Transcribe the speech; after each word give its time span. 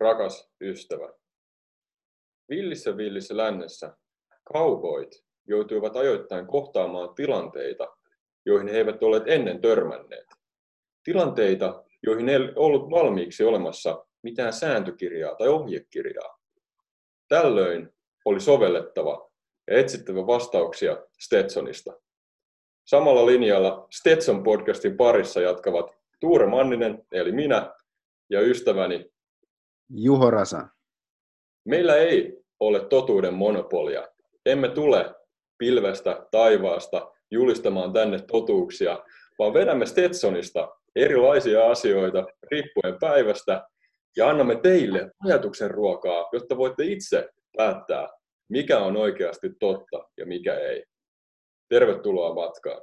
rakas 0.00 0.50
ystävä. 0.60 1.12
Villissä 2.48 2.96
villissä 2.96 3.36
lännessä 3.36 3.96
cowboyt 4.52 5.24
joutuivat 5.48 5.96
ajoittain 5.96 6.46
kohtaamaan 6.46 7.14
tilanteita, 7.14 7.96
joihin 8.46 8.68
he 8.68 8.76
eivät 8.78 9.02
olleet 9.02 9.22
ennen 9.26 9.60
törmänneet. 9.60 10.26
Tilanteita, 11.04 11.84
joihin 12.02 12.28
ei 12.28 12.38
ollut 12.56 12.90
valmiiksi 12.90 13.44
olemassa 13.44 14.06
mitään 14.22 14.52
sääntökirjaa 14.52 15.34
tai 15.34 15.48
ohjekirjaa. 15.48 16.40
Tällöin 17.28 17.94
oli 18.24 18.40
sovellettava 18.40 19.30
ja 19.70 19.78
etsittävä 19.78 20.26
vastauksia 20.26 21.06
Stetsonista. 21.18 22.00
Samalla 22.84 23.26
linjalla 23.26 23.88
Stetson 23.90 24.42
podcastin 24.42 24.96
parissa 24.96 25.40
jatkavat 25.40 25.90
Tuure 26.20 26.46
Manninen, 26.46 27.06
eli 27.12 27.32
minä, 27.32 27.74
ja 28.30 28.40
ystäväni 28.40 29.10
Juho 29.90 30.30
Rasa. 30.30 30.68
Meillä 31.64 31.96
ei 31.96 32.42
ole 32.60 32.88
totuuden 32.88 33.34
monopolia. 33.34 34.08
Emme 34.46 34.68
tule 34.68 35.14
pilvestä 35.58 36.26
taivaasta 36.30 37.12
julistamaan 37.30 37.92
tänne 37.92 38.18
totuuksia, 38.18 38.98
vaan 39.38 39.54
vedämme 39.54 39.86
Stetsonista 39.86 40.68
erilaisia 40.96 41.70
asioita 41.70 42.26
riippuen 42.50 42.98
päivästä 43.00 43.68
ja 44.16 44.28
annamme 44.28 44.56
teille 44.56 45.10
ajatuksen 45.24 45.70
ruokaa, 45.70 46.28
jotta 46.32 46.56
voitte 46.56 46.84
itse 46.84 47.28
päättää, 47.56 48.08
mikä 48.48 48.78
on 48.78 48.96
oikeasti 48.96 49.50
totta 49.60 50.08
ja 50.16 50.26
mikä 50.26 50.54
ei. 50.54 50.84
Tervetuloa 51.68 52.34
matkaan. 52.34 52.82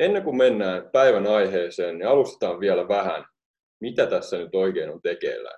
Ennen 0.00 0.22
kuin 0.22 0.36
mennään 0.36 0.90
päivän 0.92 1.26
aiheeseen, 1.26 1.98
niin 1.98 2.08
alustetaan 2.08 2.60
vielä 2.60 2.88
vähän, 2.88 3.24
mitä 3.80 4.06
tässä 4.06 4.38
nyt 4.38 4.54
oikein 4.54 4.90
on 4.90 5.02
tekeillä. 5.02 5.50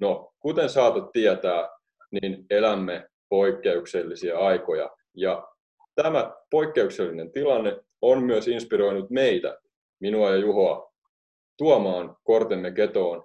No, 0.00 0.32
kuten 0.40 0.68
saatat 0.68 1.12
tietää, 1.12 1.68
niin 2.10 2.46
elämme 2.50 3.08
poikkeuksellisia 3.28 4.38
aikoja. 4.38 4.90
Ja 5.14 5.48
tämä 5.94 6.32
poikkeuksellinen 6.50 7.32
tilanne 7.32 7.80
on 8.02 8.22
myös 8.22 8.48
inspiroinut 8.48 9.10
meitä, 9.10 9.58
minua 10.00 10.30
ja 10.30 10.36
Juhoa, 10.36 10.92
tuomaan 11.58 12.16
kortemme 12.24 12.70
ketoon, 12.70 13.24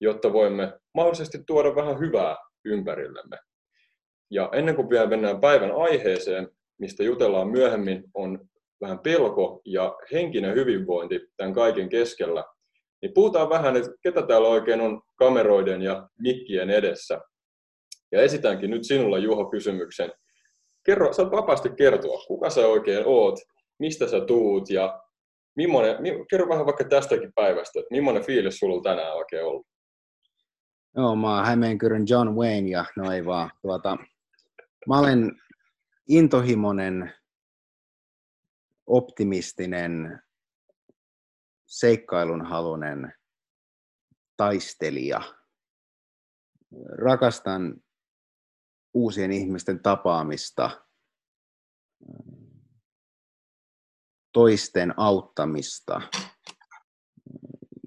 jotta 0.00 0.32
voimme 0.32 0.72
mahdollisesti 0.94 1.38
tuoda 1.46 1.74
vähän 1.74 1.98
hyvää 1.98 2.36
ympärillemme. 2.64 3.38
Ja 4.30 4.50
ennen 4.52 4.76
kuin 4.76 4.90
vielä 4.90 5.06
mennään 5.06 5.40
päivän 5.40 5.72
aiheeseen, 5.76 6.48
mistä 6.78 7.02
jutellaan 7.02 7.48
myöhemmin, 7.48 8.04
on 8.14 8.48
vähän 8.80 8.98
pelko 8.98 9.60
ja 9.64 9.96
henkinen 10.12 10.54
hyvinvointi 10.54 11.20
tämän 11.36 11.54
kaiken 11.54 11.88
keskellä, 11.88 12.44
niin 13.02 13.14
puhutaan 13.14 13.48
vähän, 13.48 13.76
että 13.76 13.90
ketä 14.02 14.22
täällä 14.26 14.48
oikein 14.48 14.80
on 14.80 15.02
kameroiden 15.16 15.82
ja 15.82 16.08
mikkien 16.18 16.70
edessä. 16.70 17.20
Ja 18.12 18.22
esitänkin 18.22 18.70
nyt 18.70 18.84
sinulle 18.84 19.18
Juho 19.18 19.50
kysymyksen. 19.50 20.12
Kerro, 20.86 21.12
saat 21.12 21.30
vapaasti 21.30 21.70
kertoa, 21.76 22.24
kuka 22.26 22.50
sä 22.50 22.66
oikein 22.66 23.02
oot, 23.06 23.38
mistä 23.78 24.08
sä 24.08 24.20
tuut 24.20 24.70
ja 24.70 25.00
millainen, 25.56 25.96
kerro 26.30 26.48
vähän 26.48 26.66
vaikka 26.66 26.84
tästäkin 26.84 27.32
päivästä, 27.34 27.80
että 27.80 27.90
millainen 27.94 28.24
fiilis 28.24 28.58
sulla 28.58 28.76
on 28.76 28.82
tänään 28.82 29.16
oikein 29.16 29.44
ollut? 29.44 29.66
Joo, 30.96 31.16
mä 31.16 31.36
oon 31.36 31.46
Hämeenkyrön 31.46 32.04
John 32.08 32.28
Wayne 32.28 32.70
ja 32.70 32.84
no 32.96 33.12
ei 33.12 33.24
vaan. 33.24 33.50
Tuota, 33.62 33.96
mä 34.88 34.98
olen 34.98 35.32
intohimoinen, 36.08 37.12
optimistinen, 38.86 40.22
seikkailunhalunen 41.70 43.12
taistelija. 44.36 45.20
Rakastan 46.98 47.74
uusien 48.94 49.32
ihmisten 49.32 49.82
tapaamista, 49.82 50.84
toisten 54.32 54.94
auttamista, 54.96 56.00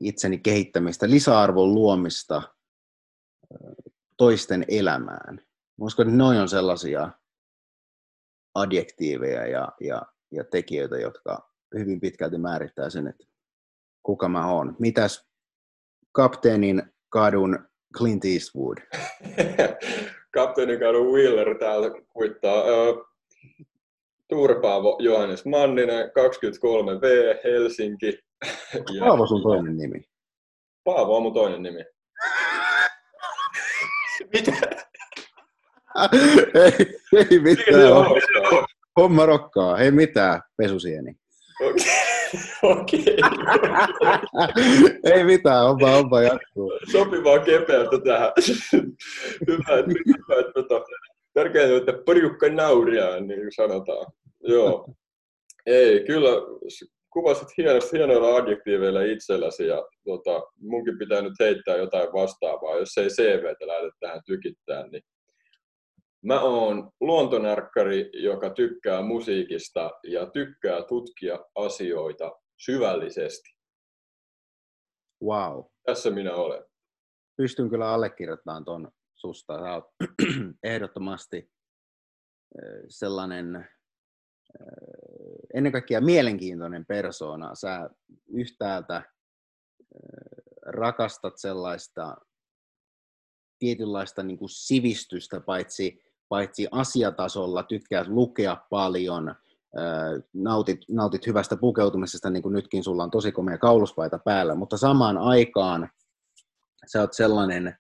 itseni 0.02 0.38
kehittämistä, 0.38 1.10
lisäarvon 1.10 1.74
luomista 1.74 2.42
toisten 4.18 4.66
elämään. 4.68 5.42
Uskon, 5.78 6.08
että 6.08 6.18
noin 6.18 6.40
on 6.40 6.50
sellaisia 6.50 7.12
adjektiiveja 8.56 9.48
ja, 9.48 9.72
ja, 9.82 10.02
ja 10.32 10.44
tekijöitä, 10.44 10.98
jotka 10.98 11.54
hyvin 11.78 12.00
pitkälti 12.00 12.38
määrittää 12.38 12.90
sen, 12.90 13.08
että 13.08 13.33
kuka 14.04 14.30
mä 14.30 14.52
oon. 14.52 14.76
Mitäs 14.80 15.28
kapteenin 16.12 16.84
kadun 17.10 17.60
Clint 17.98 18.26
Eastwood? 18.26 18.78
kapteenin 20.36 20.80
kadun 20.80 21.14
Wheeler 21.14 21.58
täällä 21.58 21.90
kuittaa. 22.14 22.64
Turpaavo 24.30 24.98
Johannes 25.00 25.46
Manninen, 25.46 26.06
23V, 26.06 27.40
Helsinki. 27.44 28.20
Paavo 29.00 29.28
sun 29.28 29.44
toinen 29.44 29.78
nimi. 29.78 30.02
Paavo 30.84 31.18
on 31.18 31.24
mun 31.24 31.34
toinen 31.34 31.64
nimi. 31.64 31.86
Mitä? 34.34 34.52
ei, 36.54 37.00
ei 37.32 37.40
mitään. 37.40 37.94
Homma 39.00 39.26
rokkaa. 39.26 39.80
Ei 39.80 39.92
mitään, 39.92 40.42
pesusieni. 40.58 41.16
Okei. 42.64 43.18
Ei 45.14 45.24
mitään, 45.24 45.66
onpa, 45.66 45.98
onpa 45.98 46.22
jatkuu. 46.22 46.80
Sopivaa 46.92 47.40
kepeältä 47.40 48.00
tähän. 48.06 48.32
hyvä, 49.48 49.80
että, 49.80 49.92
hyvä, 50.08 50.40
että 50.40 50.54
tota, 50.54 50.86
tärkeintä, 51.34 51.78
että 51.78 52.04
porukka 52.06 52.50
nauria, 52.50 53.20
niin 53.20 53.40
kuin 53.40 53.52
sanotaan. 53.56 54.06
Joo. 54.42 54.88
Ei, 55.66 56.04
kyllä 56.06 56.30
kuvasit 57.14 57.48
hienosti, 57.58 57.98
hienoilla 57.98 58.36
adjektiiveilla 58.36 59.02
itselläsi 59.02 59.68
ja 59.68 59.88
tota, 60.06 60.42
munkin 60.62 60.98
pitää 60.98 61.22
nyt 61.22 61.34
heittää 61.40 61.78
jotain 61.78 62.14
vastaavaa. 62.14 62.78
Jos 62.78 62.98
ei 62.98 63.08
CVtä 63.08 63.68
lähde 63.68 63.90
tähän 64.00 64.22
tykittämään, 64.26 64.92
niin 64.92 65.04
Mä 66.24 66.42
oon 66.42 66.92
luontonärkkari, 67.02 68.10
joka 68.14 68.50
tykkää 68.50 69.02
musiikista 69.02 69.92
ja 70.04 70.26
tykkää 70.26 70.84
tutkia 70.84 71.40
asioita 71.56 72.32
syvällisesti. 72.66 73.50
Wow. 75.24 75.64
Tässä 75.86 76.12
minä 76.12 76.36
olen. 76.36 76.66
Pystyn 77.38 77.70
kyllä 77.70 77.94
allekirjoittamaan 77.94 78.66
tuon 78.66 78.92
susta. 79.16 79.60
Sä 79.60 79.74
oot 79.74 79.86
ehdottomasti 80.64 81.52
sellainen 82.90 83.68
ennen 85.54 85.72
kaikkea 85.72 86.02
mielenkiintoinen 86.02 86.86
persona. 86.86 87.56
Sä 87.56 87.90
yhtäältä 88.28 89.04
rakastat 90.66 91.34
sellaista 91.38 92.18
tietynlaista 93.60 94.24
niin 94.24 94.38
kuin 94.38 94.50
sivistystä, 94.50 95.40
paitsi 95.40 96.13
paitsi 96.34 96.68
asiatasolla 96.72 97.64
tykkäät 97.64 98.08
lukea 98.08 98.58
paljon, 98.70 99.36
nautit, 100.34 100.80
nautit 100.90 101.28
hyvästä 101.28 101.58
pukeutumisesta, 101.58 102.30
niin 102.30 102.44
kuin 102.44 102.54
nytkin 102.54 102.84
sulla 102.84 103.04
on 103.04 103.12
tosi 103.12 103.32
komea 103.32 103.58
kauluspaita 103.58 104.20
päällä, 104.20 104.56
mutta 104.56 104.78
samaan 104.78 105.18
aikaan 105.18 105.90
sä 106.92 107.02
oot 107.02 107.14
sellainen 107.14 107.78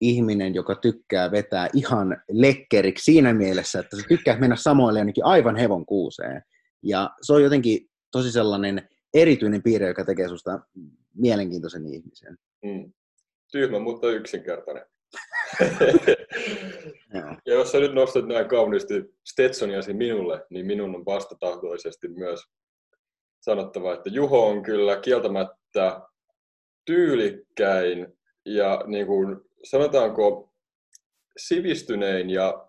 ihminen, 0.00 0.54
joka 0.54 0.74
tykkää 0.74 1.30
vetää 1.30 1.68
ihan 1.72 2.22
lekkeriksi 2.30 3.04
siinä 3.04 3.32
mielessä, 3.32 3.80
että 3.80 3.96
sä 3.96 4.02
tykkää 4.08 4.38
mennä 4.38 4.56
samoille 4.56 4.98
ainakin 4.98 5.24
aivan 5.24 5.56
hevon 5.56 5.86
kuuseen. 5.86 6.42
Ja 6.82 7.10
se 7.22 7.32
on 7.32 7.42
jotenkin 7.42 7.90
tosi 8.12 8.32
sellainen 8.32 8.88
erityinen 9.14 9.62
piirre, 9.62 9.88
joka 9.88 10.04
tekee 10.04 10.28
susta 10.28 10.60
mielenkiintoisen 11.14 11.86
ihmisen. 11.86 12.36
Mm. 12.64 12.92
Tyhmä, 13.52 13.78
mutta 13.78 14.10
yksinkertainen 14.10 14.86
ja 17.46 17.54
jos 17.54 17.72
sä 17.72 17.78
nyt 17.78 17.94
nostat 17.94 18.26
näin 18.26 18.48
kauniisti 18.48 18.94
Stetsoniasi 19.24 19.94
minulle, 19.94 20.46
niin 20.50 20.66
minun 20.66 20.94
on 20.94 21.04
vastatahtoisesti 21.04 22.08
myös 22.08 22.40
sanottava, 23.40 23.94
että 23.94 24.10
Juho 24.10 24.48
on 24.48 24.62
kyllä 24.62 24.96
kieltämättä 24.96 26.00
tyylikkäin 26.84 28.18
ja 28.44 28.84
niin 28.86 29.06
kuin, 29.06 29.40
sanotaanko 29.64 30.52
sivistynein 31.36 32.30
ja 32.30 32.68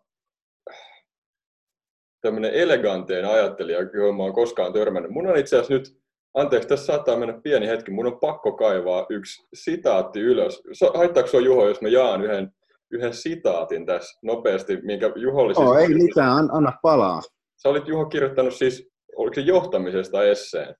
tämmöinen 2.21 2.53
elegantein 2.53 3.25
ajattelija, 3.25 3.79
johon 3.93 4.15
mä 4.15 4.23
oon 4.23 4.33
koskaan 4.33 4.73
törmännyt. 4.73 5.11
Mun 5.11 5.27
on 5.27 5.37
itse 5.37 5.55
asiassa 5.55 5.73
nyt, 5.73 6.04
anteeksi, 6.35 6.69
tässä 6.69 6.85
saattaa 6.85 7.17
mennä 7.17 7.41
pieni 7.43 7.67
hetki, 7.67 7.91
mun 7.91 8.05
on 8.05 8.19
pakko 8.19 8.51
kaivaa 8.51 9.05
yksi 9.09 9.47
sitaatti 9.53 10.19
ylös. 10.19 10.63
Haittaako 10.93 11.29
se 11.29 11.37
Juho, 11.37 11.67
jos 11.67 11.81
mä 11.81 11.89
jaan 11.89 12.21
yhden 12.21 12.51
yhden 12.91 13.13
sitaatin 13.13 13.85
tässä 13.85 14.19
nopeasti, 14.23 14.81
minkä 14.81 15.11
Juho 15.15 15.41
oli 15.41 15.55
siis... 15.55 15.67
Oh, 15.67 15.77
ei 15.77 15.87
mitään, 15.87 16.49
anna 16.51 16.73
palaa. 16.81 17.21
Sä 17.63 17.69
olit 17.69 17.87
Juho 17.87 18.05
kirjoittanut 18.05 18.53
siis, 18.53 18.89
oliko 19.15 19.33
se 19.33 19.41
johtamisesta 19.41 20.23
esseen? 20.23 20.75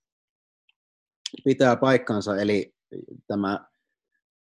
Pitää 1.44 1.76
paikkansa, 1.76 2.38
eli 2.38 2.74
tämä 3.28 3.66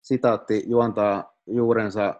sitaatti 0.02 0.62
juontaa 0.66 1.32
juurensa 1.46 2.06
äh, 2.06 2.14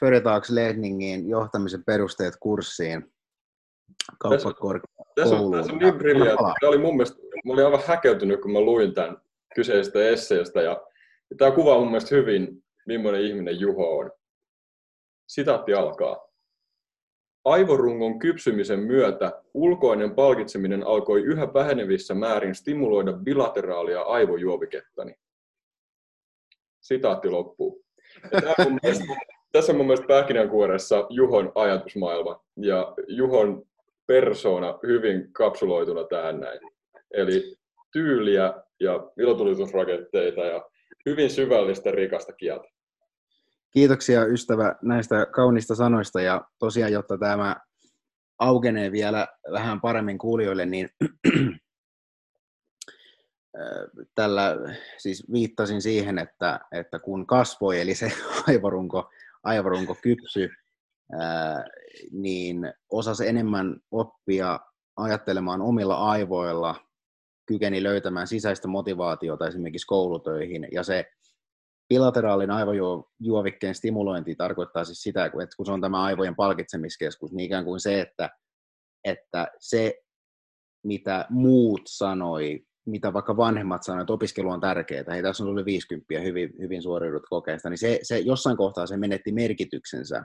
Företagsledningin 0.00 1.28
johtamisen 1.28 1.84
perusteet 1.84 2.34
kurssiin 2.40 3.12
kauppakorkeakouluun. 4.18 5.12
Tässä 5.14 5.36
on, 5.36 5.52
tässä 5.52 5.72
on 5.72 5.78
niin 5.78 5.94
briljaa. 5.94 6.54
Tämä 6.60 6.70
oli 6.70 6.78
mun 6.78 6.96
mielestä, 6.96 7.18
mä 7.46 7.52
olin 7.52 7.64
aivan 7.64 7.82
häkeltynyt, 7.86 8.40
kun 8.40 8.52
mä 8.52 8.60
luin 8.60 8.94
tämän 8.94 9.16
kyseisestä 9.54 10.08
esseestä. 10.08 10.62
Ja, 10.62 10.82
ja 11.30 11.36
tämä 11.36 11.50
kuvaa 11.50 11.78
mun 11.78 11.88
mielestä 11.88 12.14
hyvin, 12.14 12.64
millainen 12.86 13.22
ihminen 13.22 13.60
Juho 13.60 13.98
on. 13.98 14.10
Sitaatti 15.26 15.74
alkaa. 15.74 16.26
Aivorungon 17.44 18.18
kypsymisen 18.18 18.80
myötä 18.80 19.42
ulkoinen 19.54 20.14
palkitseminen 20.14 20.86
alkoi 20.86 21.22
yhä 21.22 21.54
vähenevissä 21.54 22.14
määrin 22.14 22.54
stimuloida 22.54 23.12
bilateraalia 23.12 24.02
aivojuovikettani. 24.02 25.14
Sitaatti 26.80 27.30
loppuu. 27.30 27.84
on 28.58 28.78
mielestä, 28.82 29.04
tässä 29.52 29.72
on 29.72 29.76
mun 29.76 29.86
mielestä 29.86 30.06
pähkinänkuoressa 30.06 31.06
Juhon 31.10 31.52
ajatusmaailma 31.54 32.44
ja 32.56 32.94
Juhon 33.08 33.66
persona 34.06 34.78
hyvin 34.86 35.32
kapsuloituna 35.32 36.04
tähän 36.04 36.40
näin. 36.40 36.60
Eli 37.14 37.56
tyyliä 37.92 38.54
ja 38.80 39.10
ilotulitusraketteita 39.18 40.40
ja 40.40 40.70
hyvin 41.06 41.30
syvällistä 41.30 41.90
rikasta 41.90 42.32
kieltä. 42.32 42.68
Kiitoksia 43.70 44.24
ystävä 44.24 44.74
näistä 44.82 45.26
kaunista 45.26 45.74
sanoista 45.74 46.20
ja 46.20 46.44
tosiaan, 46.58 46.92
jotta 46.92 47.18
tämä 47.18 47.56
aukenee 48.38 48.92
vielä 48.92 49.28
vähän 49.52 49.80
paremmin 49.80 50.18
kuulijoille, 50.18 50.66
niin 50.66 50.88
tällä 54.14 54.56
siis 54.98 55.32
viittasin 55.32 55.82
siihen, 55.82 56.18
että, 56.18 56.60
että 56.72 56.98
kun 56.98 57.26
kasvoi, 57.26 57.80
eli 57.80 57.94
se 57.94 58.12
aivorunko, 58.48 59.10
aivorunko 59.42 59.96
kypsy, 60.02 60.50
niin 62.12 62.72
osasi 62.90 63.28
enemmän 63.28 63.76
oppia 63.90 64.60
ajattelemaan 64.96 65.62
omilla 65.62 65.94
aivoilla, 65.94 66.74
kykeni 67.46 67.82
löytämään 67.82 68.26
sisäistä 68.26 68.68
motivaatiota 68.68 69.46
esimerkiksi 69.46 69.86
koulutöihin, 69.86 70.68
ja 70.72 70.82
se 70.82 71.04
bilateraalin 71.88 72.50
aivojuovikkeen 72.50 73.74
stimulointi 73.74 74.34
tarkoittaa 74.34 74.84
siis 74.84 75.02
sitä, 75.02 75.24
että 75.24 75.56
kun 75.56 75.66
se 75.66 75.72
on 75.72 75.80
tämä 75.80 76.02
aivojen 76.02 76.36
palkitsemiskeskus, 76.36 77.32
niin 77.32 77.46
ikään 77.46 77.64
kuin 77.64 77.80
se, 77.80 78.00
että, 78.00 78.30
että 79.04 79.48
se, 79.58 79.94
mitä 80.84 81.26
muut 81.30 81.82
sanoi, 81.86 82.66
mitä 82.86 83.12
vaikka 83.12 83.36
vanhemmat 83.36 83.82
sanoivat, 83.82 84.04
että 84.04 84.12
opiskelu 84.12 84.50
on 84.50 84.60
tärkeää, 84.60 85.04
hei 85.10 85.22
tässä 85.22 85.44
on 85.44 85.50
ollut 85.50 85.64
50 85.64 86.20
hyvin, 86.20 86.50
hyvin 86.60 86.82
suoriudut 86.82 87.22
kokeesta, 87.30 87.70
niin 87.70 87.78
se, 87.78 87.98
se 88.02 88.18
jossain 88.18 88.56
kohtaa 88.56 88.86
se 88.86 88.96
menetti 88.96 89.32
merkityksensä. 89.32 90.22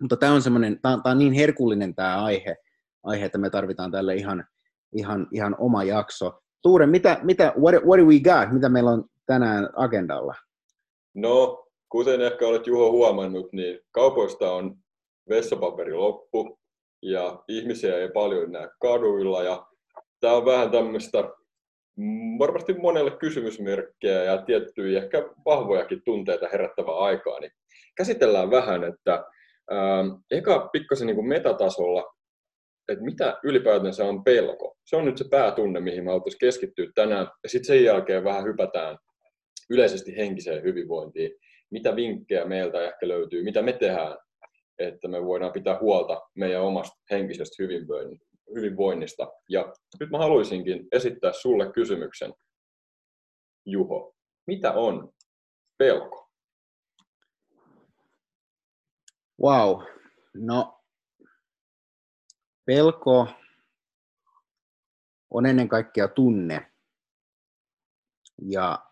Mutta 0.00 0.16
tämä 0.16 0.32
on 0.32 0.42
semmoinen, 0.42 0.80
tämä, 0.82 0.98
tämä 1.02 1.12
on 1.12 1.18
niin 1.18 1.32
herkullinen 1.32 1.94
tämä 1.94 2.24
aihe, 2.24 2.56
aihe, 3.02 3.24
että 3.24 3.38
me 3.38 3.50
tarvitaan 3.50 3.90
tälle 3.90 4.14
ihan, 4.14 4.44
ihan, 4.92 5.26
ihan 5.32 5.56
oma 5.58 5.84
jakso. 5.84 6.32
Tuure, 6.62 6.86
mitä, 6.86 7.20
mitä, 7.22 7.52
what, 7.58 7.74
what 7.84 8.00
do 8.00 8.04
we 8.06 8.20
got? 8.20 8.52
Mitä 8.52 8.68
meillä 8.68 8.90
on 8.90 9.04
tänään 9.26 9.68
agendalla? 9.76 10.34
No, 11.14 11.66
kuten 11.88 12.20
ehkä 12.20 12.46
olet 12.46 12.66
Juho 12.66 12.90
huomannut, 12.90 13.52
niin 13.52 13.80
kaupoista 13.90 14.52
on 14.52 14.76
vessapaperi 15.28 15.94
loppu 15.94 16.58
ja 17.02 17.42
ihmisiä 17.48 17.96
ei 17.96 18.08
paljon 18.08 18.52
näe 18.52 18.68
kaduilla 18.80 19.42
ja 19.42 19.66
tämä 20.20 20.34
on 20.34 20.44
vähän 20.44 20.70
tämmöistä 20.70 21.24
varmasti 22.38 22.74
monelle 22.74 23.10
kysymysmerkkejä 23.10 24.24
ja 24.24 24.42
tiettyjä 24.42 25.02
ehkä 25.02 25.28
vahvojakin 25.44 26.02
tunteita 26.04 26.48
herättävää 26.52 26.94
aikaa, 26.94 27.40
niin 27.40 27.52
käsitellään 27.96 28.50
vähän, 28.50 28.84
että 28.84 29.24
ää, 29.70 30.04
eka 30.30 30.68
pikkasen 30.72 31.06
niin 31.06 31.16
kuin 31.16 31.28
metatasolla, 31.28 32.14
että 32.88 33.04
mitä 33.04 33.38
ylipäätänsä 33.44 34.04
on 34.04 34.24
pelko. 34.24 34.76
Se 34.84 34.96
on 34.96 35.04
nyt 35.04 35.18
se 35.18 35.24
päätunne, 35.30 35.80
mihin 35.80 36.04
me 36.04 36.10
haluttaisiin 36.10 36.38
keskittyä 36.38 36.86
tänään, 36.94 37.26
ja 37.42 37.48
sitten 37.48 37.66
sen 37.66 37.84
jälkeen 37.84 38.24
vähän 38.24 38.44
hypätään 38.44 38.98
yleisesti 39.70 40.16
henkiseen 40.16 40.62
hyvinvointiin. 40.62 41.32
Mitä 41.70 41.96
vinkkejä 41.96 42.44
meiltä 42.44 42.84
ehkä 42.84 43.08
löytyy, 43.08 43.44
mitä 43.44 43.62
me 43.62 43.72
tehdään, 43.72 44.18
että 44.78 45.08
me 45.08 45.24
voidaan 45.24 45.52
pitää 45.52 45.78
huolta 45.80 46.20
meidän 46.34 46.62
omasta 46.62 47.02
henkisestä 47.10 47.62
hyvinvoinnista. 48.54 49.32
Ja 49.48 49.72
nyt 50.00 50.10
mä 50.10 50.18
haluaisinkin 50.18 50.88
esittää 50.92 51.32
sulle 51.32 51.72
kysymyksen, 51.72 52.34
Juho. 53.66 54.14
Mitä 54.46 54.72
on 54.72 55.12
pelko? 55.78 56.30
Wow. 59.42 59.82
No, 60.34 60.79
pelko 62.64 63.28
on 65.30 65.46
ennen 65.46 65.68
kaikkea 65.68 66.08
tunne. 66.08 66.72
Ja 68.42 68.90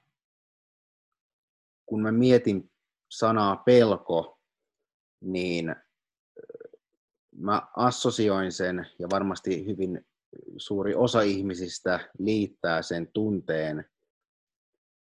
kun 1.87 2.03
mä 2.03 2.13
mietin 2.13 2.71
sanaa 3.09 3.57
pelko, 3.57 4.41
niin 5.21 5.77
mä 7.37 7.63
assosioin 7.77 8.53
sen, 8.53 8.87
ja 8.99 9.09
varmasti 9.11 9.67
hyvin 9.67 10.07
suuri 10.57 10.95
osa 10.95 11.21
ihmisistä 11.21 12.11
liittää 12.19 12.83
sen 12.83 13.09
tunteen 13.13 13.91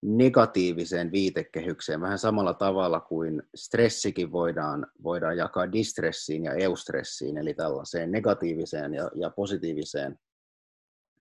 negatiiviseen 0.03 1.13
viitekehykseen, 1.13 2.01
vähän 2.01 2.19
samalla 2.19 2.55
tavalla 2.55 3.01
kuin 3.01 3.43
stressikin 3.55 4.33
voidaan, 4.33 4.87
voidaan 5.03 5.37
jakaa 5.37 5.73
distressiin 5.73 6.45
ja 6.45 6.55
eustressiin, 6.55 7.39
eli 7.39 7.55
tällaiseen 7.55 8.11
negatiiviseen 8.11 8.95
ja, 8.95 9.11
ja 9.15 9.31
positiiviseen 9.31 10.19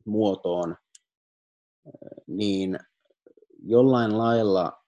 muotoon, 0.05 0.75
niin 2.27 2.79
jollain 3.63 4.17
lailla 4.17 4.83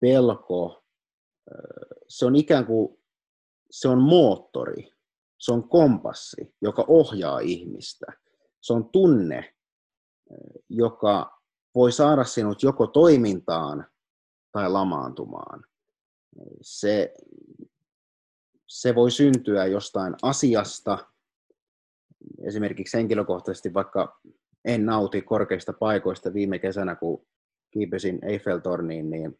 pelko, 0.00 0.84
se 2.08 2.26
on 2.26 2.36
ikään 2.36 2.66
kuin, 2.66 2.98
se 3.70 3.88
on 3.88 4.02
moottori, 4.02 4.92
se 5.38 5.52
on 5.52 5.68
kompassi, 5.68 6.54
joka 6.62 6.84
ohjaa 6.88 7.38
ihmistä. 7.38 8.06
Se 8.60 8.72
on 8.72 8.90
tunne, 8.90 9.54
joka 10.68 11.43
voi 11.74 11.92
saada 11.92 12.24
sinut 12.24 12.62
joko 12.62 12.86
toimintaan 12.86 13.86
tai 14.52 14.70
lamaantumaan. 14.70 15.64
Se, 16.60 17.14
se 18.68 18.94
voi 18.94 19.10
syntyä 19.10 19.66
jostain 19.66 20.14
asiasta, 20.22 20.98
esimerkiksi 22.46 22.96
henkilökohtaisesti 22.96 23.74
vaikka 23.74 24.20
en 24.64 24.86
nauti 24.86 25.22
korkeista 25.22 25.72
paikoista 25.72 26.34
viime 26.34 26.58
kesänä, 26.58 26.94
kun 26.94 27.26
kiipesin 27.70 28.18
Eiffeltorniin, 28.24 29.10
niin 29.10 29.38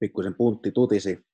pikkusen 0.00 0.34
puntti 0.34 0.70
tutisi. 0.70 1.26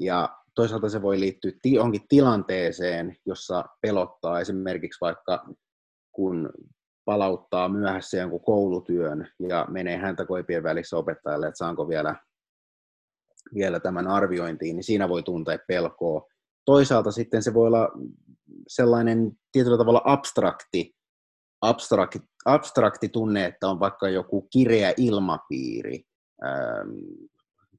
Ja 0.00 0.38
toisaalta 0.54 0.88
se 0.88 1.02
voi 1.02 1.20
liittyä 1.20 1.52
johonkin 1.64 2.08
tilanteeseen, 2.08 3.16
jossa 3.26 3.64
pelottaa 3.80 4.40
esimerkiksi 4.40 5.00
vaikka 5.00 5.46
kun 6.12 6.50
palauttaa 7.04 7.68
myöhässä 7.68 8.16
jonkun 8.16 8.44
koulutyön 8.44 9.28
ja 9.48 9.66
menee 9.70 9.96
häntä 9.96 10.26
koipien 10.26 10.62
välissä 10.62 10.96
opettajalle, 10.96 11.46
että 11.46 11.58
saanko 11.58 11.88
vielä, 11.88 12.16
vielä 13.54 13.80
tämän 13.80 14.06
arviointiin, 14.06 14.76
niin 14.76 14.84
siinä 14.84 15.08
voi 15.08 15.22
tuntea 15.22 15.58
pelkoa. 15.68 16.26
Toisaalta 16.64 17.10
sitten 17.10 17.42
se 17.42 17.54
voi 17.54 17.66
olla 17.66 17.88
sellainen 18.68 19.32
tietyllä 19.52 19.78
tavalla 19.78 20.02
abstrakti, 20.04 20.94
abstrakti, 21.60 22.20
abstrakti 22.44 23.08
tunne, 23.08 23.44
että 23.44 23.68
on 23.68 23.80
vaikka 23.80 24.08
joku 24.08 24.48
kireä 24.52 24.94
ilmapiiri, 24.96 26.04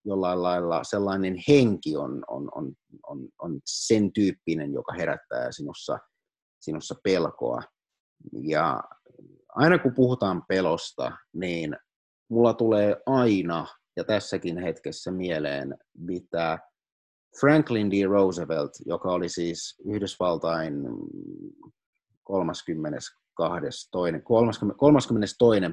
jollain 0.05 0.43
lailla 0.43 0.83
sellainen 0.83 1.35
henki 1.47 1.97
on, 1.97 2.23
on, 2.27 2.49
on, 2.55 2.73
on, 3.07 3.29
on 3.39 3.61
sen 3.65 4.13
tyyppinen, 4.13 4.73
joka 4.73 4.93
herättää 4.93 5.51
sinussa, 5.51 5.99
sinussa 6.59 6.95
pelkoa. 7.03 7.61
Ja 8.41 8.83
aina 9.49 9.79
kun 9.79 9.93
puhutaan 9.93 10.43
pelosta, 10.47 11.11
niin 11.33 11.77
mulla 12.29 12.53
tulee 12.53 12.97
aina 13.05 13.67
ja 13.95 14.03
tässäkin 14.03 14.57
hetkessä 14.57 15.11
mieleen, 15.11 15.77
mitä 15.97 16.59
Franklin 17.39 17.91
D. 17.91 17.93
Roosevelt, 18.07 18.71
joka 18.85 19.11
oli 19.11 19.29
siis 19.29 19.81
Yhdysvaltain 19.85 20.73
32. 22.23 23.13
30, 23.35 24.23
32. 24.25 25.09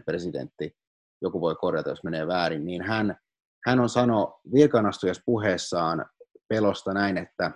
presidentti, 0.07 0.77
joku 1.23 1.41
voi 1.41 1.57
korjata, 1.61 1.91
jos 1.91 2.05
menee 2.05 2.27
väärin, 2.27 2.65
niin 2.65 2.83
hän 2.83 3.17
hän 3.67 3.81
on 3.81 3.89
sano 3.89 4.41
puheessaan 5.27 6.07
pelosta 6.49 6.95
näin, 6.95 7.19
että 7.19 7.53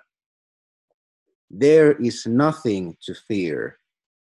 There 1.59 1.97
is 1.99 2.27
nothing 2.27 2.91
to 2.91 3.13
fear 3.29 3.71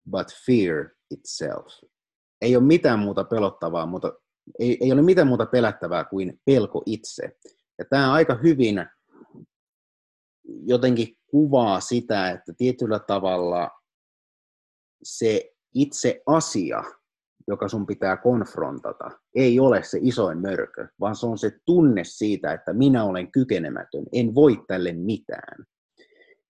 but 0.10 0.28
fear 0.46 0.90
itself. 1.12 1.74
Ei 2.42 2.56
ole 2.56 2.64
mitään 2.64 3.00
muuta 3.00 3.24
pelottavaa, 3.24 3.86
mutta 3.86 4.14
Ei, 4.60 4.78
ei 4.82 4.92
ole 4.92 5.02
mitään 5.02 5.28
muuta 5.28 5.46
pelättävää 5.46 6.04
kuin 6.04 6.42
pelko 6.46 6.84
itse. 6.86 7.38
Ja 7.78 7.86
tämä 7.90 8.14
aika 8.14 8.36
hyvin 8.44 8.86
jotenkin 10.66 11.18
kuvaa 11.28 11.80
sitä, 11.80 12.32
että 12.32 12.54
tietyllä 12.58 13.00
tavalla 13.00 13.70
se 15.04 15.52
itse 15.74 16.22
asia, 16.26 16.84
joka 17.48 17.68
sun 17.68 17.86
pitää 17.86 18.18
konfrontata, 18.18 19.12
ei 19.36 19.60
ole 19.60 19.84
se 19.84 20.00
isoin 20.02 20.42
mörkö, 20.42 20.88
vaan 21.00 21.16
se 21.16 21.26
on 21.26 21.38
se 21.38 21.52
tunne 21.66 22.04
siitä, 22.04 22.54
että 22.54 22.74
minä 22.74 23.04
olen 23.04 23.32
kykenemätön, 23.32 24.06
en 24.14 24.36
voi 24.36 24.64
tälle 24.68 24.94
mitään. 24.94 25.66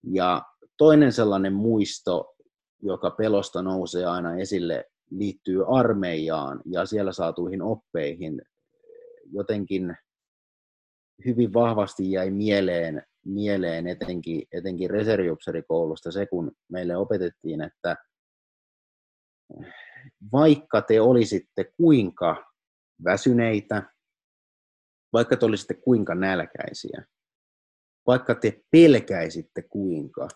Ja 0.03 0.41
toinen 0.77 1.11
sellainen 1.11 1.53
muisto, 1.53 2.35
joka 2.81 3.11
pelosta 3.11 3.61
nousee 3.61 4.05
aina 4.05 4.35
esille, 4.35 4.85
liittyy 5.09 5.79
armeijaan 5.79 6.61
ja 6.65 6.85
siellä 6.85 7.11
saatuihin 7.11 7.61
oppeihin. 7.61 8.41
Jotenkin 9.31 9.95
hyvin 11.25 11.53
vahvasti 11.53 12.11
jäi 12.11 12.31
mieleen, 12.31 13.03
mieleen 13.25 13.87
etenkin, 13.87 14.43
etenkin 14.51 14.89
reserviupserikoulusta 14.89 16.11
se, 16.11 16.25
kun 16.25 16.51
meille 16.69 16.97
opetettiin, 16.97 17.61
että 17.61 17.95
vaikka 20.31 20.81
te 20.81 21.01
olisitte 21.01 21.73
kuinka 21.77 22.53
väsyneitä, 23.03 23.83
vaikka 25.13 25.37
te 25.37 25.45
olisitte 25.45 25.73
kuinka 25.73 26.15
nälkäisiä, 26.15 27.05
vaikka 28.07 28.35
te 28.35 28.61
pelkäisitte 28.71 29.61
kuinka, 29.61 30.27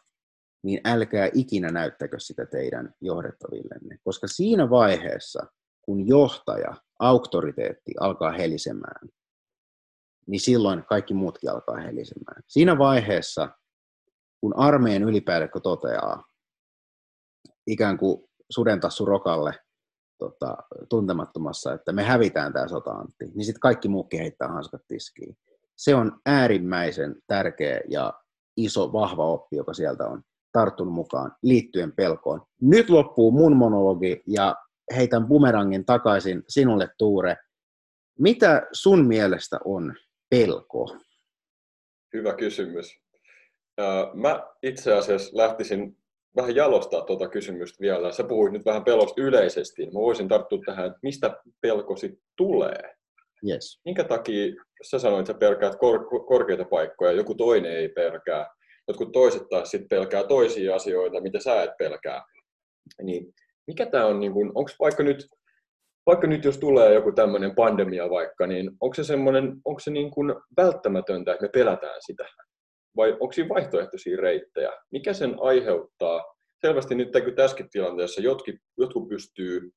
niin 0.65 0.81
älkää 0.86 1.29
ikinä 1.34 1.72
näyttäkö 1.72 2.19
sitä 2.19 2.45
teidän 2.45 2.93
johdettavillenne. 3.01 3.98
Koska 4.03 4.27
siinä 4.27 4.69
vaiheessa, 4.69 5.45
kun 5.81 6.07
johtaja, 6.07 6.75
auktoriteetti 7.00 7.91
alkaa 8.00 8.31
helisemään, 8.31 9.10
niin 10.27 10.39
silloin 10.39 10.86
kaikki 10.86 11.13
muutkin 11.13 11.51
alkaa 11.51 11.77
helisemään. 11.77 12.43
Siinä 12.48 12.77
vaiheessa, 12.77 13.50
kun 14.41 14.57
armeijan 14.57 15.03
ylipäällikkö 15.03 15.60
toteaa, 15.60 16.24
ikään 17.67 17.98
kuin 17.98 18.27
sudentassu 18.50 19.05
rokalle 19.05 19.53
tota, 20.17 20.57
tuntemattomassa, 20.89 21.74
että 21.74 21.91
me 21.91 22.03
hävitään 22.03 22.53
tämä 22.53 22.67
sota 22.67 22.91
Antti, 22.91 23.25
niin 23.25 23.45
sitten 23.45 23.60
kaikki 23.60 23.88
muukin 23.88 24.19
heittää 24.19 24.48
hanskat 24.48 24.81
tiskiin. 24.88 25.38
Se 25.75 25.95
on 25.95 26.19
äärimmäisen 26.25 27.15
tärkeä 27.27 27.81
ja 27.89 28.13
iso, 28.57 28.93
vahva 28.93 29.25
oppi, 29.27 29.55
joka 29.55 29.74
sieltä 29.74 30.07
on 30.07 30.24
tarttunut 30.55 30.93
mukaan 30.93 31.31
liittyen 31.43 31.91
pelkoon. 31.91 32.41
Nyt 32.62 32.89
loppuu 32.89 33.31
mun 33.31 33.55
monologi 33.55 34.24
ja 34.27 34.55
heitän 34.95 35.27
bumerangin 35.27 35.85
takaisin 35.85 36.43
sinulle 36.47 36.89
Tuure. 36.97 37.38
Mitä 38.19 38.67
sun 38.71 39.07
mielestä 39.07 39.59
on 39.65 39.93
pelko? 40.29 40.97
Hyvä 42.13 42.33
kysymys. 42.33 42.97
Mä 44.13 44.43
itse 44.63 44.93
asiassa 44.93 45.38
lähtisin 45.38 45.97
vähän 46.35 46.55
jalostaa 46.55 47.01
tuota 47.01 47.29
kysymystä 47.29 47.81
vielä. 47.81 48.12
Sä 48.12 48.24
puhuit 48.24 48.53
nyt 48.53 48.65
vähän 48.65 48.83
pelosta 48.83 49.21
yleisesti. 49.21 49.85
Mä 49.85 50.00
voisin 50.00 50.27
tarttua 50.27 50.59
tähän, 50.65 50.85
että 50.85 51.00
mistä 51.01 51.41
pelko 51.62 51.95
sitten 51.95 52.24
tulee? 52.38 52.95
Yes. 53.50 53.81
Minkä 53.85 54.03
takia 54.03 54.55
sä 54.89 55.00
sanoit, 55.00 55.19
että 55.19 55.33
sä 55.33 55.39
pelkäät 55.39 55.75
kor- 55.75 56.25
korkeita 56.27 56.65
paikkoja, 56.65 57.12
joku 57.12 57.35
toinen 57.35 57.71
ei 57.71 57.89
pelkää, 57.89 58.55
jotkut 58.88 59.12
toiset 59.12 59.44
taas 59.50 59.72
sitten 59.72 59.89
pelkää 59.89 60.24
toisia 60.24 60.75
asioita, 60.75 61.22
mitä 61.22 61.39
sä 61.39 61.63
et 61.63 61.72
pelkää. 61.80 62.24
Niin 63.01 63.34
mikä 63.68 63.86
tämä 63.86 64.06
on, 64.06 64.20
niin 64.20 64.32
onko 64.32 64.72
vaikka 64.80 65.04
nyt, 65.04 65.27
vaikka 66.06 66.27
nyt 66.27 66.44
jos 66.44 66.58
tulee 66.58 66.94
joku 66.94 67.12
tämmöinen 67.12 67.56
pandemia 67.56 68.10
vaikka, 68.10 68.48
niin 68.48 68.72
onko 68.82 68.94
se 68.94 69.04
semmoinen, 69.04 69.56
onko 69.65 69.80
se 69.80 69.92
niin 69.92 70.12
kuin 70.12 70.36
välttämätöntä, 70.58 71.34
että 71.34 71.46
me 71.46 71.50
pelätään 71.50 71.98
sitä? 72.00 72.25
vai 72.98 73.12
onko 73.12 73.32
siinä 73.32 73.50
vaihtoehtoisia 73.50 74.18
reittejä? 74.18 74.72
Mikä 74.92 75.13
sen 75.13 75.36
aiheuttaa? 75.39 76.25
Selvästi 76.65 76.96
nyt 76.96 77.10
tässäkin 77.36 77.70
tilanteessa 77.70 78.22
jotkut, 78.22 78.56
jotkut 78.77 79.10
pystyy 79.10 79.72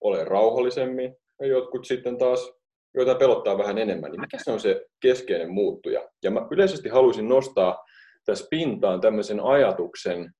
olemaan 0.00 0.26
rauhallisemmin 0.26 1.16
ja 1.40 1.46
jotkut 1.46 1.84
sitten 1.84 2.18
taas, 2.18 2.52
joita 2.94 3.14
pelottaa 3.14 3.58
vähän 3.58 3.78
enemmän, 3.78 4.10
niin 4.10 4.20
mikä 4.20 4.38
se 4.40 4.50
on 4.50 4.60
se 4.60 4.86
keskeinen 5.00 5.50
muuttuja? 5.50 6.08
Ja 6.22 6.30
mä 6.30 6.46
yleisesti 6.50 6.88
haluaisin 6.88 7.28
nostaa 7.28 7.84
tässä 8.26 8.46
pintaan 8.50 9.00
tämmöisen 9.00 9.40
ajatuksen, 9.40 10.30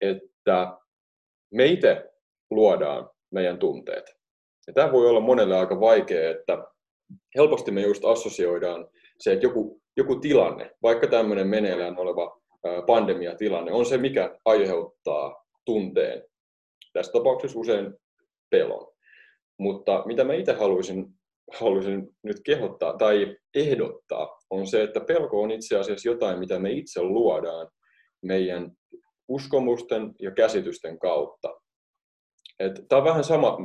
että 0.00 0.78
me 1.54 1.66
itse 1.66 2.10
luodaan 2.50 3.10
meidän 3.30 3.58
tunteet. 3.58 4.04
Ja 4.66 4.72
tämä 4.72 4.92
voi 4.92 5.08
olla 5.08 5.20
monelle 5.20 5.56
aika 5.56 5.80
vaikea, 5.80 6.30
että 6.30 6.66
helposti 7.36 7.70
me 7.70 7.80
just 7.80 8.04
assosioidaan 8.04 8.88
se, 9.18 9.32
että 9.32 9.46
joku 9.46 9.80
joku 9.96 10.16
tilanne, 10.16 10.70
vaikka 10.82 11.06
tämmöinen 11.06 11.46
meneillään 11.46 11.98
oleva 11.98 12.40
pandemiatilanne, 12.86 13.72
on 13.72 13.86
se, 13.86 13.98
mikä 13.98 14.38
aiheuttaa 14.44 15.44
tunteen. 15.64 16.22
Tässä 16.92 17.12
tapauksessa 17.12 17.58
usein 17.58 17.94
pelon. 18.50 18.92
Mutta 19.58 20.02
mitä 20.06 20.24
mä 20.24 20.34
itse 20.34 20.52
haluaisin, 20.52 21.06
haluaisin 21.52 22.08
nyt 22.22 22.36
kehottaa 22.44 22.96
tai 22.96 23.36
ehdottaa, 23.54 24.38
on 24.50 24.66
se, 24.66 24.82
että 24.82 25.00
pelko 25.00 25.42
on 25.42 25.50
itse 25.50 25.78
asiassa 25.78 26.08
jotain, 26.08 26.38
mitä 26.38 26.58
me 26.58 26.70
itse 26.70 27.02
luodaan 27.02 27.68
meidän 28.22 28.70
uskomusten 29.28 30.14
ja 30.20 30.30
käsitysten 30.30 30.98
kautta. 30.98 31.60
Tämä 32.88 32.98
on 32.98 33.04
vähän 33.04 33.24
sama, 33.24 33.56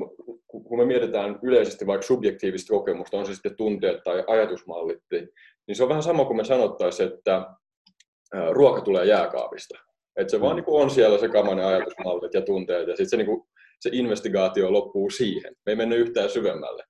kun 0.48 0.78
me 0.78 0.86
mietitään 0.86 1.40
yleisesti 1.44 1.88
vaikka 1.88 2.08
subjektiivista 2.08 2.74
kokemusta, 2.74 3.18
on 3.18 3.26
se 3.26 3.34
sitten 3.34 3.58
tunteet 3.58 4.04
tai 4.04 4.24
ajatusmallit, 4.28 5.00
niin 5.12 5.76
se 5.76 5.84
on 5.84 5.90
vähän 5.90 6.04
sama 6.04 6.26
kuin 6.26 6.38
me 6.38 6.44
sanottaisiin, 6.44 7.14
että 7.14 7.46
ruoka 8.52 8.82
tulee 8.82 9.06
jääkaapista. 9.06 9.78
Että 10.16 10.32
se 10.32 10.38
mm. 10.38 10.42
vaan 10.42 10.56
niin 10.56 10.66
kuin 10.66 10.82
on 10.82 10.90
siellä 10.90 11.18
se 11.18 11.30
kamainen 11.30 11.66
ajatusmallit 11.66 12.34
ja 12.34 12.42
tunteet, 12.42 12.88
ja 12.88 12.96
sitten 12.96 13.10
se, 13.10 13.18
niin 13.18 13.26
kuin, 13.26 13.44
se 13.80 13.90
investigaatio 13.94 14.74
loppuu 14.74 15.10
siihen. 15.10 15.56
Me 15.66 15.72
ei 15.72 15.76
mennä 15.76 15.96
yhtään 15.96 16.30
syvemmälle. 16.30 16.84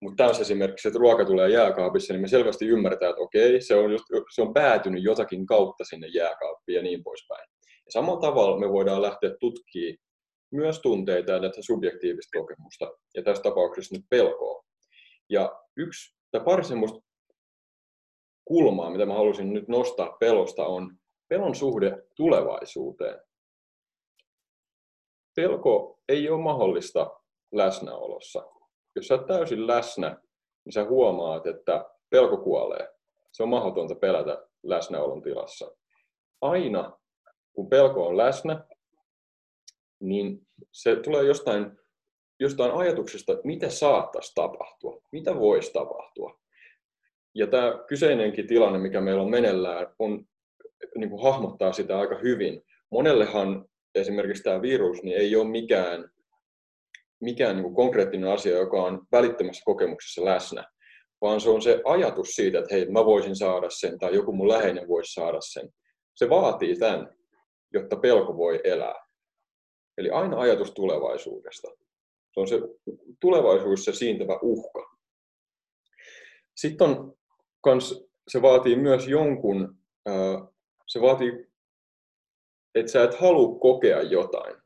Mutta 0.00 0.26
tässä 0.26 0.42
esimerkiksi, 0.42 0.88
että 0.88 0.98
ruoka 0.98 1.24
tulee 1.24 1.48
jääkaapissa, 1.48 2.12
niin 2.12 2.20
me 2.20 2.28
selvästi 2.28 2.66
ymmärretään, 2.66 3.10
että 3.10 3.22
okei, 3.22 3.60
se 3.60 3.74
on, 3.74 3.92
just, 3.92 4.04
se 4.34 4.42
on 4.42 4.54
päätynyt 4.54 5.04
jotakin 5.04 5.46
kautta 5.46 5.84
sinne 5.84 6.06
jääkaappiin 6.06 6.76
ja 6.76 6.82
niin 6.82 7.02
poispäin. 7.02 7.50
Ja 7.66 7.92
samalla 7.92 8.20
tavalla 8.20 8.58
me 8.58 8.68
voidaan 8.68 9.02
lähteä 9.02 9.30
tutkimaan 9.40 9.98
myös 10.50 10.80
tunteita 10.80 11.32
ja 11.32 11.40
tätä 11.40 11.62
subjektiivista 11.62 12.38
kokemusta, 12.38 12.92
ja 13.14 13.22
tässä 13.22 13.42
tapauksessa 13.42 13.94
nyt 13.94 14.04
pelkoa. 14.10 14.64
Ja 15.28 15.62
yksi 15.76 16.16
tai 16.30 16.40
pari 16.40 16.64
semmoista 16.64 16.98
kulmaa, 18.44 18.90
mitä 18.90 19.06
mä 19.06 19.14
halusin 19.14 19.52
nyt 19.52 19.68
nostaa 19.68 20.16
pelosta, 20.20 20.66
on 20.66 20.96
pelon 21.28 21.54
suhde 21.54 22.02
tulevaisuuteen. 22.16 23.20
Pelko 25.36 26.00
ei 26.08 26.30
ole 26.30 26.42
mahdollista 26.42 27.20
läsnäolossa. 27.52 28.57
Jos 28.98 29.06
sä 29.06 29.14
oot 29.14 29.26
täysin 29.26 29.66
läsnä, 29.66 30.16
niin 30.64 30.72
sä 30.72 30.84
huomaat, 30.84 31.46
että 31.46 31.84
pelko 32.10 32.36
kuolee. 32.36 32.88
Se 33.32 33.42
on 33.42 33.48
mahdotonta 33.48 33.94
pelätä 33.94 34.46
läsnäolon 34.62 35.22
tilassa. 35.22 35.70
Aina 36.40 36.98
kun 37.52 37.68
pelko 37.68 38.06
on 38.06 38.16
läsnä, 38.16 38.64
niin 40.00 40.46
se 40.72 40.96
tulee 40.96 41.24
jostain, 41.24 41.78
jostain 42.40 42.72
ajatuksesta, 42.72 43.32
että 43.32 43.46
mitä 43.46 43.68
saattaisi 43.68 44.32
tapahtua, 44.34 45.02
mitä 45.12 45.38
voisi 45.38 45.72
tapahtua. 45.72 46.40
Ja 47.34 47.46
tämä 47.46 47.84
kyseinenkin 47.86 48.46
tilanne, 48.46 48.78
mikä 48.78 49.00
meillä 49.00 49.22
on 49.22 49.30
menellään, 49.30 49.86
on, 49.98 50.24
niin 50.96 51.10
kuin 51.10 51.22
hahmottaa 51.22 51.72
sitä 51.72 51.98
aika 51.98 52.18
hyvin. 52.18 52.62
Monellehan 52.90 53.68
esimerkiksi 53.94 54.42
tämä 54.42 54.62
virus 54.62 55.02
niin 55.02 55.16
ei 55.16 55.36
ole 55.36 55.48
mikään, 55.48 56.10
mikään 57.20 57.56
niin 57.56 57.62
kuin 57.62 57.74
konkreettinen 57.74 58.30
asia, 58.32 58.56
joka 58.56 58.82
on 58.82 59.06
välittömässä 59.12 59.62
kokemuksessa 59.64 60.24
läsnä, 60.24 60.64
vaan 61.20 61.40
se 61.40 61.50
on 61.50 61.62
se 61.62 61.82
ajatus 61.84 62.28
siitä, 62.28 62.58
että 62.58 62.74
hei, 62.74 62.90
mä 62.90 63.04
voisin 63.04 63.36
saada 63.36 63.70
sen 63.70 63.98
tai 63.98 64.14
joku 64.14 64.32
mun 64.32 64.48
läheinen 64.48 64.88
voisi 64.88 65.12
saada 65.12 65.38
sen. 65.40 65.70
Se 66.14 66.30
vaatii 66.30 66.76
tämän, 66.76 67.16
jotta 67.72 67.96
pelko 67.96 68.36
voi 68.36 68.60
elää. 68.64 69.04
Eli 69.98 70.10
aina 70.10 70.40
ajatus 70.40 70.72
tulevaisuudesta. 70.72 71.68
Se 72.34 72.40
on 72.40 72.48
se 72.48 72.60
tulevaisuus, 73.20 73.84
se 73.84 73.92
siintävä 73.92 74.38
uhka. 74.42 74.96
Sitten 76.56 76.88
on 76.88 77.14
kans, 77.60 78.04
se 78.28 78.42
vaatii 78.42 78.76
myös 78.76 79.08
jonkun, 79.08 79.76
se 80.86 81.00
vaatii, 81.00 81.46
että 82.74 82.92
sä 82.92 83.04
et 83.04 83.14
halua 83.20 83.58
kokea 83.58 84.02
jotain. 84.02 84.57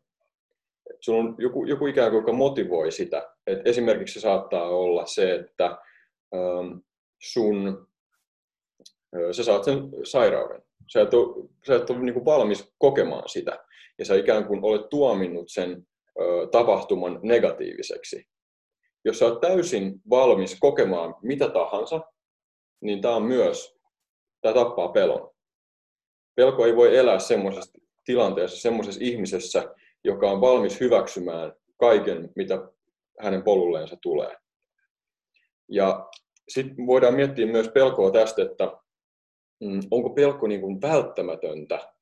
Sulla 1.04 1.21
on 1.21 1.35
joku, 1.38 1.64
joku 1.64 1.87
ikään 1.87 2.11
kuin, 2.11 2.21
joka 2.21 2.32
motivoi 2.32 2.92
sitä. 2.92 3.35
Et 3.47 3.66
esimerkiksi 3.66 4.14
se 4.14 4.21
saattaa 4.21 4.68
olla 4.68 5.06
se, 5.06 5.35
että 5.35 5.78
sun, 7.23 7.88
sä 9.32 9.44
saat 9.44 9.64
sen 9.64 9.90
sairauden. 10.04 10.62
Sä 10.92 11.00
et 11.00 11.14
ole, 11.14 11.49
sä 11.66 11.76
et 11.76 11.90
ole 11.90 11.99
niin 11.99 12.14
kuin 12.14 12.25
valmis 12.25 12.73
kokemaan 12.78 13.28
sitä. 13.28 13.64
Ja 13.99 14.04
sä 14.04 14.14
ikään 14.14 14.44
kuin 14.44 14.64
olet 14.64 14.88
tuominnut 14.88 15.47
sen 15.49 15.87
tapahtuman 16.50 17.21
negatiiviseksi. 17.23 18.28
jos 19.04 19.18
sä 19.18 19.25
oot 19.25 19.40
täysin 19.40 20.00
valmis 20.11 20.56
kokemaan 20.61 21.14
mitä 21.23 21.49
tahansa, 21.49 22.00
niin 22.80 23.00
tämä 23.00 23.16
on 23.16 23.23
myös, 23.23 23.76
tämä 24.40 24.54
tappaa 24.54 24.88
pelon. 24.88 25.30
Pelko 26.35 26.66
ei 26.66 26.76
voi 26.76 26.97
elää 26.97 27.18
semmoisessa 27.18 27.78
tilanteessa, 28.04 28.61
semmoisessa 28.61 29.00
ihmisessä, 29.04 29.75
joka 30.04 30.30
on 30.30 30.40
valmis 30.40 30.80
hyväksymään 30.80 31.52
kaiken, 31.80 32.30
mitä 32.37 32.68
hänen 33.21 33.42
polulleensa 33.42 33.97
tulee. 34.02 34.37
Ja 35.68 36.09
sitten 36.49 36.87
voidaan 36.87 37.14
miettiä 37.14 37.47
myös 37.47 37.68
pelkoa 37.68 38.11
tästä, 38.11 38.42
että 38.42 38.73
mm, 39.61 39.80
onko 39.90 40.11
pelko 40.11 40.47
niin 40.47 40.61
kuin 40.61 40.80
välttämätöntä 40.80 41.92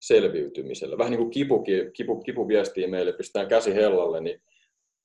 selviytymisellä. 0.00 0.98
Vähän 0.98 1.10
niin 1.10 1.20
kuin 1.20 1.30
kipu, 1.30 1.64
kipu, 1.92 2.20
kipu 2.20 2.48
viestii 2.48 2.86
meille, 2.86 3.12
pistetään 3.12 3.48
käsi 3.48 3.74
hellalle, 3.74 4.20
niin 4.20 4.42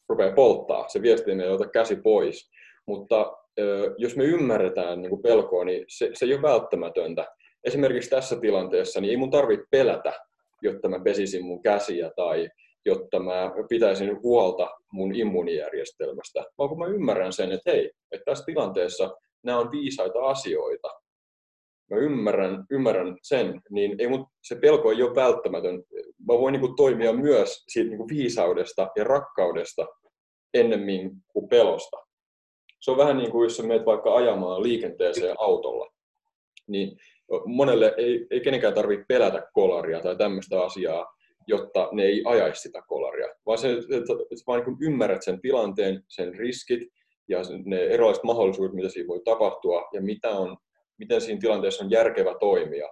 rupeaa 0.10 0.36
polttaa. 0.36 0.88
Se 0.88 1.02
viestii 1.02 1.36
meille, 1.36 1.54
ota 1.54 1.70
käsi 1.70 1.96
pois. 1.96 2.52
Mutta 2.88 3.38
jos 3.98 4.16
me 4.16 4.24
ymmärretään 4.24 5.02
niin 5.02 5.10
kuin 5.10 5.22
pelkoa, 5.22 5.66
niin 5.66 5.86
se, 5.88 6.10
se 6.14 6.26
ei 6.26 6.34
ole 6.34 6.42
välttämätöntä. 6.42 7.28
Esimerkiksi 7.64 8.10
tässä 8.10 8.36
tilanteessa 8.36 9.02
niin 9.02 9.12
ei 9.12 9.18
mun 9.18 9.30
tarvitse 9.30 9.66
pelätä, 9.72 10.14
jotta 10.62 10.90
mä 10.90 11.00
pesisin 11.00 11.46
mun 11.46 11.64
käsiä 11.64 12.12
tai 12.16 12.50
jotta 12.86 13.20
mä 13.20 13.52
pitäisin 13.70 14.22
huolta 14.24 14.70
mun 14.92 15.16
immuunijärjestelmästä, 15.16 16.44
vaan 16.58 16.70
kun 16.70 16.80
mä 16.80 16.86
ymmärrän 16.86 17.34
sen, 17.34 17.52
että 17.52 17.72
hei, 17.72 17.92
että 18.12 18.26
tässä 18.26 18.46
tilanteessa 18.46 19.16
nämä 19.44 19.60
on 19.60 19.72
viisaita 19.72 20.20
asioita, 20.20 20.90
mä 21.92 21.98
ymmärrän, 21.98 22.66
ymmärrän 22.72 23.18
sen, 23.24 23.62
niin 23.70 23.96
ei 24.00 24.08
mun, 24.08 24.28
se 24.44 24.56
pelko 24.56 24.92
ei 24.92 25.04
ole 25.04 25.16
välttämätön. 25.16 25.84
Mä 26.28 26.34
voin 26.34 26.52
niin 26.52 26.62
kuin, 26.62 26.76
toimia 26.76 27.14
myös 27.14 27.64
siitä 27.68 27.90
niin 27.90 27.98
kuin, 27.98 28.10
viisaudesta 28.10 28.92
ja 28.96 29.04
rakkaudesta 29.04 29.86
ennemmin 30.54 31.12
kuin 31.28 31.50
pelosta. 31.50 31.98
Se 32.82 32.92
on 32.92 32.98
vähän 32.98 33.18
niin 33.18 33.32
kuin, 33.32 33.44
jos 33.44 33.58
sä 33.58 33.64
menet 33.64 33.86
vaikka 33.86 34.16
ajamaan 34.16 34.64
liikenteeseen 34.64 35.36
autolla, 35.40 35.92
niin 36.68 36.98
monelle 37.46 37.94
ei, 37.98 38.28
ei 38.32 38.40
kenenkään 38.40 38.74
tarvitse 38.74 39.06
pelätä 39.08 39.48
kolaria 39.54 40.02
tai 40.02 40.16
tämmöistä 40.16 40.62
asiaa, 40.62 41.16
jotta 41.48 41.90
ne 41.92 42.04
ei 42.04 42.24
ajaisi 42.26 42.62
sitä 42.62 42.82
kolaria, 42.88 43.28
vaan 43.46 43.58
se, 43.58 43.72
että 43.72 44.14
vaan 44.48 44.64
niin 44.66 44.78
ymmärrät 44.82 45.24
sen 45.24 45.42
tilanteen, 45.42 46.04
sen 46.08 46.36
riskit 46.36 46.82
ja 47.30 47.40
ne 47.66 47.84
erilaiset 47.84 48.24
mahdollisuudet, 48.24 48.76
mitä 48.76 48.90
siinä 48.90 49.08
voi 49.08 49.22
tapahtua 49.26 49.90
ja 49.94 50.02
mitä 50.02 50.30
on, 50.30 50.58
miten 51.00 51.22
siinä 51.22 51.42
tilanteessa 51.42 51.84
on 51.84 51.92
järkevä 51.92 52.36
toimia, 52.40 52.90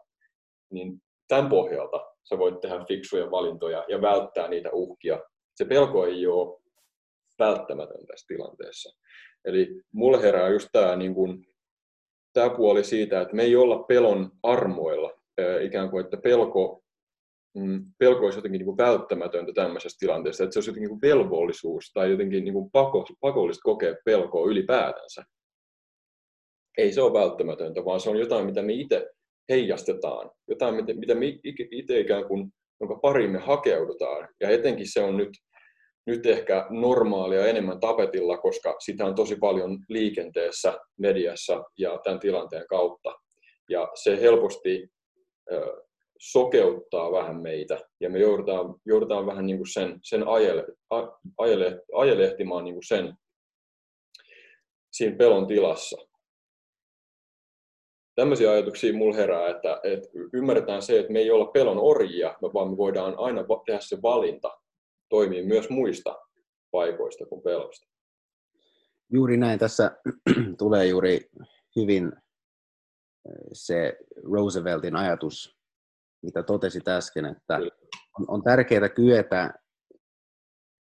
niin 0.71 1.01
tämän 1.27 1.49
pohjalta 1.49 2.05
sä 2.29 2.37
voit 2.37 2.59
tehdä 2.59 2.85
fiksuja 2.87 3.31
valintoja 3.31 3.85
ja 3.87 4.01
välttää 4.01 4.47
niitä 4.47 4.69
uhkia. 4.71 5.19
Se 5.55 5.65
pelko 5.65 6.05
ei 6.05 6.27
ole 6.27 6.61
välttämätön 7.39 8.05
tässä 8.05 8.27
tilanteessa. 8.27 8.99
Eli 9.45 9.81
mulle 9.91 10.21
herää 10.21 10.49
just 10.49 10.69
tämä 10.71 10.95
niin 10.95 11.13
kun, 11.13 11.45
tämä 12.33 12.49
puoli 12.49 12.83
siitä, 12.83 13.21
että 13.21 13.35
me 13.35 13.43
ei 13.43 13.55
olla 13.55 13.83
pelon 13.83 14.31
armoilla, 14.43 15.11
ikään 15.61 15.89
kuin, 15.89 16.05
että 16.05 16.17
pelko 16.17 16.83
mm, 17.57 17.85
pelko 17.97 18.25
olisi 18.25 18.37
jotenkin 18.37 18.59
niin 18.59 18.65
kuin 18.65 18.77
välttämätöntä 18.77 19.51
tämmöisessä 19.53 19.97
tilanteessa, 19.99 20.43
että 20.43 20.53
se 20.53 20.57
olisi 20.59 20.69
jotenkin 20.69 20.89
niin 20.89 20.99
kuin 20.99 21.09
velvollisuus 21.09 21.91
tai 21.93 22.11
jotenkin 22.11 22.43
niin 22.43 22.53
kuin 22.53 22.71
pako, 22.71 23.05
pakollista 23.19 23.61
kokea 23.63 23.95
pelkoa 24.05 24.47
ylipäätänsä. 24.47 25.23
Ei 26.77 26.91
se 26.91 27.01
ole 27.01 27.13
välttämätöntä, 27.13 27.85
vaan 27.85 27.99
se 27.99 28.09
on 28.09 28.17
jotain, 28.17 28.45
mitä 28.45 28.61
me 28.61 28.73
itse 28.73 29.09
heijastetaan, 29.49 30.31
jotain, 30.47 30.75
mitä 30.75 31.15
me 31.15 31.25
itse 31.71 31.99
ikään 31.99 32.25
kuin, 32.25 32.53
jonka 32.79 32.95
pariin 32.95 33.31
me 33.31 33.39
hakeudutaan. 33.39 34.29
Ja 34.41 34.49
etenkin 34.49 34.91
se 34.91 35.01
on 35.01 35.17
nyt, 35.17 35.29
nyt 36.05 36.25
ehkä 36.25 36.67
normaalia 36.69 37.47
enemmän 37.47 37.79
tapetilla, 37.79 38.37
koska 38.37 38.75
sitä 38.79 39.05
on 39.05 39.15
tosi 39.15 39.35
paljon 39.35 39.79
liikenteessä, 39.89 40.79
mediassa 40.99 41.63
ja 41.77 41.99
tämän 42.03 42.19
tilanteen 42.19 42.67
kautta. 42.67 43.15
Ja 43.69 43.87
se 43.93 44.21
helposti 44.21 44.87
sokeuttaa 46.19 47.11
vähän 47.11 47.41
meitä 47.41 47.79
ja 47.99 48.09
me 48.09 48.19
joudutaan, 48.19 48.75
joudutaan 48.85 49.25
vähän 49.25 49.45
niin 49.45 49.57
kuin 49.57 49.73
sen, 49.73 49.99
sen 50.03 50.27
ajele, 50.27 50.65
ajele, 51.37 51.81
ajelehtimaan 51.95 52.63
niin 52.63 52.75
kuin 52.75 52.87
sen 52.87 53.13
siinä 54.91 55.17
pelon 55.17 55.47
tilassa. 55.47 55.97
Tämmöisiä 58.15 58.51
ajatuksia 58.51 58.93
mulla 58.93 59.15
herää, 59.15 59.49
että, 59.49 59.79
että 59.83 60.09
ymmärretään 60.33 60.81
se, 60.81 60.99
että 60.99 61.11
me 61.11 61.19
ei 61.19 61.31
olla 61.31 61.45
pelon 61.45 61.79
orjia, 61.79 62.35
vaan 62.53 62.69
me 62.69 62.77
voidaan 62.77 63.15
aina 63.17 63.43
tehdä 63.65 63.79
se 63.79 64.01
valinta 64.01 64.62
toimii 65.13 65.45
myös 65.45 65.69
muista 65.69 66.15
paikoista 66.71 67.25
kuin 67.25 67.41
pelosta. 67.41 67.87
Juuri 69.11 69.37
näin. 69.37 69.59
Tässä 69.59 69.97
tulee 70.57 70.85
juuri 70.85 71.29
hyvin 71.75 72.11
se 73.53 73.97
Rooseveltin 74.23 74.95
ajatus 74.95 75.57
mitä 76.23 76.43
totesit 76.43 76.87
äsken, 76.87 77.25
että 77.25 77.59
on, 78.19 78.25
on 78.27 78.43
tärkeää 78.43 78.89
kyetä 78.89 79.53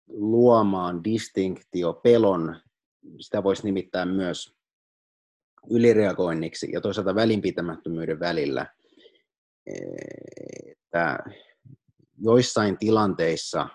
luomaan 0.09 1.05
distinktio 1.05 1.93
pelon, 1.93 2.61
sitä 3.21 3.43
voisi 3.43 3.65
nimittää 3.65 4.05
myös 4.05 4.57
ylireagoinniksi 5.71 6.69
ja 6.73 6.81
toisaalta 6.81 7.15
välinpitämättömyyden 7.15 8.21
välillä. 8.21 8.67
Että 10.67 11.19
joissain 12.19 12.79
tilanteissa, 12.79 13.69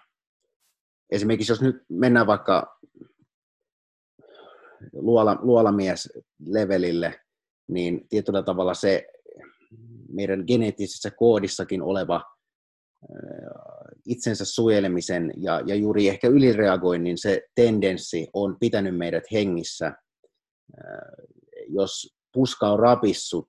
esimerkiksi 1.11 1.51
jos 1.51 1.61
nyt 1.61 1.75
mennään 1.89 2.27
vaikka 2.27 2.79
luola, 4.93 5.37
luolamies-levelille, 5.41 7.19
niin 7.67 8.07
tietyllä 8.09 8.43
tavalla 8.43 8.73
se 8.73 9.07
meidän 10.09 10.43
geneettisessä 10.47 11.11
koodissakin 11.11 11.81
oleva 11.81 12.21
itsensä 14.05 14.45
suojelemisen 14.45 15.33
ja, 15.37 15.61
ja 15.65 15.75
juuri 15.75 16.07
ehkä 16.07 16.27
ylireagoinnin 16.27 17.17
se 17.17 17.41
tendenssi 17.55 18.27
on 18.33 18.57
pitänyt 18.59 18.97
meidät 18.97 19.23
hengissä. 19.31 19.93
Jos 21.67 22.15
puska 22.33 22.69
on 22.69 22.79
rapissut, 22.79 23.45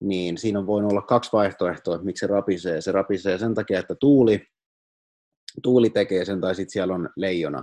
niin 0.00 0.38
siinä 0.38 0.58
on 0.58 0.66
voinut 0.66 0.92
olla 0.92 1.02
kaksi 1.02 1.32
vaihtoehtoa, 1.32 1.98
miksi 1.98 2.20
se 2.20 2.26
rapisee. 2.26 2.80
Se 2.80 2.92
rapisee 2.92 3.38
sen 3.38 3.54
takia, 3.54 3.78
että 3.78 3.94
tuuli, 4.00 4.46
tuuli 5.62 5.90
tekee 5.90 6.24
sen 6.24 6.40
tai 6.40 6.54
sitten 6.54 6.72
siellä 6.72 6.94
on 6.94 7.08
leijona. 7.16 7.62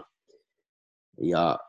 Ja 1.21 1.60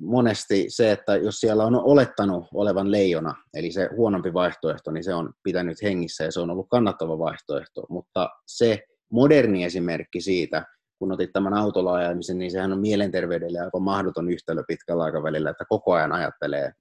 monesti 0.00 0.64
se, 0.68 0.92
että 0.92 1.16
jos 1.16 1.40
siellä 1.40 1.64
on 1.64 1.74
olettanut 1.74 2.44
olevan 2.54 2.90
leijona, 2.90 3.34
eli 3.54 3.72
se 3.72 3.88
huonompi 3.96 4.34
vaihtoehto, 4.34 4.90
niin 4.90 5.04
se 5.04 5.14
on 5.14 5.32
pitänyt 5.42 5.82
hengissä 5.82 6.24
ja 6.24 6.32
se 6.32 6.40
on 6.40 6.50
ollut 6.50 6.68
kannattava 6.70 7.18
vaihtoehto. 7.18 7.86
Mutta 7.88 8.28
se 8.46 8.82
moderni 9.12 9.64
esimerkki 9.64 10.20
siitä, 10.20 10.64
kun 10.98 11.12
otit 11.12 11.30
tämän 11.32 11.54
autolla 11.54 11.94
ajamisen, 11.94 12.38
niin 12.38 12.50
sehän 12.50 12.72
on 12.72 12.80
mielenterveydelle 12.80 13.58
aika 13.60 13.78
mahdoton 13.78 14.30
yhtälö 14.30 14.62
pitkällä 14.68 15.04
aikavälillä, 15.04 15.50
että 15.50 15.64
koko 15.68 15.92
ajan 15.92 16.12
ajattelee, 16.12 16.72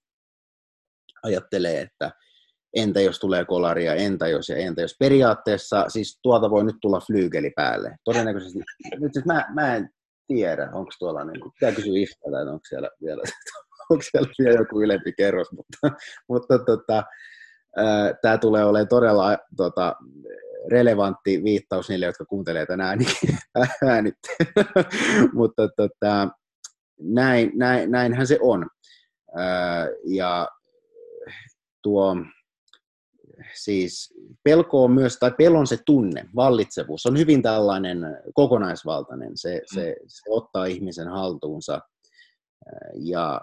ajattelee 1.24 1.82
että 1.82 2.12
entä 2.76 3.02
jos 3.02 3.20
tulee 3.20 3.46
kolaria, 3.46 3.96
entä 3.96 4.28
jos 4.28 4.50
ja 4.50 4.56
entä 4.56 4.82
jos. 4.82 4.96
Periaatteessa 5.00 5.86
siis 5.88 6.20
tuolta 6.22 6.50
voi 6.50 6.64
nyt 6.64 6.76
tulla 6.82 7.00
flyygeli 7.00 7.52
päälle. 7.56 7.96
Todennäköisesti, 8.04 8.60
nyt 9.02 9.14
siis 9.14 9.26
mä, 9.26 9.46
mä 9.54 9.76
en 9.76 9.90
tiedä, 10.28 10.70
onko 10.74 10.92
tuolla, 11.00 11.26
niin 11.26 11.40
kuin, 11.40 11.52
pitää 11.60 11.72
kysyä 11.72 11.94
Iftalta, 11.96 12.40
että 12.40 12.52
onko 12.52 12.66
siellä 12.70 12.90
vielä, 13.02 13.22
onko 13.90 14.04
siellä 14.12 14.30
vielä 14.40 14.60
joku 14.60 14.82
ylempi 14.82 15.14
kerros, 15.18 15.52
mutta, 15.52 15.98
mutta 16.30 16.60
tota, 16.60 17.04
tämä 18.22 18.38
tulee 18.38 18.66
olemaan 18.66 18.88
todella 18.88 19.38
tota, 19.58 19.96
relevantti 20.72 21.44
viittaus 21.44 21.90
niille, 21.90 22.06
jotka 22.06 22.26
kuuntelevat 22.26 22.68
tänään 22.68 22.90
ääni, 22.90 23.06
äänit. 23.92 24.16
mutta 25.34 25.68
tota, 25.68 26.30
näin, 27.02 27.52
näin, 27.56 27.92
näinhän 27.92 28.28
se 28.28 28.38
on. 28.42 28.70
ja 30.06 30.48
tuo, 31.84 32.16
siis 33.54 34.14
pelko 34.44 34.84
on 34.84 34.92
myös, 34.92 35.18
tai 35.18 35.32
pelon 35.38 35.68
se 35.68 35.78
tunne, 35.86 36.30
vallitsevuus, 36.36 37.06
on 37.06 37.18
hyvin 37.18 37.42
tällainen 37.42 37.98
kokonaisvaltainen. 38.34 39.38
Se, 39.38 39.56
mm. 39.56 39.76
se, 39.76 39.96
se 40.08 40.22
ottaa 40.30 40.66
ihmisen 40.66 41.08
haltuunsa. 41.08 41.82
Ja 42.96 43.42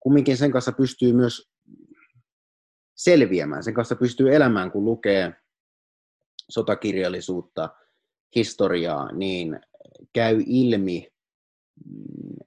kumminkin 0.00 0.36
sen 0.36 0.50
kanssa 0.50 0.72
pystyy 0.72 1.12
myös 1.12 1.50
selviämään, 2.96 3.64
sen 3.64 3.74
kanssa 3.74 3.96
pystyy 3.96 4.34
elämään, 4.34 4.70
kun 4.70 4.84
lukee 4.84 5.32
sotakirjallisuutta, 6.48 7.68
historiaa, 8.34 9.12
niin 9.12 9.60
käy 10.12 10.42
ilmi, 10.46 11.08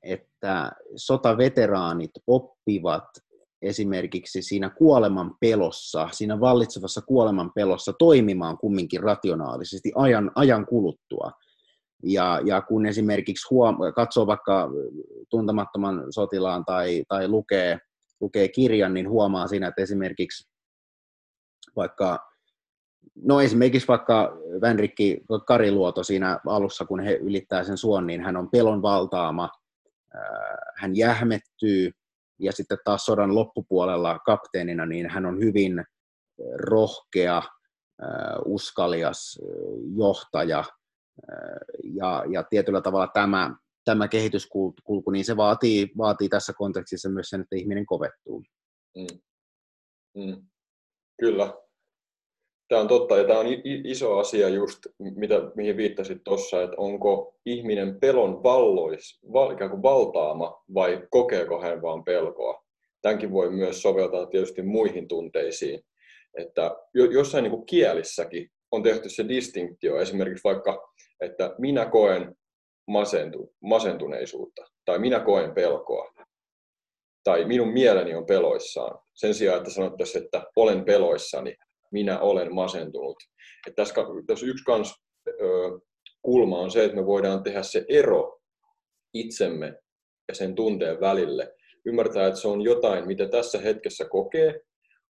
että 0.03 0.71
sotaveteraanit 0.95 2.11
oppivat 2.27 3.05
esimerkiksi 3.61 4.41
siinä 4.41 4.69
kuoleman 4.69 5.35
pelossa, 5.39 6.09
siinä 6.11 6.39
vallitsevassa 6.39 7.01
kuoleman 7.01 7.51
pelossa 7.55 7.93
toimimaan 7.93 8.57
kumminkin 8.57 9.03
rationaalisesti 9.03 9.91
ajan, 9.95 10.31
ajan 10.35 10.65
kuluttua. 10.65 11.31
Ja, 12.03 12.41
ja 12.45 12.61
kun 12.61 12.85
esimerkiksi 12.85 13.47
huom- 13.51 13.93
katsoo 13.95 14.27
vaikka 14.27 14.69
tuntemattoman 15.29 16.03
sotilaan 16.09 16.65
tai, 16.65 17.03
tai 17.07 17.27
lukee, 17.27 17.79
lukee 18.21 18.47
kirjan, 18.47 18.93
niin 18.93 19.09
huomaa 19.09 19.47
siinä, 19.47 19.67
että 19.67 19.81
esimerkiksi 19.81 20.49
vaikka 21.75 22.29
No 23.23 23.41
esimerkiksi 23.41 23.87
vaikka 23.87 24.37
Vänrikki 24.61 25.21
Kariluoto 25.47 26.03
siinä 26.03 26.39
alussa, 26.47 26.85
kun 26.85 26.99
he 26.99 27.13
ylittää 27.13 27.63
sen 27.63 27.77
suon, 27.77 28.07
niin 28.07 28.21
hän 28.21 28.37
on 28.37 28.49
pelon 28.49 28.81
valtaama, 28.81 29.49
hän 30.75 30.95
jähmettyy, 30.95 31.91
ja 32.39 32.51
sitten 32.51 32.77
taas 32.83 33.05
sodan 33.05 33.35
loppupuolella 33.35 34.19
kapteenina, 34.19 34.85
niin 34.85 35.09
hän 35.09 35.25
on 35.25 35.39
hyvin 35.39 35.83
rohkea, 36.55 37.41
uskalias 38.45 39.39
johtaja, 39.97 40.63
ja, 41.83 42.23
ja 42.31 42.43
tietyllä 42.43 42.81
tavalla 42.81 43.07
tämä, 43.07 43.55
tämä 43.85 44.07
kehityskulku, 44.07 45.11
niin 45.11 45.25
se 45.25 45.37
vaatii, 45.37 45.91
vaatii 45.97 46.29
tässä 46.29 46.53
kontekstissa 46.53 47.09
myös 47.09 47.29
sen, 47.29 47.41
että 47.41 47.55
ihminen 47.55 47.85
kovettuu. 47.85 48.43
Mm. 48.97 49.19
Mm. 50.17 50.47
Kyllä, 51.19 51.53
Tämä 52.69 52.81
on 52.81 52.87
totta, 52.87 53.17
ja 53.17 53.27
tämä 53.27 53.39
on 53.39 53.45
iso 53.65 54.17
asia 54.17 54.49
just, 54.49 54.79
mitä, 54.99 55.35
mihin 55.55 55.77
viittasit 55.77 56.23
tuossa, 56.23 56.61
että 56.61 56.75
onko 56.77 57.35
ihminen 57.45 57.99
pelon 57.99 58.43
vallois, 58.43 59.19
val, 59.33 59.51
ikään 59.51 59.69
kuin 59.69 59.83
valtaama 59.83 60.63
vai 60.73 61.07
kokeeko 61.09 61.61
hän 61.61 61.81
vaan 61.81 62.03
pelkoa. 62.03 62.63
Tämänkin 63.01 63.31
voi 63.33 63.51
myös 63.51 63.81
soveltaa 63.81 64.25
tietysti 64.25 64.61
muihin 64.61 65.07
tunteisiin. 65.07 65.79
Että 66.37 66.75
jossain 67.11 67.43
niin 67.43 67.51
kuin 67.51 67.65
kielissäkin 67.65 68.49
on 68.71 68.83
tehty 68.83 69.09
se 69.09 69.27
distinktio, 69.27 69.97
esimerkiksi 69.99 70.43
vaikka, 70.43 70.91
että 71.21 71.55
minä 71.57 71.85
koen 71.85 72.35
masentu, 72.87 73.53
masentuneisuutta 73.61 74.65
tai 74.85 74.99
minä 74.99 75.19
koen 75.19 75.51
pelkoa 75.51 76.13
tai 77.23 77.45
minun 77.45 77.67
mieleni 77.67 78.15
on 78.15 78.25
peloissaan. 78.25 78.99
Sen 79.13 79.33
sijaan, 79.33 79.57
että 79.57 79.69
sanottaisiin, 79.69 80.23
että 80.23 80.43
olen 80.55 80.85
peloissani, 80.85 81.55
minä 81.91 82.19
olen 82.19 82.53
masentunut. 82.53 83.17
Et 83.67 83.75
tässä, 83.75 83.95
tässä 84.27 84.45
yksi 84.45 84.63
kans, 84.63 84.95
ö, 85.27 85.79
kulma 86.21 86.59
on 86.59 86.71
se, 86.71 86.85
että 86.85 86.97
me 86.97 87.05
voidaan 87.05 87.43
tehdä 87.43 87.63
se 87.63 87.85
ero 87.89 88.39
itsemme 89.13 89.73
ja 90.27 90.35
sen 90.35 90.55
tunteen 90.55 90.99
välille. 90.99 91.53
Ymmärtää, 91.85 92.27
että 92.27 92.39
se 92.39 92.47
on 92.47 92.61
jotain, 92.61 93.07
mitä 93.07 93.27
tässä 93.27 93.59
hetkessä 93.59 94.05
kokee, 94.05 94.61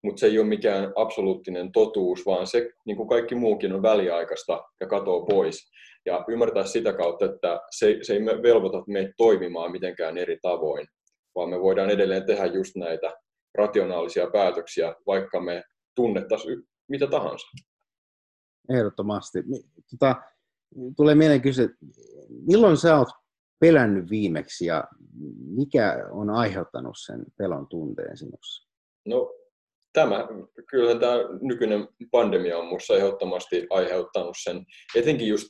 mutta 0.04 0.20
se 0.20 0.28
ei 0.28 0.40
ole 0.40 0.48
mikään 0.48 0.92
absoluuttinen 0.96 1.72
totuus, 1.72 2.26
vaan 2.26 2.48
se, 2.48 2.70
niin 2.86 2.98
kuin 2.98 3.10
kaikki 3.10 3.36
muukin, 3.36 3.74
on 3.74 3.82
väliaikaista 3.82 4.64
ja 4.80 4.88
katoo 4.88 5.26
pois. 5.26 5.72
Ja 6.06 6.26
ymmärtää 6.28 6.66
sitä 6.66 6.94
kautta, 6.94 7.26
että 7.26 7.60
se, 7.72 7.98
se 8.02 8.14
ei 8.14 8.26
velvoita 8.26 8.84
meitä 8.88 9.14
toimimaan 9.18 9.72
mitenkään 9.72 10.18
eri 10.18 10.38
tavoin, 10.42 10.88
vaan 11.36 11.50
me 11.50 11.62
voidaan 11.62 11.90
edelleen 11.90 12.26
tehdä 12.26 12.46
just 12.46 12.76
näitä 12.76 13.14
rationaalisia 13.58 14.28
päätöksiä, 14.32 14.96
vaikka 15.08 15.40
me 15.40 15.64
tunnettaisiin 15.98 16.64
mitä 16.90 17.08
tahansa. 17.08 17.48
Ehdottomasti. 18.70 19.40
Tota, 19.90 20.16
tulee 20.98 21.16
mieleen 21.16 21.42
kysyä, 21.42 21.68
milloin 22.48 22.78
sä 22.78 22.98
oot 22.98 23.08
pelännyt 23.60 24.10
viimeksi 24.10 24.66
ja 24.66 24.84
mikä 25.56 26.08
on 26.12 26.30
aiheuttanut 26.30 26.96
sen 27.06 27.26
pelon 27.38 27.68
tunteen 27.68 28.18
sinussa? 28.18 28.70
No 29.06 29.34
tämä, 29.94 30.28
kyllä 30.70 31.00
tämä 31.00 31.14
nykyinen 31.42 31.88
pandemia 32.12 32.58
on 32.58 32.66
minussa 32.66 32.96
ehdottomasti 32.96 33.68
aiheuttanut 33.70 34.36
sen, 34.44 34.66
etenkin 34.96 35.28
just 35.28 35.48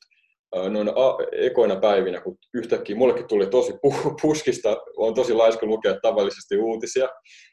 noina 0.70 0.94
ekoina 1.32 1.76
päivinä, 1.76 2.22
kun 2.22 2.38
yhtäkkiä 2.54 2.96
mullekin 2.96 3.28
tuli 3.28 3.48
tosi 3.48 3.74
puskista, 4.22 4.78
on 4.98 5.14
tosi 5.14 5.34
laiska 5.34 5.66
lukea 5.66 5.96
tavallisesti 6.02 6.58
uutisia, 6.58 7.10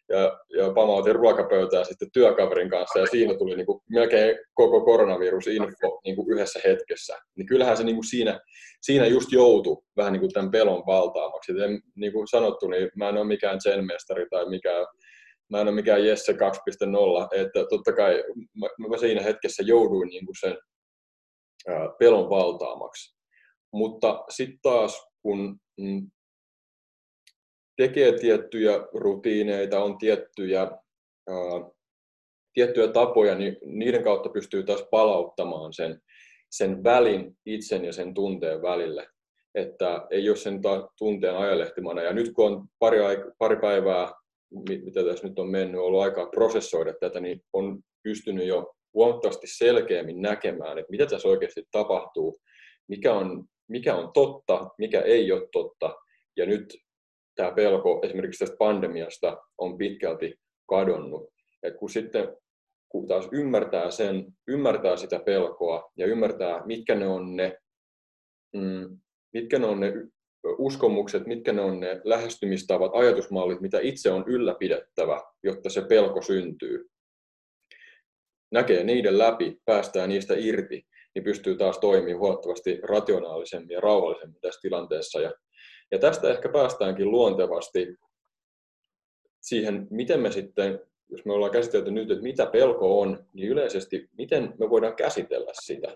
ja, 0.08 0.38
ja 0.58 0.72
pamautin 0.74 1.14
ruokapöytää 1.14 1.84
sitten 1.84 2.08
työkaverin 2.12 2.70
kanssa, 2.70 2.98
ja 2.98 3.06
siinä 3.06 3.34
tuli 3.34 3.56
niin 3.56 3.66
kuin 3.66 3.80
melkein 3.90 4.38
koko 4.54 4.84
koronavirusinfo 4.84 6.00
niin 6.04 6.16
kuin 6.16 6.30
yhdessä 6.30 6.60
hetkessä. 6.64 7.16
Niin 7.36 7.46
kyllähän 7.46 7.76
se 7.76 7.84
niin 7.84 7.96
kuin 7.96 8.08
siinä, 8.08 8.40
siinä 8.80 9.06
just 9.06 9.32
joutui 9.32 9.82
vähän 9.96 10.12
niin 10.12 10.20
kuin 10.20 10.32
tämän 10.32 10.50
pelon 10.50 10.82
valtaamaksi. 10.86 11.52
En, 11.52 11.80
niin 11.96 12.12
kuin 12.12 12.26
sanottu, 12.26 12.68
niin 12.68 12.90
mä 12.96 13.08
en 13.08 13.16
ole 13.16 13.26
mikään 13.26 13.60
zen-mestari 13.60 14.26
tai 14.30 14.48
mikään 14.48 14.86
mä 15.50 15.60
en 15.60 15.68
ole 15.68 15.74
mikään 15.74 16.06
Jesse 16.06 16.32
2.0, 16.32 16.38
että 17.32 17.64
totta 17.70 17.92
kai 17.92 18.24
mä, 18.60 18.88
mä 18.88 18.96
siinä 18.96 19.22
hetkessä 19.22 19.62
jouduin 19.66 20.08
niin 20.08 20.26
kuin 20.26 20.36
sen 20.40 20.56
pelon 21.98 22.31
valtaamaksi. 22.31 23.16
Mutta 23.72 24.24
sitten 24.29 24.59
taas, 24.62 25.07
kun 25.22 25.57
mm, 25.81 26.11
tekee 27.77 28.12
tiettyjä 28.18 28.72
rutiineita, 28.94 29.85
on 29.85 29.98
tiettyjä, 29.98 30.61
ää, 31.29 31.70
tiettyjä 32.55 32.88
tapoja, 32.88 33.35
niin 33.35 33.57
niiden 33.64 34.05
kautta 34.05 34.29
pystyy 34.29 34.62
taas 34.62 34.85
palauttamaan 34.90 35.72
sen, 35.72 36.00
sen 36.50 36.85
välin 36.85 37.37
itsen 37.46 37.85
ja 37.85 37.92
sen 37.92 38.14
tunteen 38.14 38.62
välille. 38.62 39.09
Että 39.55 40.07
ei 40.11 40.29
ole 40.29 40.37
sen 40.37 40.61
tunteen 40.98 41.37
ajalehtimana. 41.37 42.03
Ja 42.03 42.12
nyt 42.12 42.33
kun 42.33 42.46
on 42.46 42.66
pari, 42.79 42.98
pari 43.38 43.57
päivää, 43.57 44.12
mitä 44.68 45.05
tässä 45.05 45.29
nyt 45.29 45.38
on 45.38 45.50
mennyt, 45.50 45.81
ollut 45.81 46.03
aikaa 46.03 46.27
prosessoida 46.27 46.94
tätä, 47.00 47.20
niin 47.20 47.40
on 47.53 47.81
pystynyt 48.03 48.46
jo 48.46 48.74
huomattavasti 48.94 49.46
selkeämmin 49.46 50.22
näkemään, 50.22 50.78
että 50.78 50.90
mitä 50.90 51.07
tässä 51.07 51.28
oikeasti 51.28 51.64
tapahtuu, 51.70 52.40
mikä 52.88 53.14
on, 53.14 53.44
mikä 53.68 53.94
on 53.94 54.12
totta, 54.12 54.70
mikä 54.78 55.00
ei 55.00 55.33
ole 55.33 55.48
totta. 55.52 55.94
Ja 56.37 56.46
nyt 56.46 56.76
tämä 57.35 57.52
pelko 57.52 58.00
esimerkiksi 58.02 58.44
tästä 58.44 58.57
pandemiasta 58.59 59.37
on 59.59 59.78
pitkälti 59.78 60.35
kadonnut. 60.68 61.28
Et 61.62 61.76
kun 61.76 61.90
sitten 61.90 62.37
kun 62.88 63.07
taas 63.07 63.28
ymmärtää, 63.33 63.90
sen, 63.90 64.26
ymmärtää 64.48 64.96
sitä 64.96 65.20
pelkoa 65.20 65.90
ja 65.96 66.07
ymmärtää, 66.07 66.66
mitkä 66.66 66.94
ne 66.94 67.07
on 67.07 67.37
ne, 67.37 67.59
mm, 68.52 68.98
mitkä 69.33 69.59
ne 69.59 69.66
on 69.66 69.80
ne 69.80 69.92
uskomukset, 70.59 71.26
mitkä 71.26 71.52
ne 71.52 71.61
on 71.61 71.80
ne 71.80 72.00
lähestymistavat, 72.04 72.92
ajatusmallit, 72.94 73.61
mitä 73.61 73.80
itse 73.80 74.11
on 74.11 74.24
ylläpidettävä, 74.26 75.22
jotta 75.42 75.70
se 75.70 75.83
pelko 75.83 76.22
syntyy, 76.22 76.87
näkee 78.54 78.84
niiden 78.84 79.18
läpi, 79.18 79.60
päästään 79.64 80.08
niistä 80.08 80.34
irti, 80.38 80.86
niin 81.14 81.24
pystyy 81.24 81.56
taas 81.56 81.78
toimimaan 81.78 82.20
huomattavasti 82.20 82.80
rationaalisemmin 82.82 83.74
ja 83.74 83.80
rauhallisemmin 83.80 84.40
tässä 84.40 84.60
tilanteessa. 84.60 85.20
Ja, 85.20 85.32
ja 85.90 85.98
tästä 85.98 86.30
ehkä 86.30 86.48
päästäänkin 86.48 87.10
luontevasti 87.10 87.96
siihen, 89.40 89.86
miten 89.90 90.20
me 90.20 90.30
sitten, 90.30 90.80
jos 91.08 91.24
me 91.24 91.32
ollaan 91.32 91.52
käsitelty 91.52 91.90
nyt, 91.90 92.10
että 92.10 92.22
mitä 92.22 92.46
pelko 92.46 93.00
on, 93.00 93.26
niin 93.32 93.48
yleisesti, 93.48 94.08
miten 94.18 94.54
me 94.58 94.70
voidaan 94.70 94.96
käsitellä 94.96 95.52
sitä. 95.62 95.88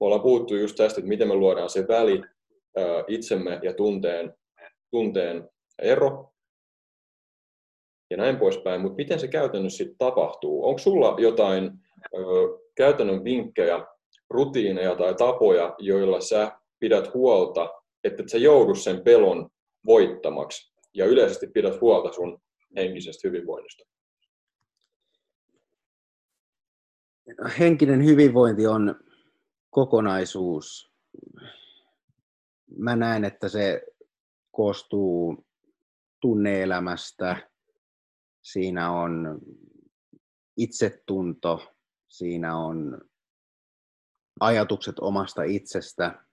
ollaan 0.00 0.22
puhuttu 0.22 0.56
just 0.56 0.76
tästä, 0.76 1.00
että 1.00 1.08
miten 1.08 1.28
me 1.28 1.34
luodaan 1.34 1.70
se 1.70 1.88
väli 1.88 2.22
itsemme 3.08 3.60
ja 3.62 3.74
tunteen, 3.74 4.34
tunteen 4.90 5.48
ero, 5.78 6.33
ja 8.14 8.18
näin 8.18 8.36
poispäin, 8.36 8.80
mutta 8.80 8.96
miten 8.96 9.20
se 9.20 9.28
käytännössä 9.28 9.76
sitten 9.76 9.98
tapahtuu? 9.98 10.68
Onko 10.68 10.78
sulla 10.78 11.16
jotain 11.18 11.70
ö, 12.04 12.18
käytännön 12.74 13.24
vinkkejä, 13.24 13.86
rutiineja 14.30 14.96
tai 14.96 15.14
tapoja, 15.14 15.74
joilla 15.78 16.20
sä 16.20 16.52
pidät 16.78 17.14
huolta, 17.14 17.70
että 18.04 18.22
et 18.22 18.28
sä 18.28 18.38
joudu 18.38 18.74
sen 18.74 19.00
pelon 19.00 19.50
voittamaksi 19.86 20.74
ja 20.94 21.06
yleisesti 21.06 21.46
pidät 21.46 21.80
huolta 21.80 22.12
sun 22.12 22.40
henkisestä 22.76 23.28
hyvinvoinnista? 23.28 23.84
Henkinen 27.58 28.04
hyvinvointi 28.04 28.66
on 28.66 28.94
kokonaisuus. 29.70 30.92
Mä 32.76 32.96
näen, 32.96 33.24
että 33.24 33.48
se 33.48 33.82
koostuu 34.50 35.44
tunneelämästä, 36.20 37.53
siinä 38.44 38.90
on 38.92 39.38
itsetunto, 40.56 41.72
siinä 42.08 42.56
on 42.56 43.00
ajatukset 44.40 44.98
omasta 44.98 45.42
itsestä, 45.42 46.24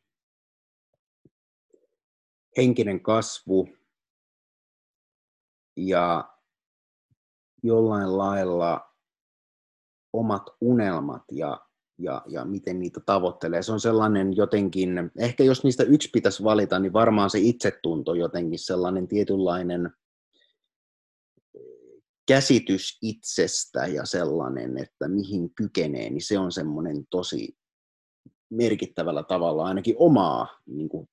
henkinen 2.57 2.99
kasvu 2.99 3.69
ja 5.77 6.33
jollain 7.63 8.17
lailla 8.17 8.91
omat 10.13 10.43
unelmat 10.61 11.23
ja, 11.31 11.67
ja, 11.97 12.21
ja 12.27 12.45
miten 12.45 12.79
niitä 12.79 12.99
tavoittelee. 13.05 13.63
Se 13.63 13.71
on 13.71 13.79
sellainen 13.79 14.35
jotenkin, 14.35 15.11
ehkä 15.17 15.43
jos 15.43 15.63
niistä 15.63 15.83
yksi 15.83 16.09
pitäisi 16.13 16.43
valita, 16.43 16.79
niin 16.79 16.93
varmaan 16.93 17.29
se 17.29 17.39
itsetunto 17.39 18.13
jotenkin 18.13 18.59
sellainen 18.59 19.07
tietynlainen– 19.07 19.89
käsitys 22.27 22.97
itsestä 23.01 23.87
ja 23.87 24.05
sellainen, 24.05 24.77
että 24.77 25.07
mihin 25.07 25.55
kykenee, 25.55 26.09
niin 26.09 26.25
se 26.25 26.39
on 26.39 26.51
semmoinen 26.51 27.05
tosi 27.09 27.57
merkittävällä 28.49 29.23
tavalla 29.23 29.65
ainakin 29.65 29.95
omaa 29.97 30.47
niin 30.65 30.89
kuin 30.89 31.09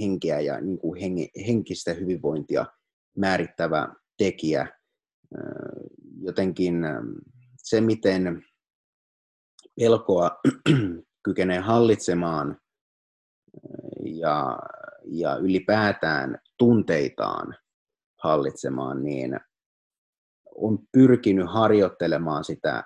henkeä 0.00 0.40
ja 0.40 0.60
niin 0.60 0.78
kuin 0.78 1.00
henkistä 1.46 1.94
hyvinvointia 1.94 2.66
määrittävä 3.16 3.94
tekijä. 4.18 4.68
Jotenkin 6.20 6.74
se, 7.56 7.80
miten 7.80 8.42
pelkoa 9.80 10.30
kykenee 11.24 11.58
hallitsemaan 11.58 12.60
ja, 14.04 14.58
ja 15.04 15.36
ylipäätään 15.36 16.38
tunteitaan 16.58 17.56
hallitsemaan, 18.22 19.04
niin 19.04 19.40
on 20.56 20.78
pyrkinyt 20.92 21.46
harjoittelemaan 21.48 22.44
sitä 22.44 22.84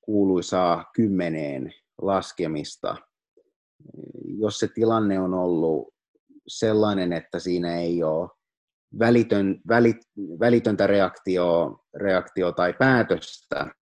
kuuluisaa 0.00 0.84
kymmeneen 0.94 1.72
laskemista. 2.02 2.96
Jos 4.24 4.58
se 4.58 4.68
tilanne 4.68 5.20
on 5.20 5.34
ollut 5.34 5.94
sellainen, 6.48 7.12
että 7.12 7.38
siinä 7.38 7.78
ei 7.78 8.02
ole 8.02 8.28
välitön, 8.98 9.60
välit, 9.68 9.96
välitöntä 10.40 10.86
reaktio, 10.86 11.80
reaktio 11.96 12.52
tai 12.52 12.74
päätöstä 12.78 13.74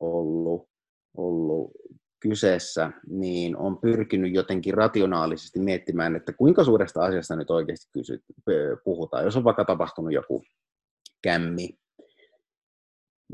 ollut, 0.00 0.68
ollut 1.16 1.70
kyseessä, 2.20 2.92
niin 3.06 3.56
on 3.56 3.78
pyrkinyt 3.78 4.34
jotenkin 4.34 4.74
rationaalisesti 4.74 5.60
miettimään, 5.60 6.16
että 6.16 6.32
kuinka 6.32 6.64
suuresta 6.64 7.04
asiasta 7.04 7.36
nyt 7.36 7.50
oikeasti 7.50 7.86
kysyt, 7.92 8.20
puhutaan. 8.84 9.24
Jos 9.24 9.36
on 9.36 9.44
vaikka 9.44 9.64
tapahtunut 9.64 10.12
joku 10.12 10.42
kämmi, 11.24 11.78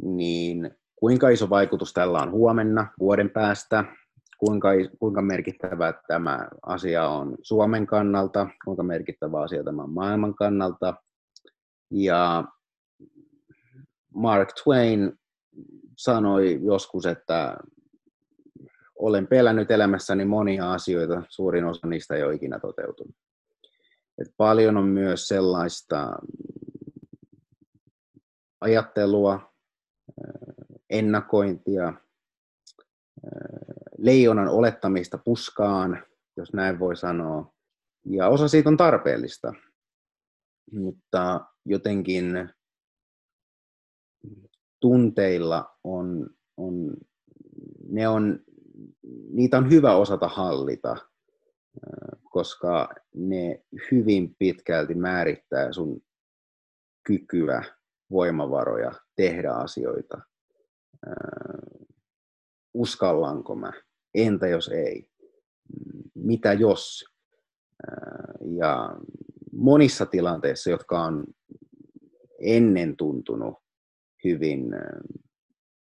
niin 0.02 0.70
kuinka 0.96 1.28
iso 1.28 1.50
vaikutus 1.50 1.92
tällä 1.92 2.22
on 2.22 2.30
huomenna, 2.30 2.86
vuoden 2.98 3.30
päästä, 3.30 3.84
kuinka, 4.38 4.68
kuinka 4.98 5.22
merkittävä 5.22 5.94
tämä 6.08 6.48
asia 6.62 7.08
on 7.08 7.36
Suomen 7.42 7.86
kannalta, 7.86 8.48
kuinka 8.64 8.82
merkittävä 8.82 9.40
asia 9.40 9.64
tämä 9.64 9.82
on 9.82 9.92
maailman 9.92 10.34
kannalta. 10.34 10.94
Ja 11.90 12.44
Mark 14.14 14.48
Twain 14.64 15.12
sanoi 15.96 16.60
joskus, 16.62 17.06
että 17.06 17.56
olen 18.98 19.26
pelännyt 19.26 19.70
elämässäni 19.70 20.24
monia 20.24 20.72
asioita, 20.72 21.22
suurin 21.28 21.64
osa 21.64 21.86
niistä 21.86 22.16
ei 22.16 22.22
ole 22.22 22.34
ikinä 22.34 22.58
toteutunut. 22.58 23.14
Et 24.18 24.28
paljon 24.36 24.76
on 24.76 24.86
myös 24.86 25.28
sellaista 25.28 26.12
ajattelua, 28.60 29.52
ennakointia, 30.90 31.92
leijonan 33.98 34.48
olettamista 34.48 35.18
puskaan, 35.18 36.06
jos 36.36 36.52
näin 36.52 36.78
voi 36.78 36.96
sanoa. 36.96 37.54
Ja 38.04 38.28
osa 38.28 38.48
siitä 38.48 38.68
on 38.68 38.76
tarpeellista, 38.76 39.52
mutta 40.72 41.46
jotenkin 41.64 42.50
tunteilla 44.80 45.76
on, 45.84 46.30
on, 46.56 46.96
ne 47.88 48.08
on, 48.08 48.38
niitä 49.32 49.58
on 49.58 49.70
hyvä 49.70 49.96
osata 49.96 50.28
hallita, 50.28 50.96
koska 52.22 52.88
ne 53.14 53.64
hyvin 53.90 54.36
pitkälti 54.38 54.94
määrittää 54.94 55.72
sun 55.72 56.02
kykyä, 57.06 57.64
voimavaroja 58.10 58.92
tehdä 59.16 59.52
asioita. 59.52 60.20
Uskallanko 62.74 63.54
mä? 63.54 63.72
Entä 64.14 64.46
jos 64.46 64.68
ei? 64.68 65.10
Mitä 66.14 66.52
jos? 66.52 67.04
Ja 68.56 68.96
monissa 69.52 70.06
tilanteissa, 70.06 70.70
jotka 70.70 71.00
on 71.02 71.24
ennen 72.40 72.96
tuntunut 72.96 73.54
hyvin 74.24 74.70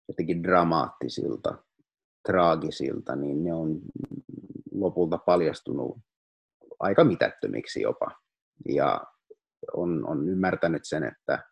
jotenkin 0.08 0.44
dramaattisilta, 0.44 1.64
traagisilta, 2.28 3.16
niin 3.16 3.44
ne 3.44 3.54
on 3.54 3.82
lopulta 4.72 5.18
paljastunut 5.18 5.98
aika 6.80 7.04
mitättömiksi 7.04 7.82
jopa. 7.82 8.12
Ja 8.70 9.02
on, 9.74 10.08
on 10.08 10.30
ymmärtänyt 10.30 10.82
sen, 10.86 11.04
että 11.04 11.51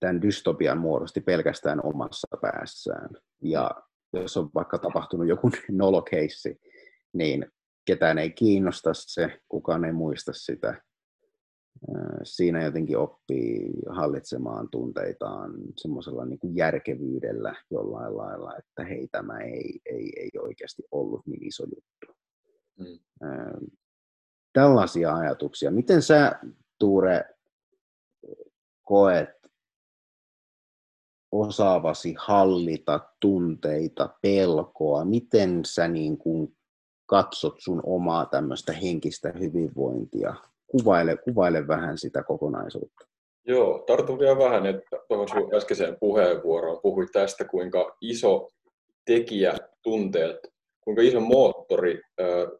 tämän 0.00 0.22
dystopian 0.22 0.78
muodosti 0.78 1.20
pelkästään 1.20 1.84
omassa 1.84 2.36
päässään. 2.40 3.10
Ja 3.42 3.70
jos 4.12 4.36
on 4.36 4.50
vaikka 4.54 4.78
tapahtunut 4.78 5.28
joku 5.28 5.50
nolokeissi, 5.72 6.60
niin 7.12 7.46
ketään 7.84 8.18
ei 8.18 8.30
kiinnosta 8.30 8.90
se, 8.94 9.40
kukaan 9.48 9.84
ei 9.84 9.92
muista 9.92 10.32
sitä. 10.32 10.82
Siinä 12.22 12.64
jotenkin 12.64 12.98
oppii 12.98 13.72
hallitsemaan 13.88 14.68
tunteitaan 14.70 15.52
semmoisella 15.76 16.24
niin 16.24 16.38
kuin 16.38 16.56
järkevyydellä 16.56 17.54
jollain 17.70 18.16
lailla, 18.16 18.56
että 18.56 18.84
hei, 18.84 19.08
tämä 19.12 19.38
ei, 19.38 19.80
ei, 19.86 20.12
ei 20.16 20.30
oikeasti 20.40 20.82
ollut 20.90 21.26
niin 21.26 21.46
iso 21.46 21.64
juttu. 21.64 22.18
Mm. 22.78 22.98
Tällaisia 24.52 25.14
ajatuksia. 25.14 25.70
Miten 25.70 26.02
sä, 26.02 26.38
Tuure, 26.78 27.24
koet 28.84 29.37
osaavasi 31.32 32.14
hallita 32.18 33.00
tunteita, 33.20 34.08
pelkoa? 34.22 35.04
Miten 35.04 35.60
sä 35.64 35.88
niin 35.88 36.18
kuin 36.18 36.56
katsot 37.06 37.54
sun 37.58 37.80
omaa 37.86 38.26
tämmöistä 38.26 38.72
henkistä 38.72 39.32
hyvinvointia? 39.40 40.34
Kuvaile, 40.66 41.16
kuvaile 41.16 41.68
vähän 41.68 41.98
sitä 41.98 42.22
kokonaisuutta. 42.22 43.06
Joo, 43.46 43.84
tartun 43.86 44.18
vielä 44.18 44.38
vähän 44.38 44.66
että 44.66 44.96
tuohon 45.08 45.28
sun 45.28 45.54
äskeiseen 45.54 45.96
puheenvuoroon. 46.00 46.80
Puhuit 46.82 47.12
tästä, 47.12 47.44
kuinka 47.44 47.96
iso 48.00 48.48
tekijä 49.04 49.54
tunteet, 49.82 50.36
kuinka 50.80 51.02
iso 51.02 51.20
moottori 51.20 52.00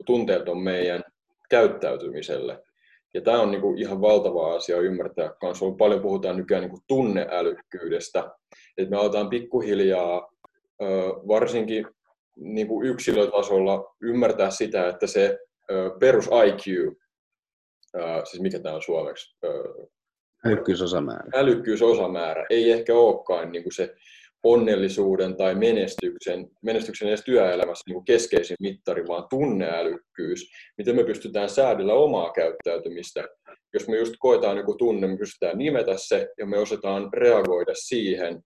tunteet 0.06 0.48
on 0.48 0.58
meidän 0.58 1.04
käyttäytymiselle. 1.50 2.62
Ja 3.14 3.20
tämä 3.20 3.40
on 3.40 3.50
niinku 3.50 3.74
ihan 3.78 4.00
valtava 4.00 4.54
asia 4.54 4.76
ymmärtää 4.80 5.34
kanssa. 5.40 5.66
Paljon 5.78 6.02
puhutaan 6.02 6.36
nykyään 6.36 6.62
niinku 6.62 6.78
tunneälykkyydestä, 6.88 8.30
että 8.78 8.90
me 8.90 8.96
aletaan 8.96 9.30
pikkuhiljaa 9.30 10.32
varsinkin 11.28 11.86
niinku 12.36 12.82
yksilötasolla 12.82 13.94
ymmärtää 14.02 14.50
sitä, 14.50 14.88
että 14.88 15.06
se 15.06 15.38
perus 16.00 16.28
IQ, 16.46 16.92
siis 18.24 18.42
mikä 18.42 18.58
tämä 18.58 18.74
on 18.74 18.82
suomeksi? 18.82 19.36
Älykkyysosamäärä. 20.46 21.30
Älykkyysosamäärä 21.34 22.46
ei 22.50 22.72
ehkä 22.72 22.94
olekaan 22.94 23.52
niin 23.52 23.62
kuin 23.62 23.74
se 23.74 23.94
onnellisuuden 24.42 25.36
tai 25.36 25.54
menestyksen, 25.54 26.50
menestyksen 26.62 27.08
edes 27.08 27.24
työelämässä 27.24 27.82
niin 27.86 27.94
kuin 27.94 28.04
keskeisin 28.04 28.56
mittari, 28.60 29.06
vaan 29.08 29.26
tunneälykkyys, 29.30 30.50
miten 30.78 30.96
me 30.96 31.04
pystytään 31.04 31.48
säädellä 31.48 31.94
omaa 31.94 32.32
käyttäytymistä. 32.32 33.24
Jos 33.74 33.88
me 33.88 33.96
just 33.96 34.14
koetaan 34.18 34.56
joku 34.56 34.74
tunne, 34.74 35.06
me 35.06 35.16
pystytään 35.16 35.58
nimetä 35.58 35.92
se 35.96 36.28
ja 36.38 36.46
me 36.46 36.58
osataan 36.58 37.08
reagoida 37.12 37.74
siihen 37.74 38.42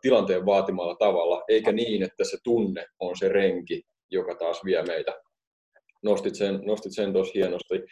tilanteen 0.00 0.46
vaatimalla 0.46 0.96
tavalla, 0.96 1.42
eikä 1.48 1.72
niin, 1.72 2.02
että 2.02 2.24
se 2.24 2.38
tunne 2.44 2.86
on 3.00 3.16
se 3.16 3.28
renki, 3.28 3.82
joka 4.10 4.34
taas 4.34 4.64
vie 4.64 4.82
meitä. 4.82 5.12
Nostit 6.02 6.34
sen, 6.34 6.60
nostit 6.64 6.94
sen 6.94 7.12
tosi 7.12 7.34
hienosti. 7.34 7.82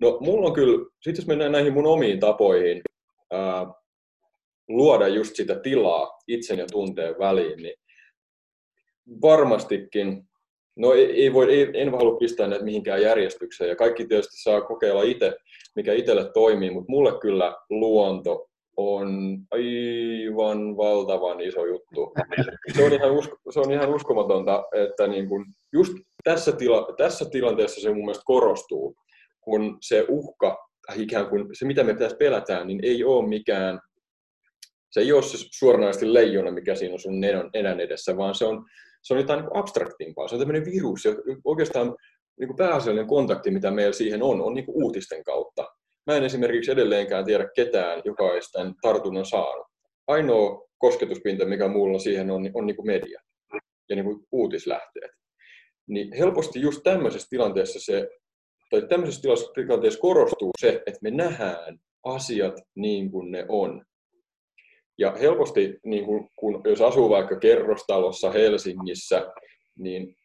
No, 0.00 0.18
mulla 0.20 0.46
on 0.46 0.54
kyllä, 0.54 0.90
sit 1.02 1.16
jos 1.16 1.26
mennään 1.26 1.52
näihin 1.52 1.72
mun 1.72 1.86
omiin 1.86 2.20
tapoihin, 2.20 2.82
ää, 3.30 3.66
luoda 4.68 5.08
just 5.08 5.36
sitä 5.36 5.54
tilaa 5.54 6.18
itsen 6.28 6.58
ja 6.58 6.66
tunteen 6.66 7.14
väliin, 7.18 7.62
niin 7.62 7.74
varmastikin, 9.22 10.28
no 10.76 10.92
ei, 10.92 11.22
ei 11.22 11.32
voi, 11.32 11.54
ei, 11.54 11.70
en 11.74 11.90
halua 11.90 12.18
pistää 12.18 12.48
näitä 12.48 12.64
mihinkään 12.64 13.02
järjestykseen, 13.02 13.70
ja 13.70 13.76
kaikki 13.76 14.06
tietysti 14.06 14.42
saa 14.42 14.60
kokeilla 14.60 15.02
itse, 15.02 15.36
mikä 15.76 15.92
itselle 15.92 16.30
toimii, 16.32 16.70
mutta 16.70 16.90
mulle 16.90 17.20
kyllä 17.20 17.56
luonto 17.70 18.48
on 18.76 19.38
aivan 19.50 20.76
valtavan 20.76 21.40
iso 21.40 21.66
juttu. 21.66 22.12
Se 22.76 22.84
on 22.84 22.92
ihan, 22.92 23.10
usko, 23.10 23.36
se 23.50 23.60
on 23.60 23.72
ihan 23.72 23.94
uskomatonta, 23.94 24.64
että 24.72 25.06
niin 25.06 25.28
kun 25.28 25.46
just 25.72 25.92
tässä, 26.24 26.52
tila, 26.52 26.94
tässä 26.96 27.24
tilanteessa 27.24 27.80
se 27.80 27.88
mun 27.88 28.04
mielestä 28.04 28.24
korostuu, 28.26 28.96
kun 29.40 29.78
se 29.80 30.06
uhka, 30.08 30.68
ikään 30.94 31.28
kuin 31.28 31.48
se 31.52 31.64
mitä 31.64 31.84
me 31.84 31.92
pitäisi 31.92 32.16
pelätään, 32.16 32.66
niin 32.66 32.80
ei 32.82 33.04
ole 33.04 33.28
mikään 33.28 33.80
se 34.94 35.00
ei 35.00 35.12
ole 35.12 35.22
se 35.22 35.38
suoranaisesti 35.50 36.14
leijona, 36.14 36.50
mikä 36.50 36.74
siinä 36.74 36.92
on 36.92 37.00
sun 37.00 37.20
nenän, 37.20 37.50
nenän 37.54 37.80
edessä, 37.80 38.16
vaan 38.16 38.34
se 38.34 38.44
on, 38.44 38.64
se 39.02 39.14
on 39.14 39.20
jotain 39.20 39.40
niin 39.40 39.56
abstraktimpaa. 39.56 40.28
Se 40.28 40.34
on 40.34 40.38
tämmöinen 40.38 40.64
virus, 40.64 41.04
ja 41.04 41.12
oikeastaan 41.44 41.96
niin 42.40 42.48
kuin 42.48 42.56
pääasiallinen 42.56 43.06
kontakti, 43.06 43.50
mitä 43.50 43.70
meillä 43.70 43.92
siihen 43.92 44.22
on, 44.22 44.42
on 44.42 44.54
niin 44.54 44.64
kuin 44.66 44.84
uutisten 44.84 45.24
kautta. 45.24 45.66
Mä 46.06 46.16
en 46.16 46.24
esimerkiksi 46.24 46.70
edelleenkään 46.70 47.24
tiedä 47.24 47.48
ketään, 47.54 48.02
joka 48.04 48.24
olisi 48.24 48.52
tämän 48.52 48.74
tartunnan 48.82 49.26
saanut. 49.26 49.66
Ainoa 50.06 50.68
kosketuspinta, 50.78 51.44
mikä 51.44 51.68
mulla 51.68 51.98
siihen 51.98 52.30
on, 52.30 52.50
on 52.54 52.66
niin 52.66 52.76
kuin 52.76 52.86
media 52.86 53.20
ja 53.88 53.96
niin 53.96 54.04
kuin 54.04 54.26
uutislähteet. 54.32 55.10
Niin 55.88 56.12
helposti 56.12 56.60
just 56.60 56.80
tämmöisessä 56.84 57.26
tilanteessa 57.30 57.80
se 57.80 58.08
tai 58.70 58.88
tämmöisessä 58.88 59.28
tilanteessa 59.54 60.00
korostuu 60.00 60.50
se, 60.60 60.82
että 60.86 60.98
me 61.02 61.10
nähdään 61.10 61.78
asiat 62.04 62.60
niin 62.74 63.10
kuin 63.10 63.30
ne 63.30 63.46
on. 63.48 63.84
Ja 64.98 65.14
helposti, 65.20 65.78
niin 65.84 66.04
kuin, 66.04 66.28
kun, 66.36 66.60
jos 66.64 66.80
asuu 66.80 67.10
vaikka 67.10 67.38
kerrostalossa 67.38 68.30
Helsingissä, 68.30 69.32
niin 69.78 70.16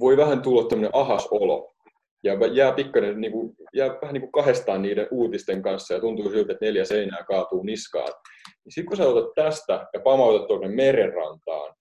voi 0.00 0.16
vähän 0.16 0.42
tulla 0.42 0.68
tämmöinen 0.68 0.94
ahas 0.94 1.28
olo. 1.30 1.74
Ja 2.22 2.32
jää 2.52 2.72
pikkainen, 2.72 3.20
niin 3.20 3.32
kuin, 3.32 3.56
jää 3.74 3.88
vähän 3.88 4.12
niin 4.12 4.20
kuin 4.20 4.32
kahdestaan 4.32 4.82
niiden 4.82 5.08
uutisten 5.10 5.62
kanssa 5.62 5.94
ja 5.94 6.00
tuntuu 6.00 6.30
siltä, 6.30 6.52
että 6.52 6.64
neljä 6.64 6.84
seinää 6.84 7.24
kaatuu 7.24 7.62
niskaan. 7.62 8.12
Niin 8.64 8.72
sitten 8.72 8.86
kun 8.86 8.96
sä 8.96 9.08
otat 9.08 9.34
tästä 9.34 9.86
ja 9.92 10.00
pamautat 10.00 10.46
tuonne 10.46 10.68
merenrantaan, 10.68 11.74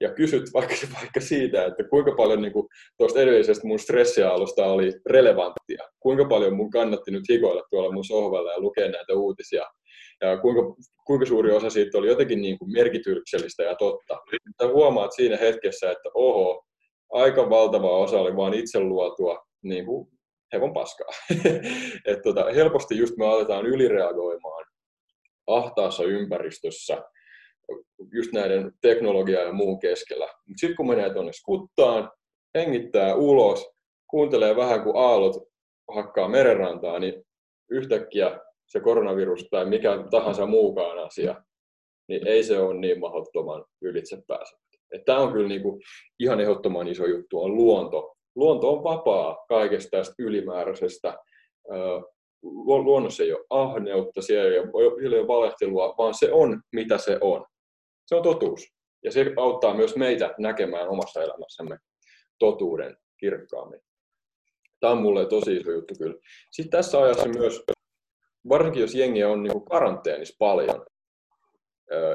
ja 0.00 0.14
kysyt 0.14 0.44
vaikka, 0.54 0.74
vaikka 1.00 1.20
siitä, 1.20 1.64
että 1.64 1.84
kuinka 1.84 2.12
paljon 2.16 2.42
niin 2.42 2.52
tuosta 2.98 3.20
edellisestä 3.20 3.66
mun 3.66 3.78
stressiaalusta 3.78 4.66
oli 4.66 4.92
relevanttia, 5.06 5.88
kuinka 6.00 6.24
paljon 6.24 6.56
mun 6.56 6.70
kannatti 6.70 7.10
nyt 7.10 7.28
hikoilla 7.28 7.62
tuolla 7.70 7.92
mun 7.92 8.04
sohvalla 8.04 8.52
ja 8.52 8.60
lukea 8.60 8.88
näitä 8.88 9.14
uutisia, 9.14 9.66
ja 10.20 10.36
kuinka, 10.36 10.62
kuinka 11.06 11.26
suuri 11.26 11.52
osa 11.52 11.70
siitä 11.70 11.98
oli 11.98 12.08
jotenkin 12.08 12.42
niin 12.42 12.58
kuin 12.58 12.72
merkityksellistä 12.72 13.62
ja 13.62 13.74
totta. 13.74 14.18
Mutta 14.46 14.68
huomaat 14.68 15.12
siinä 15.12 15.36
hetkessä, 15.36 15.90
että 15.90 16.08
oho, 16.14 16.64
aika 17.12 17.50
valtava 17.50 17.98
osa 17.98 18.20
oli 18.20 18.36
vain 18.36 18.54
itse 18.54 18.80
luotua 18.80 19.46
niin 19.62 19.86
kuin 19.86 20.08
hevon 20.52 20.72
paskaa. 20.72 21.08
Et 22.10 22.22
tota, 22.22 22.44
helposti 22.54 22.98
just 22.98 23.16
me 23.16 23.26
aletaan 23.26 23.66
ylireagoimaan 23.66 24.64
ahtaassa 25.46 26.04
ympäristössä, 26.04 27.02
just 28.12 28.32
näiden 28.32 28.72
teknologiaa 28.82 29.42
ja 29.42 29.52
muun 29.52 29.78
keskellä. 29.78 30.26
Mutta 30.26 30.60
sitten 30.60 30.76
kun 30.76 30.88
menee 30.88 31.12
tuonne 31.12 31.32
skuttaan, 31.32 32.10
hengittää 32.54 33.14
ulos, 33.14 33.70
kuuntelee 34.10 34.56
vähän 34.56 34.82
kuin 34.82 34.96
aallot 34.96 35.48
hakkaa 35.94 36.28
merenrantaa, 36.28 36.98
niin 36.98 37.24
yhtäkkiä 37.70 38.40
se 38.68 38.80
koronavirus 38.80 39.48
tai 39.50 39.64
mikä 39.64 40.04
tahansa 40.10 40.46
muukaan 40.46 40.98
asia, 40.98 41.42
niin 42.08 42.26
ei 42.26 42.44
se 42.44 42.58
ole 42.58 42.74
niin 42.74 43.00
mahdottoman 43.00 43.64
ylitse 43.82 44.22
Tämä 45.04 45.18
on 45.18 45.32
kyllä 45.32 45.48
niinku 45.48 45.80
ihan 46.20 46.40
ehdottoman 46.40 46.88
iso 46.88 47.06
juttu, 47.06 47.42
on 47.42 47.54
luonto. 47.54 48.14
Luonto 48.36 48.72
on 48.72 48.84
vapaa 48.84 49.44
kaikesta 49.48 49.90
tästä 49.90 50.14
ylimääräisestä. 50.18 51.18
Luonnossa 52.62 53.22
ei 53.22 53.32
ole 53.32 53.44
ahneutta, 53.50 54.22
siellä 54.22 54.54
ei 54.54 54.58
ole, 54.58 55.00
siellä 55.00 55.16
ei 55.16 55.20
ole 55.20 55.28
valehtelua, 55.28 55.94
vaan 55.98 56.14
se 56.14 56.32
on 56.32 56.60
mitä 56.72 56.98
se 56.98 57.18
on 57.20 57.46
se 58.08 58.14
on 58.14 58.22
totuus. 58.22 58.60
Ja 59.04 59.12
se 59.12 59.32
auttaa 59.36 59.74
myös 59.74 59.96
meitä 59.96 60.34
näkemään 60.38 60.88
omassa 60.88 61.22
elämässämme 61.22 61.78
totuuden 62.38 62.96
kirkkaammin. 63.20 63.80
Tämä 64.80 64.92
on 64.92 65.02
mulle 65.02 65.26
tosi 65.26 65.56
iso 65.56 65.70
juttu 65.70 65.94
kyllä. 65.98 66.14
Sitten 66.50 66.78
tässä 66.78 66.98
ajassa 66.98 67.28
myös, 67.28 67.64
varsinkin 68.48 68.82
jos 68.82 68.94
jengi 68.94 69.24
on 69.24 69.42
niin 69.42 69.64
karanteenissa 69.64 70.36
paljon, 70.38 70.86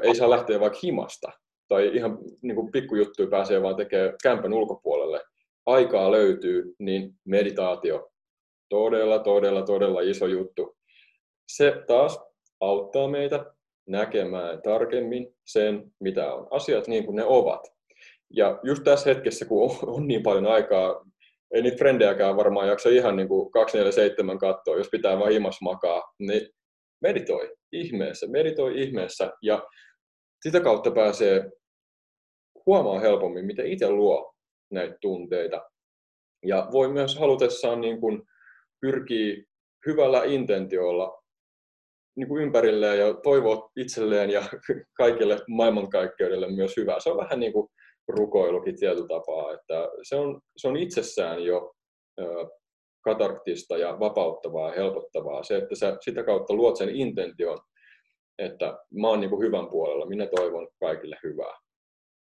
ei 0.02 0.14
saa 0.14 0.30
lähteä 0.30 0.60
vaikka 0.60 0.78
himasta, 0.82 1.32
tai 1.68 1.90
ihan 1.94 2.18
niin 2.42 2.54
kuin 2.54 2.72
pikkujuttuja 2.72 3.28
pääsee 3.28 3.62
vaan 3.62 3.76
tekemään 3.76 4.14
kämpän 4.22 4.52
ulkopuolelle, 4.52 5.20
aikaa 5.66 6.12
löytyy, 6.12 6.74
niin 6.78 7.14
meditaatio, 7.24 8.10
todella, 8.68 9.18
todella, 9.18 9.62
todella 9.62 10.00
iso 10.00 10.26
juttu. 10.26 10.76
Se 11.48 11.82
taas 11.86 12.20
auttaa 12.60 13.08
meitä 13.08 13.54
näkemään 13.88 14.62
tarkemmin 14.62 15.34
sen, 15.44 15.92
mitä 16.00 16.34
on 16.34 16.48
asiat 16.50 16.88
niin 16.88 17.04
kuin 17.04 17.16
ne 17.16 17.24
ovat. 17.24 17.60
Ja 18.30 18.60
just 18.62 18.84
tässä 18.84 19.14
hetkessä, 19.14 19.44
kun 19.44 19.78
on 19.86 20.08
niin 20.08 20.22
paljon 20.22 20.46
aikaa, 20.46 21.06
ei 21.54 21.62
niitä 21.62 21.76
frendejäkään 21.76 22.36
varmaan 22.36 22.68
jaksa 22.68 22.88
ihan 22.88 23.16
niin 23.16 23.28
kuin 23.28 23.50
247 23.50 24.38
katsoa, 24.38 24.76
jos 24.76 24.88
pitää 24.90 25.18
vain 25.18 25.32
himas 25.32 25.60
makaa, 25.60 26.02
niin 26.18 26.48
meditoi 27.02 27.54
ihmeessä, 27.72 28.26
meditoi 28.26 28.82
ihmeessä 28.82 29.32
ja 29.42 29.62
sitä 30.42 30.60
kautta 30.60 30.90
pääsee 30.90 31.50
huomaa 32.66 33.00
helpommin, 33.00 33.46
miten 33.46 33.66
itse 33.66 33.90
luo 33.90 34.34
näitä 34.72 34.96
tunteita. 35.00 35.62
Ja 36.46 36.68
voi 36.72 36.92
myös 36.92 37.18
halutessaan 37.18 37.80
niin 37.80 38.00
kuin 38.00 38.22
pyrkiä 38.80 39.44
hyvällä 39.86 40.24
intentiolla 40.24 41.22
niin 42.16 42.28
kuin 42.28 42.42
ympärilleen 42.42 42.98
ja 42.98 43.14
toivoo 43.14 43.70
itselleen 43.76 44.30
ja 44.30 44.42
kaikille 44.98 45.38
maailmankaikkeudelle 45.48 46.50
myös 46.50 46.76
hyvää. 46.76 47.00
Se 47.00 47.10
on 47.10 47.16
vähän 47.16 47.40
niin 47.40 47.52
kuin 47.52 47.68
rukoilukin 48.08 48.76
tietyllä 48.76 49.08
tapaa, 49.08 49.52
että 49.52 49.88
se 50.02 50.16
on, 50.16 50.40
se 50.56 50.68
on 50.68 50.76
itsessään 50.76 51.44
jo 51.44 51.72
katarktista 53.04 53.76
ja 53.76 54.00
vapauttavaa 54.00 54.68
ja 54.68 54.74
helpottavaa. 54.74 55.42
Se, 55.42 55.56
että 55.56 55.74
sä 55.74 55.96
sitä 56.00 56.22
kautta 56.22 56.54
luot 56.54 56.76
sen 56.76 56.96
intention, 56.96 57.58
että 58.38 58.78
mä 59.00 59.08
oon 59.08 59.20
niin 59.20 59.40
hyvän 59.40 59.70
puolella, 59.70 60.06
minä 60.06 60.26
toivon 60.36 60.68
kaikille 60.80 61.16
hyvää. 61.22 61.58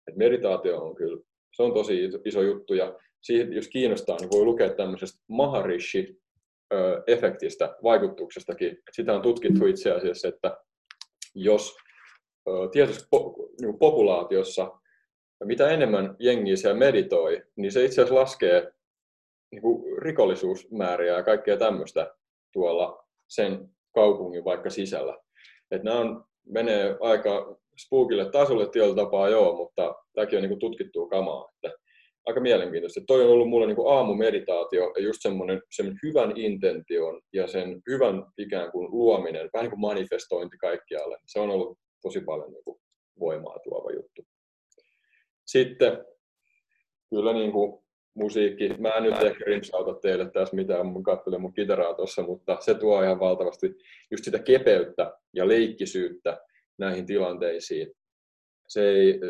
Et 0.08 0.16
meditaatio 0.16 0.82
on 0.82 0.94
kyllä, 0.94 1.22
se 1.56 1.62
on 1.62 1.74
tosi 1.74 2.08
iso 2.24 2.42
juttu 2.42 2.74
ja 2.74 2.98
siihen, 3.22 3.52
jos 3.52 3.68
kiinnostaa, 3.68 4.16
niin 4.20 4.30
voi 4.30 4.44
lukea 4.44 4.74
tämmöisestä 4.74 5.18
Maharishi 5.28 6.20
efektistä, 7.06 7.76
vaikutuksestakin. 7.82 8.78
Sitä 8.92 9.14
on 9.14 9.22
tutkittu 9.22 9.66
itse 9.66 9.92
asiassa, 9.92 10.28
että 10.28 10.56
jos 11.34 11.76
tietyssä 12.72 13.06
niin 13.60 13.78
populaatiossa, 15.40 15.44
mitä 15.46 15.70
enemmän 15.70 16.16
jengiä 16.18 16.56
siellä 16.56 16.78
meditoi, 16.78 17.42
niin 17.56 17.72
se 17.72 17.84
itse 17.84 18.02
asiassa 18.02 18.20
laskee 18.20 18.72
niin 19.52 19.62
kuin 19.62 19.98
rikollisuusmääriä 19.98 21.16
ja 21.16 21.22
kaikkea 21.22 21.56
tämmöistä 21.56 22.14
tuolla 22.52 23.06
sen 23.28 23.68
kaupungin 23.94 24.44
vaikka 24.44 24.70
sisällä. 24.70 25.18
Et 25.70 25.82
nämä 25.82 26.00
on, 26.00 26.24
menee 26.46 26.96
aika 27.00 27.56
spookille 27.78 28.30
tasolle 28.30 28.68
tietyllä 28.68 28.94
tapaa 28.94 29.28
joo, 29.28 29.56
mutta 29.56 29.94
tämäkin 30.14 30.36
on 30.36 30.42
niin 30.42 30.50
kuin 30.50 30.60
tutkittua 30.60 31.08
kamaa. 31.08 31.48
Että 31.54 31.78
aika 32.26 32.40
mielenkiintoista. 32.40 33.00
Toi 33.06 33.24
on 33.24 33.30
ollut 33.30 33.48
mulle 33.48 33.66
niin 33.66 33.88
aamumeditaatio 33.88 34.92
ja 34.96 35.02
just 35.02 35.18
semmoinen 35.22 35.62
sen 35.70 35.98
hyvän 36.02 36.32
intention 36.36 37.20
ja 37.32 37.46
sen 37.46 37.82
hyvän 37.90 38.26
ikään 38.38 38.72
kuin 38.72 38.90
luominen, 38.90 39.50
vähän 39.52 39.64
niin 39.64 39.70
kuin 39.70 39.80
manifestointi 39.80 40.56
kaikkialle. 40.56 41.18
Se 41.26 41.40
on 41.40 41.50
ollut 41.50 41.78
tosi 42.02 42.20
paljon 42.20 42.52
niin 42.52 42.64
kuin 42.64 42.78
voimaa 43.20 43.58
tuova 43.64 43.90
juttu. 43.92 44.29
Sitten 45.50 46.04
kyllä 47.10 47.32
niin 47.32 47.52
kuin 47.52 47.84
musiikki. 48.14 48.68
Mä 48.68 48.88
en 48.88 49.02
nyt 49.02 49.22
ehkä 49.22 49.44
rimsauta 49.46 49.94
teille 49.94 50.30
tässä 50.30 50.56
mitään, 50.56 50.86
mun 50.86 51.02
katselen 51.02 51.40
mun 51.40 51.52
kitaraa 51.52 51.94
tuossa, 51.94 52.22
mutta 52.22 52.56
se 52.60 52.74
tuo 52.74 53.02
ihan 53.02 53.20
valtavasti 53.20 53.66
just 54.10 54.24
sitä 54.24 54.38
kepeyttä 54.38 55.12
ja 55.34 55.48
leikkisyyttä 55.48 56.40
näihin 56.78 57.06
tilanteisiin. 57.06 57.92
Se 58.68 58.88
ei, 58.88 59.20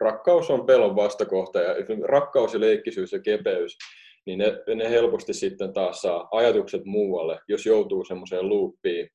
rakkaus 0.00 0.50
on 0.50 0.66
pelon 0.66 0.96
vastakohta 0.96 1.60
ja 1.60 1.74
rakkaus 2.04 2.54
ja 2.54 2.60
leikkisyys 2.60 3.12
ja 3.12 3.20
kepeys, 3.20 3.78
niin 4.26 4.38
ne, 4.38 4.74
ne 4.74 4.90
helposti 4.90 5.34
sitten 5.34 5.72
taas 5.72 6.02
saa 6.02 6.28
ajatukset 6.30 6.84
muualle, 6.84 7.40
jos 7.48 7.66
joutuu 7.66 8.04
semmoiseen 8.04 8.48
loopiin, 8.48 9.08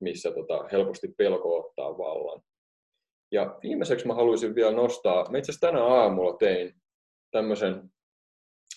missä 0.00 0.30
tota, 0.30 0.68
helposti 0.72 1.08
pelko 1.18 1.58
ottaa 1.58 1.98
vallan. 1.98 2.42
Ja 3.34 3.58
viimeiseksi 3.62 4.06
mä 4.06 4.14
haluaisin 4.14 4.54
vielä 4.54 4.72
nostaa, 4.72 5.30
mä 5.30 5.38
itse 5.38 5.52
asiassa 5.52 5.66
tänä 5.66 5.84
aamulla 5.84 6.36
tein 6.36 6.74
tämmöisen 7.30 7.90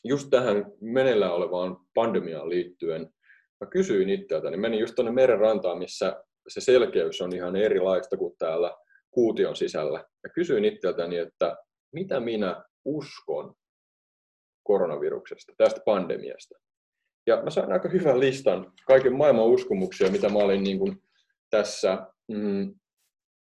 just 0.03 0.29
tähän 0.29 0.65
meneillään 0.81 1.33
olevaan 1.33 1.77
pandemiaan 1.93 2.49
liittyen. 2.49 3.09
Mä 3.61 3.67
kysyin 3.69 4.09
itseltäni, 4.09 4.51
niin 4.51 4.61
menin 4.61 4.79
just 4.79 4.95
tuonne 4.95 5.11
meren 5.11 5.39
rantaan, 5.39 5.77
missä 5.77 6.23
se 6.47 6.61
selkeys 6.61 7.21
on 7.21 7.35
ihan 7.35 7.55
erilaista 7.55 8.17
kuin 8.17 8.35
täällä 8.37 8.75
kuution 9.11 9.55
sisällä. 9.55 10.03
Ja 10.23 10.29
kysyin 10.29 10.65
itseltäni, 10.65 11.17
että 11.17 11.57
mitä 11.91 12.19
minä 12.19 12.63
uskon 12.85 13.55
koronaviruksesta, 14.63 15.53
tästä 15.57 15.81
pandemiasta. 15.85 16.59
Ja 17.27 17.41
mä 17.43 17.49
sain 17.49 17.71
aika 17.71 17.89
hyvän 17.89 18.19
listan 18.19 18.73
kaiken 18.87 19.13
maailman 19.13 19.45
uskomuksia, 19.45 20.11
mitä 20.11 20.29
mä 20.29 20.39
olin 20.39 20.63
niin 20.63 20.79
kuin 20.79 21.03
tässä 21.49 22.07
mm, 22.27 22.75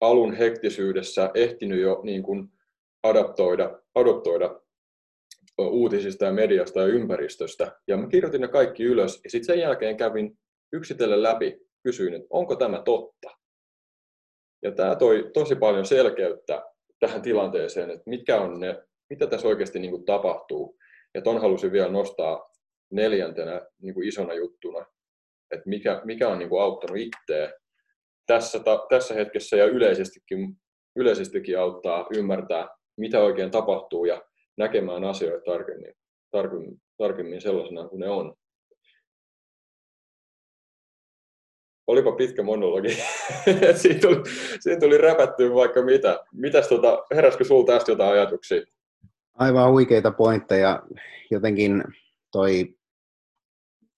alun 0.01 0.35
hektisyydessä 0.35 1.31
ehtinyt 1.35 1.81
jo 1.81 2.01
niin 2.03 2.23
kuin 2.23 2.49
adaptoida, 3.03 3.83
adoptoida 3.95 4.61
uutisista 5.59 6.25
ja 6.25 6.33
mediasta 6.33 6.81
ja 6.81 6.87
ympäristöstä. 6.87 7.81
Ja 7.87 7.97
mä 7.97 8.09
kirjoitin 8.09 8.41
ne 8.41 8.49
kaikki 8.49 8.85
ylös 8.85 9.21
ja 9.25 9.31
sitten 9.31 9.47
sen 9.47 9.63
jälkeen 9.63 9.97
kävin 9.97 10.39
yksitellen 10.73 11.23
läpi, 11.23 11.61
kysyin, 11.83 12.15
että 12.15 12.27
onko 12.31 12.57
tämä 12.57 12.83
totta. 12.83 13.31
Ja 14.63 14.73
tämä 14.73 14.97
toi 14.97 15.31
tosi 15.35 15.55
paljon 15.55 15.87
selkeyttä 15.87 16.63
tähän 17.01 17.23
tilanteeseen, 17.23 17.91
että 17.91 18.03
mitkä 18.07 18.41
on 18.41 18.61
ne, 18.61 18.83
mitä 19.11 19.27
tässä 19.27 19.49
oikeasti 19.49 19.79
niin 19.79 19.91
kuin 19.91 20.05
tapahtuu. 20.05 20.79
Ja 21.15 21.23
ton 21.23 21.41
halusin 21.41 21.73
vielä 21.73 21.93
nostaa 21.93 22.53
neljäntenä 22.91 23.67
niin 23.83 23.95
kuin 23.95 24.09
isona 24.09 24.35
juttuna, 24.35 24.87
että 25.51 25.69
mikä, 25.69 26.03
mikä 26.05 26.29
on 26.29 26.39
niin 26.39 26.49
kuin 26.49 26.63
auttanut 26.63 26.97
itseä 26.97 27.53
tässä, 28.29 28.61
ta, 28.61 28.87
tässä 28.89 29.14
hetkessä 29.14 29.57
ja 29.57 29.64
yleisestikin, 29.64 30.57
yleisestikin 30.97 31.59
auttaa 31.59 32.07
ymmärtää, 32.14 32.68
mitä 32.97 33.20
oikein 33.20 33.51
tapahtuu 33.51 34.05
ja 34.05 34.22
näkemään 34.59 35.05
asioita 35.05 35.53
tarkemmin, 35.53 35.95
tarkemmin, 36.31 36.81
tarkemmin 36.99 37.41
sellaisena 37.41 37.89
kuin 37.89 38.01
ne 38.01 38.09
on. 38.09 38.35
Olipa 41.87 42.12
pitkä 42.12 42.43
monologi. 42.43 42.89
siinä, 43.74 44.01
tuli, 44.01 44.22
siinä 44.61 44.81
tuli 44.81 44.99
räpättyä 44.99 45.55
vaikka 45.55 45.83
mitä. 45.83 46.24
Mitäs 46.33 46.68
tota, 46.68 47.05
heräskö 47.14 47.45
sinulla 47.45 47.66
tästä 47.66 47.93
jotain 47.93 48.12
ajatuksia? 48.12 48.62
Aivan 49.35 49.70
huikeita 49.72 50.11
pointteja. 50.11 50.83
Jotenkin 51.31 51.85
toi 52.33 52.74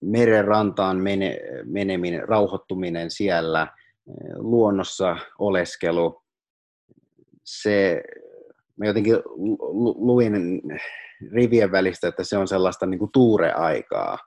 meren 0.01 0.45
rantaan 0.45 0.97
mene, 0.97 1.39
meneminen, 1.65 2.29
rauhoittuminen 2.29 3.11
siellä, 3.11 3.67
luonnossa 4.35 5.17
oleskelu, 5.39 6.21
se, 7.43 8.03
mä 8.77 8.85
jotenkin 8.85 9.15
luin 9.95 10.61
rivien 11.31 11.71
välistä, 11.71 12.07
että 12.07 12.23
se 12.23 12.37
on 12.37 12.47
sellaista 12.47 12.85
niin 12.85 12.99
kuin 12.99 13.11
tuure-aikaa, 13.11 14.17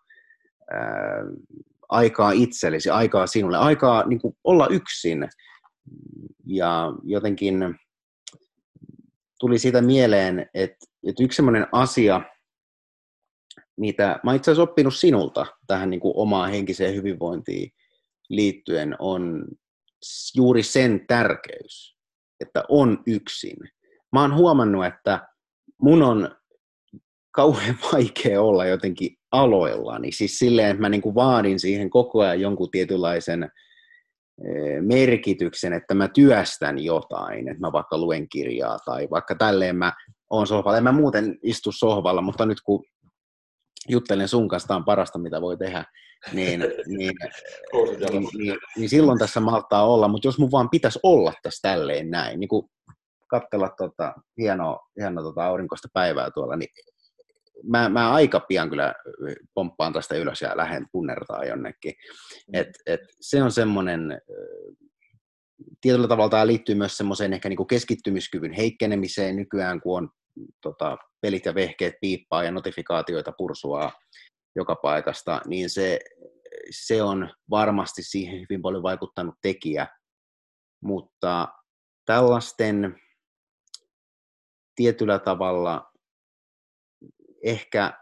aikaa 1.88 2.32
itsellesi, 2.32 2.90
aikaa 2.90 3.26
sinulle, 3.26 3.56
aikaa 3.56 4.06
niin 4.06 4.20
kuin 4.20 4.36
olla 4.44 4.68
yksin. 4.70 5.28
Ja 6.46 6.92
jotenkin 7.02 7.74
tuli 9.40 9.58
siitä 9.58 9.82
mieleen, 9.82 10.50
että, 10.54 10.86
että 11.08 11.22
yksi 11.22 11.36
sellainen 11.36 11.66
asia, 11.72 12.20
mitä 13.76 14.20
mä 14.22 14.34
itse 14.34 14.50
asiassa 14.50 14.62
oppinut 14.62 14.94
sinulta 14.94 15.46
tähän 15.66 15.90
niin 15.90 16.00
kuin 16.00 16.12
omaan 16.16 16.50
henkiseen 16.50 16.94
hyvinvointiin 16.94 17.70
liittyen, 18.28 18.96
on 18.98 19.44
juuri 20.36 20.62
sen 20.62 21.04
tärkeys, 21.06 21.96
että 22.40 22.64
on 22.68 23.02
yksin. 23.06 23.56
Mä 24.12 24.20
oon 24.20 24.34
huomannut, 24.34 24.84
että 24.84 25.28
mun 25.82 26.02
on 26.02 26.36
kauhean 27.30 27.78
vaikea 27.92 28.42
olla 28.42 28.66
jotenkin 28.66 29.16
aloillani. 29.32 30.12
Siis 30.12 30.38
silleen, 30.38 30.70
että 30.70 30.80
mä 30.80 30.88
niin 30.88 31.02
kuin 31.02 31.14
vaadin 31.14 31.60
siihen 31.60 31.90
koko 31.90 32.20
ajan 32.20 32.40
jonkun 32.40 32.70
tietynlaisen 32.70 33.42
eh, 33.42 34.80
merkityksen, 34.80 35.72
että 35.72 35.94
mä 35.94 36.08
työstän 36.08 36.78
jotain, 36.78 37.48
että 37.48 37.60
mä 37.60 37.72
vaikka 37.72 37.98
luen 37.98 38.28
kirjaa 38.28 38.78
tai 38.84 39.08
vaikka 39.10 39.34
tälleen 39.34 39.76
mä 39.76 39.92
oon 40.30 40.46
sohvalla. 40.46 40.78
En 40.78 40.84
mä 40.84 40.92
muuten 40.92 41.38
istu 41.42 41.72
sohvalla, 41.72 42.22
mutta 42.22 42.46
nyt 42.46 42.60
kun 42.60 42.84
juttelen 43.88 44.28
sun 44.28 44.48
kanssa, 44.48 44.76
on 44.76 44.84
parasta, 44.84 45.18
mitä 45.18 45.40
voi 45.40 45.56
tehdä, 45.56 45.84
niin, 46.32 46.60
niin, 46.86 47.12
niin, 48.10 48.28
niin, 48.38 48.58
niin 48.76 48.88
silloin 48.88 49.18
tässä 49.18 49.40
maltaa 49.40 49.86
olla, 49.86 50.08
mutta 50.08 50.28
jos 50.28 50.38
mun 50.38 50.50
vaan 50.50 50.70
pitäisi 50.70 50.98
olla 51.02 51.32
tässä 51.42 51.68
tälleen 51.68 52.10
näin, 52.10 52.40
niin 52.40 52.48
kuin 52.48 52.66
katsella 53.28 53.70
tota, 53.78 54.14
hienoa, 54.38 54.78
hienoa 54.98 55.24
tota 55.24 55.46
aurinkoista 55.46 55.88
päivää 55.92 56.30
tuolla, 56.30 56.56
niin 56.56 56.68
mä, 57.62 57.88
mä 57.88 58.12
aika 58.12 58.40
pian 58.40 58.70
kyllä 58.70 58.94
pomppaan 59.54 59.92
tästä 59.92 60.16
ylös 60.16 60.42
ja 60.42 60.56
lähden 60.56 60.86
punnertaa 60.92 61.44
jonnekin. 61.44 61.92
Mm. 62.48 62.60
Et, 62.60 62.68
et 62.86 63.00
se 63.20 63.42
on 63.42 63.52
semmoinen, 63.52 64.20
tietyllä 65.80 66.08
tavalla 66.08 66.30
tämä 66.30 66.46
liittyy 66.46 66.74
myös 66.74 66.96
semmoiseen 66.96 67.32
ehkä 67.32 67.48
niinku 67.48 67.64
keskittymiskyvyn 67.64 68.52
heikkenemiseen 68.52 69.36
nykyään, 69.36 69.80
kun 69.80 69.98
on 69.98 70.08
tota, 70.60 70.98
pelit 71.20 71.44
ja 71.44 71.54
vehkeet 71.54 71.94
piippaa 72.00 72.44
ja 72.44 72.50
notifikaatioita 72.50 73.32
pursuaa 73.38 73.92
joka 74.56 74.76
paikasta, 74.76 75.40
niin 75.46 75.70
se, 75.70 76.00
se 76.70 77.02
on 77.02 77.30
varmasti 77.50 78.02
siihen 78.02 78.40
hyvin 78.40 78.62
paljon 78.62 78.82
vaikuttanut 78.82 79.34
tekijä. 79.42 79.86
Mutta 80.82 81.48
tällaisten 82.04 83.00
tietyllä 84.74 85.18
tavalla 85.18 85.92
ehkä, 87.44 87.98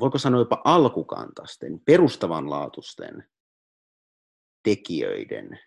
voiko 0.00 0.18
sanoa 0.18 0.40
jopa 0.40 0.60
alkukantaisten, 0.64 1.80
perustavanlaatuisten 1.86 3.28
tekijöiden 4.64 5.60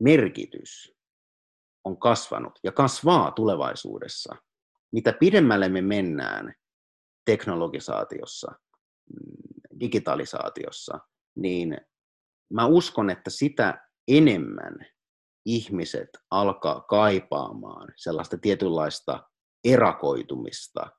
merkitys 0.00 0.94
on 1.84 1.98
kasvanut 1.98 2.58
ja 2.62 2.72
kasvaa 2.72 3.30
tulevaisuudessa– 3.30 4.36
mitä 4.92 5.12
pidemmälle 5.12 5.68
me 5.68 5.80
mennään 5.80 6.54
teknologisaatiossa, 7.24 8.52
mm, 8.52 9.80
digitalisaatiossa, 9.80 10.98
niin 11.36 11.78
mä 12.52 12.66
uskon, 12.66 13.10
että 13.10 13.30
sitä 13.30 13.88
enemmän 14.08 14.74
ihmiset 15.46 16.08
alkaa 16.30 16.80
kaipaamaan 16.80 17.92
sellaista 17.96 18.38
tietynlaista 18.38 19.30
erakoitumista, 19.64 20.90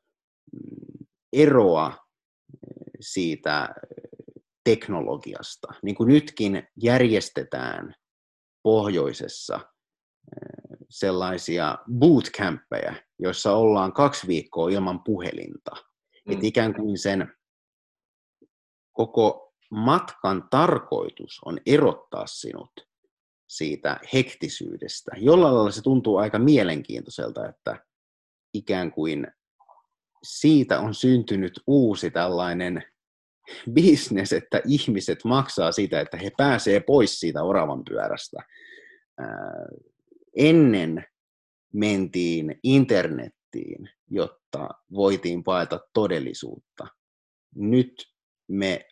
mm, 0.53 1.07
eroa 1.33 1.87
eh, 1.87 2.91
siitä 2.99 3.63
eh, 3.63 4.43
teknologiasta. 4.63 5.67
Niin 5.83 5.95
kuin 5.95 6.07
nytkin 6.07 6.67
järjestetään 6.81 7.93
pohjoisessa 8.63 9.55
eh, 9.55 10.58
sellaisia 10.89 11.77
bootcampeja, 11.99 12.93
joissa 13.19 13.55
ollaan 13.55 13.93
kaksi 13.93 14.27
viikkoa 14.27 14.69
ilman 14.69 15.03
puhelinta. 15.03 15.71
Mm. 15.71 16.33
Että 16.33 16.47
ikään 16.47 16.73
kuin 16.73 16.97
sen 16.97 17.33
koko 18.93 19.53
matkan 19.71 20.47
tarkoitus 20.49 21.39
on 21.45 21.59
erottaa 21.65 22.27
sinut 22.27 22.71
siitä 23.49 23.99
hektisyydestä. 24.13 25.11
Jollain 25.17 25.55
lailla 25.55 25.71
se 25.71 25.81
tuntuu 25.81 26.17
aika 26.17 26.39
mielenkiintoiselta, 26.39 27.49
että 27.49 27.85
ikään 28.53 28.91
kuin 28.91 29.27
siitä 30.23 30.79
on 30.79 30.93
syntynyt 30.93 31.53
uusi 31.67 32.11
tällainen 32.11 32.83
bisnes, 33.73 34.33
että 34.33 34.61
ihmiset 34.67 35.23
maksaa 35.23 35.71
siitä, 35.71 36.01
että 36.01 36.17
he 36.17 36.31
pääsee 36.37 36.79
pois 36.79 37.19
siitä 37.19 37.43
oravan 37.43 37.83
pyörästä 37.89 38.37
ennen 40.39 41.05
mentiin 41.73 42.59
internettiin, 42.63 43.89
jotta 44.09 44.69
voitiin 44.93 45.43
paeta 45.43 45.79
todellisuutta. 45.93 46.87
Nyt 47.55 47.93
me 48.47 48.85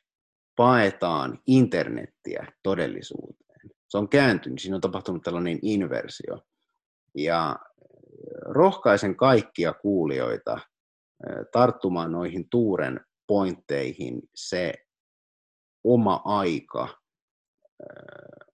paetaan 0.56 1.40
internettiä 1.48 2.48
todellisuuteen. 2.64 3.70
Se 3.88 3.98
on 3.98 4.10
kääntynyt, 4.10 4.60
siinä 4.60 4.76
on 4.76 4.82
tapahtunut 4.82 5.24
tällainen 5.24 5.60
inversio. 5.62 6.42
Ja 7.16 7.60
rohkaisen 8.42 9.16
kaikkia 9.16 9.74
kuulijoita 9.74 10.60
tarttumaan 11.52 12.12
noihin 12.12 12.50
Tuuren 12.50 13.00
pointteihin. 13.28 14.22
Se 14.36 14.74
oma 15.84 16.22
aika 16.26 16.98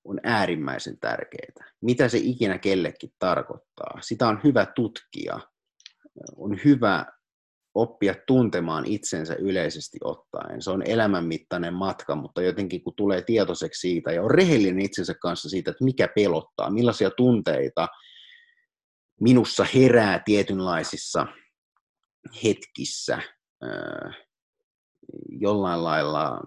on 0.05 0.19
äärimmäisen 0.23 0.99
tärkeää. 0.99 1.71
Mitä 1.81 2.07
se 2.07 2.17
ikinä 2.17 2.57
kellekin 2.57 3.09
tarkoittaa. 3.19 3.97
Sitä 4.01 4.27
on 4.27 4.39
hyvä 4.43 4.65
tutkia. 4.65 5.39
On 6.37 6.59
hyvä 6.65 7.05
oppia 7.75 8.15
tuntemaan 8.27 8.85
itsensä 8.85 9.35
yleisesti 9.35 9.97
ottaen. 10.03 10.61
Se 10.61 10.71
on 10.71 10.83
elämänmittainen 10.87 11.73
matka, 11.73 12.15
mutta 12.15 12.41
jotenkin 12.41 12.83
kun 12.83 12.93
tulee 12.95 13.21
tietoiseksi 13.21 13.79
siitä 13.79 14.11
ja 14.11 14.23
on 14.23 14.31
rehellinen 14.31 14.85
itsensä 14.85 15.13
kanssa 15.21 15.49
siitä, 15.49 15.71
että 15.71 15.83
mikä 15.83 16.07
pelottaa, 16.15 16.69
millaisia 16.69 17.09
tunteita 17.09 17.87
minussa 19.21 19.65
herää 19.75 20.21
tietynlaisissa 20.25 21.27
hetkissä, 22.43 23.21
jollain 25.39 25.83
lailla 25.83 26.39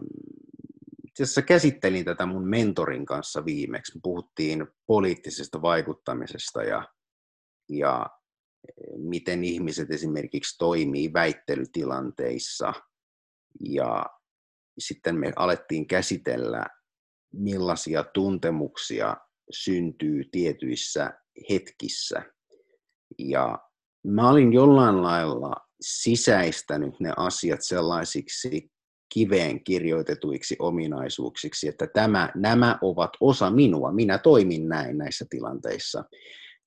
asiassa 1.24 1.42
käsittelin 1.42 2.04
tätä 2.04 2.26
mun 2.26 2.48
mentorin 2.48 3.06
kanssa 3.06 3.44
viimeksi. 3.44 3.94
Me 3.94 4.00
puhuttiin 4.02 4.66
poliittisesta 4.86 5.62
vaikuttamisesta 5.62 6.62
ja, 6.62 6.88
ja 7.68 8.06
eh, 8.68 8.98
miten 8.98 9.44
ihmiset 9.44 9.90
esimerkiksi 9.90 10.58
toimii 10.58 11.12
väittelytilanteissa. 11.12 12.72
Ja 13.60 14.06
sitten 14.78 15.16
me 15.16 15.32
alettiin 15.36 15.86
käsitellä, 15.86 16.66
millaisia 17.32 18.04
tuntemuksia 18.04 19.16
syntyy 19.50 20.24
tietyissä 20.32 21.20
hetkissä. 21.50 22.22
Ja 23.18 23.58
mä 24.06 24.30
olin 24.30 24.52
jollain 24.52 25.02
lailla 25.02 25.54
sisäistänyt 25.80 27.00
ne 27.00 27.12
asiat 27.16 27.60
sellaisiksi 27.62 28.70
kiveen 29.14 29.64
kirjoitetuiksi 29.64 30.56
ominaisuuksiksi, 30.58 31.68
että 31.68 31.86
tämä, 31.86 32.30
nämä 32.34 32.78
ovat 32.82 33.10
osa 33.20 33.50
minua, 33.50 33.92
minä 33.92 34.18
toimin 34.18 34.68
näin 34.68 34.98
näissä 34.98 35.24
tilanteissa. 35.30 36.04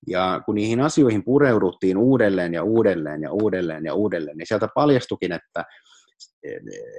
Ja 0.08 0.42
kun 0.46 0.56
niihin 0.56 0.82
asioihin 0.82 1.24
pureuduttiin 1.24 1.98
uudelleen 1.98 2.54
ja 2.54 2.64
uudelleen 2.64 3.22
ja 3.22 3.32
uudelleen 3.34 3.86
ja 3.86 3.94
uudelleen, 3.94 4.38
niin 4.38 4.48
sieltä 4.48 4.68
paljastukin, 4.76 5.32
että, 5.32 5.66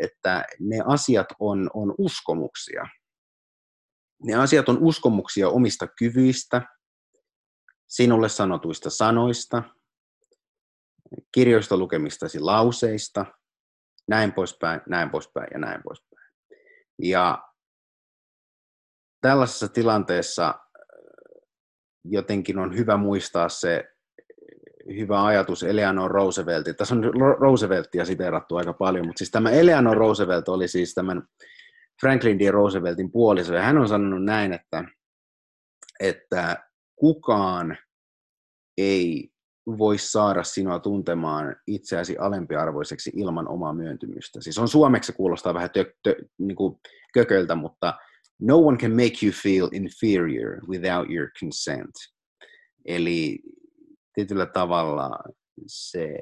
että 0.02 0.44
ne 0.60 0.78
asiat 0.86 1.26
on, 1.40 1.70
on 1.74 1.94
uskomuksia. 1.98 2.86
Ne 4.24 4.34
asiat 4.34 4.68
on 4.68 4.78
uskomuksia 4.80 5.48
omista 5.48 5.86
kyvyistä, 5.98 6.62
sinulle 7.88 8.28
sanotuista 8.28 8.90
sanoista, 8.90 9.62
kirjoista 11.32 11.76
lukemistasi 11.76 12.40
lauseista– 12.40 13.26
näin 14.10 14.32
poispäin, 14.32 14.80
näin 14.88 15.10
poispäin 15.10 15.48
ja 15.52 15.58
näin 15.58 15.82
poispäin. 15.82 16.30
Ja 16.98 17.42
tällaisessa 19.20 19.68
tilanteessa 19.68 20.48
äh, 20.48 20.54
jotenkin 22.04 22.58
on 22.58 22.76
hyvä 22.76 22.96
muistaa 22.96 23.48
se 23.48 23.84
hyvä 24.96 25.24
ajatus 25.24 25.62
Eleanor 25.62 26.10
Rooseveltin. 26.10 26.76
Tässä 26.76 26.94
on 26.94 27.04
Rooseveltia 27.38 28.04
siteerattu 28.04 28.56
aika 28.56 28.72
paljon, 28.72 29.06
mutta 29.06 29.18
siis 29.18 29.30
tämä 29.30 29.50
Eleanor 29.50 29.96
Roosevelt 29.96 30.48
oli 30.48 30.68
siis 30.68 30.94
tämän 30.94 31.22
Franklin 32.00 32.38
D. 32.38 32.50
Rooseveltin 32.50 33.12
puoliso, 33.12 33.54
ja 33.54 33.62
hän 33.62 33.78
on 33.78 33.88
sanonut 33.88 34.24
näin, 34.24 34.52
että, 34.52 34.84
että 36.00 36.68
kukaan 36.96 37.78
ei 38.78 39.30
voi 39.66 39.98
saada 39.98 40.44
sinua 40.44 40.78
tuntemaan 40.78 41.56
itseäsi 41.66 42.18
alempiarvoiseksi 42.18 43.10
ilman 43.14 43.48
omaa 43.48 43.72
myöntymystä. 43.72 44.40
Siis 44.40 44.58
on 44.58 44.68
suomeksi 44.68 45.12
kuulostaa 45.12 45.54
vähän 45.54 45.70
tö, 45.70 45.92
tö, 46.02 46.16
niin 46.38 46.56
kuin 46.56 46.80
kököltä, 47.14 47.54
mutta 47.54 47.94
no 48.40 48.58
one 48.58 48.78
can 48.78 48.90
make 48.90 49.26
you 49.26 49.32
feel 49.42 49.68
inferior 49.72 50.66
without 50.68 51.10
your 51.10 51.28
consent. 51.40 51.94
Eli 52.84 53.38
tietyllä 54.14 54.46
tavalla 54.46 55.18
se 55.66 56.16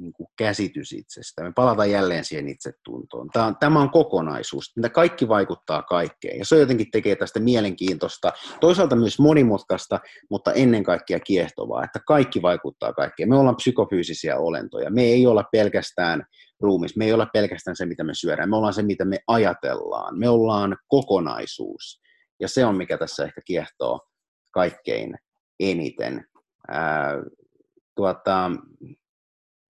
niin 0.00 0.12
kuin 0.12 0.26
käsitys 0.38 0.92
itsestä. 0.92 1.42
Me 1.42 1.52
palataan 1.54 1.90
jälleen 1.90 2.24
siihen 2.24 2.48
itsetuntoon. 2.48 3.28
Tämä 3.32 3.46
on, 3.46 3.56
tämä 3.56 3.80
on 3.80 3.90
kokonaisuus. 3.90 4.72
Tämä 4.74 4.88
kaikki 4.88 5.28
vaikuttaa 5.28 5.82
kaikkeen. 5.82 6.38
Ja 6.38 6.44
se 6.44 6.58
jotenkin 6.58 6.90
tekee 6.90 7.16
tästä 7.16 7.40
mielenkiintoista, 7.40 8.32
toisaalta 8.60 8.96
myös 8.96 9.18
monimutkaista, 9.18 10.00
mutta 10.30 10.52
ennen 10.52 10.84
kaikkea 10.84 11.20
kiehtovaa, 11.20 11.84
että 11.84 12.00
kaikki 12.06 12.42
vaikuttaa 12.42 12.92
kaikkeen. 12.92 13.28
Me 13.28 13.36
ollaan 13.36 13.56
psykofyysisiä 13.56 14.38
olentoja. 14.38 14.90
Me 14.90 15.02
ei 15.02 15.26
olla 15.26 15.44
pelkästään 15.52 16.26
ruumis. 16.60 16.96
Me 16.96 17.04
ei 17.04 17.12
olla 17.12 17.26
pelkästään 17.32 17.76
se, 17.76 17.86
mitä 17.86 18.04
me 18.04 18.14
syödään. 18.14 18.50
Me 18.50 18.56
ollaan 18.56 18.74
se, 18.74 18.82
mitä 18.82 19.04
me 19.04 19.18
ajatellaan. 19.26 20.18
Me 20.18 20.28
ollaan 20.28 20.76
kokonaisuus. 20.88 22.00
Ja 22.40 22.48
se 22.48 22.64
on, 22.64 22.76
mikä 22.76 22.98
tässä 22.98 23.24
ehkä 23.24 23.40
kiehtoo 23.44 24.00
kaikkein 24.52 25.14
eniten. 25.60 26.24
Ää, 26.68 27.12
tuota, 27.94 28.50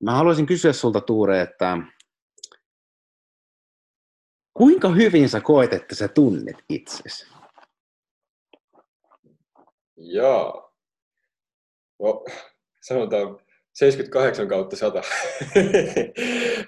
Mä 0.02 0.12
haluaisin 0.12 0.46
kysyä 0.46 0.72
sulta 0.72 1.00
Tuure, 1.00 1.40
että 1.40 1.78
kuinka 4.54 4.88
hyvin 4.88 5.28
sä 5.28 5.40
koet, 5.40 5.72
että 5.72 5.94
sä 5.94 6.08
tunnet 6.08 6.56
itsesi? 6.68 7.26
Joo. 9.96 10.72
No, 11.98 12.24
sanotaan 12.82 13.38
78 13.72 14.48
kautta 14.48 14.76
100. 14.76 15.00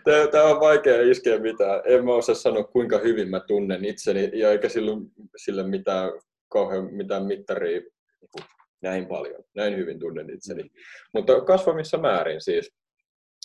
Tämä 0.32 0.44
on 0.44 0.60
vaikea 0.60 1.10
iskeä 1.10 1.38
mitään. 1.38 1.82
En 1.84 2.04
mä 2.04 2.14
osaa 2.14 2.34
sanoa, 2.34 2.64
kuinka 2.64 2.98
hyvin 2.98 3.30
mä 3.30 3.40
tunnen 3.40 3.84
itseni, 3.84 4.30
ja 4.32 4.50
eikä 4.50 4.68
sille, 4.68 4.90
sille 5.36 5.62
mitään, 5.62 6.12
kauhean, 6.48 6.94
mitään 6.94 7.26
mittaria 7.26 7.80
niin 7.80 8.46
näin 8.80 9.06
paljon, 9.06 9.44
näin 9.54 9.76
hyvin 9.76 9.98
tunnen 9.98 10.30
itseni. 10.30 10.70
Mutta 11.14 11.40
kasvamissa 11.40 11.98
määrin 11.98 12.40
siis 12.40 12.81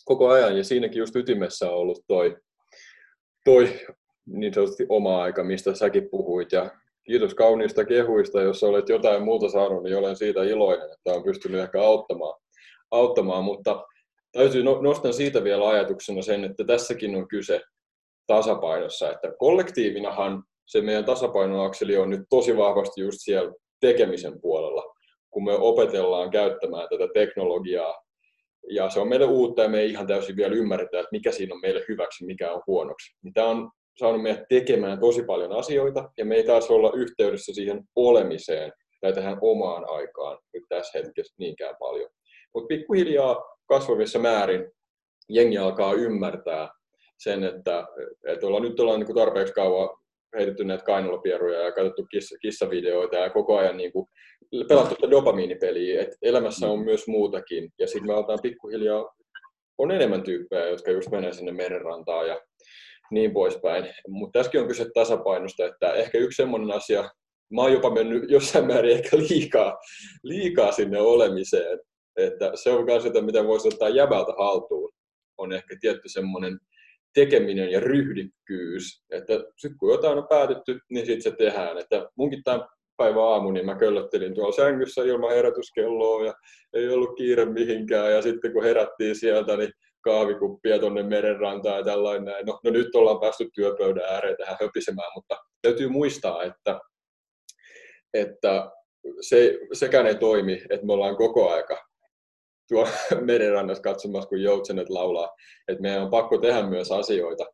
koko 0.08 0.30
ajan, 0.30 0.58
ja 0.58 0.64
siinäkin 0.64 1.00
just 1.00 1.16
ytimessä 1.16 1.70
on 1.72 1.78
ollut 1.78 2.04
toi, 2.08 2.38
toi 3.46 3.80
niin 4.26 4.54
sanotusti 4.54 4.86
oma 4.90 5.22
aika, 5.22 5.44
mistä 5.44 5.76
säkin 5.76 6.10
puhuit, 6.10 6.52
ja 6.52 6.72
kiitos 7.04 7.34
kauniista 7.34 7.86
kehuista, 7.86 8.42
jos 8.42 8.64
olet 8.64 8.90
jotain 8.90 9.24
muuta 9.24 9.50
saanut, 9.50 9.84
niin 9.84 9.98
olen 9.98 10.16
siitä 10.16 10.44
iloinen, 10.44 10.92
että 10.94 11.14
on 11.14 11.24
pystynyt 11.24 11.62
ehkä 11.62 11.82
auttamaan, 11.82 12.40
auttamaan. 12.92 13.44
Mutta 13.44 13.86
täytyy 14.32 14.64
no, 14.64 14.82
nostan 14.82 15.14
siitä 15.14 15.44
vielä 15.44 15.70
ajatuksena 15.70 16.22
sen, 16.22 16.44
että 16.44 16.64
tässäkin 16.64 17.16
on 17.16 17.28
kyse 17.28 17.62
tasapainossa, 18.28 19.12
että 19.12 19.34
kollektiivinahan 19.40 20.44
se 20.66 20.82
meidän 20.82 21.06
tasapainoakseli 21.06 21.98
on 21.98 22.10
nyt 22.10 22.22
tosi 22.30 22.58
vahvasti 22.58 23.02
just 23.02 23.18
siellä 23.20 23.54
tekemisen 23.80 24.42
puolella, 24.42 24.96
kun 25.30 25.44
me 25.44 25.54
opetellaan 25.54 26.30
käyttämään 26.30 26.88
tätä 26.90 27.08
teknologiaa 27.14 28.07
ja 28.70 28.90
se 28.90 29.00
on 29.00 29.10
meille 29.10 29.26
uutta 29.26 29.62
ja 29.62 29.70
me 29.70 29.80
ei 29.80 29.90
ihan 29.90 30.08
täysin 30.08 30.36
vielä 30.36 30.56
ymmärretä, 30.56 31.00
että 31.00 31.10
mikä 31.12 31.32
siinä 31.32 31.56
on 31.56 31.62
meille 31.62 31.86
hyväksi, 31.88 32.26
mikä 32.26 32.52
on 32.52 32.62
huonoksi. 32.68 33.16
Niin 33.24 33.34
tämä 33.34 33.48
on 33.48 33.72
saanut 34.00 34.22
meidät 34.22 34.44
tekemään 34.50 35.00
tosi 35.00 35.24
paljon 35.24 35.52
asioita 35.52 36.12
ja 36.18 36.26
me 36.26 36.36
ei 36.36 36.44
taas 36.44 36.72
olla 36.72 36.92
yhteydessä 36.96 37.54
siihen 37.54 37.84
olemiseen 37.96 38.72
tai 39.02 39.14
tähän 39.14 39.38
omaan 39.42 39.90
aikaan 39.90 40.40
nyt 40.54 40.64
tässä 40.70 41.00
hetkessä 41.00 41.36
niinkään 41.40 41.76
paljon. 41.80 42.10
Mutta 42.54 42.68
pikkuhiljaa 42.68 43.44
kasvavissa 43.66 44.20
määrin 44.20 44.72
jengi 45.30 45.58
alkaa 45.58 45.94
ymmärtää 45.94 46.70
sen, 47.18 47.44
että, 47.44 47.88
että 48.28 48.48
ollaan, 48.48 48.64
nyt 48.64 48.80
ollaan 48.80 49.00
niin 49.00 49.16
tarpeeksi 49.16 49.54
kauan 49.54 49.90
heitetty 50.38 50.64
näitä 50.64 50.84
kainalopieruja 50.84 51.60
ja 51.60 51.72
katsottu 51.72 52.06
kissa, 52.12 52.38
kissavideoita 52.42 53.16
ja 53.16 53.30
koko 53.30 53.58
ajan 53.58 53.78
niin 53.78 53.92
kuin 53.92 54.08
pelattu 54.68 54.96
tätä 54.96 55.12
dopamiinipeliä, 55.12 56.02
että 56.02 56.18
elämässä 56.22 56.68
on 56.68 56.80
myös 56.80 57.08
muutakin. 57.08 57.70
Ja 57.80 57.88
sitten 57.88 58.08
me 58.08 58.14
aletaan 58.14 58.40
pikkuhiljaa, 58.42 59.16
on 59.78 59.92
enemmän 59.92 60.24
tyyppejä, 60.24 60.68
jotka 60.68 60.92
just 60.92 61.12
menee 61.12 61.34
sinne 61.34 61.52
merenrantaan 61.52 62.28
ja 62.28 62.42
niin 63.12 63.34
poispäin. 63.34 63.94
Mutta 64.08 64.40
tässäkin 64.40 64.62
on 64.62 64.68
kyse 64.68 64.86
tasapainosta, 64.94 65.66
että 65.66 65.94
ehkä 65.94 66.18
yksi 66.18 66.36
semmoinen 66.36 66.72
asia, 66.72 67.10
mä 67.54 67.62
oon 67.62 67.74
jopa 67.74 67.94
mennyt 67.94 68.30
jossain 68.30 68.68
määrin 68.68 68.92
ehkä 68.92 69.18
liikaa, 69.18 69.78
liikaa 70.24 70.72
sinne 70.72 71.02
olemiseen, 71.02 71.80
että 72.18 72.52
se 72.56 72.70
on 72.70 72.86
myös 72.86 73.04
sitä, 73.04 73.22
mitä 73.22 73.48
voisi 73.48 73.68
ottaa 73.68 73.90
jäbältä 73.90 74.32
haltuun, 74.38 74.92
on 75.38 75.54
ehkä 75.54 75.76
tietty 75.82 76.10
semmoinen 76.10 76.60
tekeminen 77.14 77.72
ja 77.72 77.80
ryhdikkyys, 77.80 79.04
että 79.12 79.34
sitten 79.34 79.80
kun 79.80 79.92
jotain 79.92 80.18
on 80.18 80.28
päätetty, 80.28 80.80
niin 80.90 81.06
sitten 81.06 81.22
se 81.22 81.38
tehdään. 81.38 81.78
Että 81.78 82.10
munkin 82.16 82.44
tämä 82.44 82.68
päivä 82.98 83.24
aamu, 83.24 83.52
niin 83.52 83.66
mä 83.66 83.76
köllöttelin 83.76 84.36
tuolla 84.36 84.56
sängyssä 84.56 85.04
ilman 85.04 85.32
herätyskelloa 85.32 86.26
ja 86.26 86.34
ei 86.74 86.90
ollut 86.90 87.18
kiire 87.18 87.46
mihinkään. 87.46 88.12
Ja 88.12 88.22
sitten 88.22 88.54
kun 88.54 88.64
herättiin 88.64 89.16
sieltä, 89.16 89.58
niin 89.58 89.72
kahvikuppia 90.02 90.80
tuonne 90.80 91.04
merenrantaan 91.04 91.78
ja 91.78 91.84
tällainen. 91.84 92.46
No, 92.46 92.60
no 92.64 92.72
nyt 92.72 92.96
ollaan 92.96 93.20
päästy 93.20 93.50
työpöydän 93.56 94.06
ääreen 94.10 94.38
tähän 94.38 94.58
höpisemään, 94.62 95.12
mutta 95.16 95.38
täytyy 95.62 95.90
muistaa, 95.90 96.44
että, 96.44 96.80
että 98.14 98.72
se, 99.22 99.60
sekään 99.74 100.08
ei 100.08 100.16
toimi, 100.16 100.62
että 100.70 100.86
me 100.86 100.94
ollaan 100.94 101.16
koko 101.16 101.50
aika 101.50 101.88
tuo 102.70 102.88
merenrannassa 103.22 103.84
katsomassa, 103.84 104.30
kun 104.30 104.42
joutsenet 104.42 104.90
laulaa. 104.90 105.36
Että 105.68 105.82
meidän 105.82 106.04
on 106.04 106.10
pakko 106.10 106.38
tehdä 106.38 106.62
myös 106.62 106.92
asioita. 106.92 107.46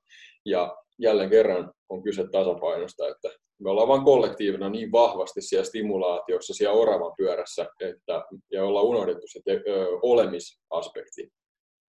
Ja 0.45 0.77
jälleen 0.99 1.29
kerran 1.29 1.71
on 1.89 2.03
kyse 2.03 2.27
tasapainosta, 2.31 3.07
että 3.07 3.29
me 3.59 3.69
ollaan 3.69 3.87
vain 3.87 4.03
kollektiivina 4.03 4.69
niin 4.69 4.91
vahvasti 4.91 5.41
siellä 5.41 5.65
stimulaatiossa, 5.65 6.53
siellä 6.53 6.79
oravan 6.79 7.13
pyörässä, 7.17 7.65
että, 7.79 8.25
ja 8.51 8.65
ollaan 8.65 8.85
unohdettu 8.85 9.27
se 9.27 9.39
te, 9.45 9.63
ö, 9.67 9.87
olemisaspekti. 10.01 11.29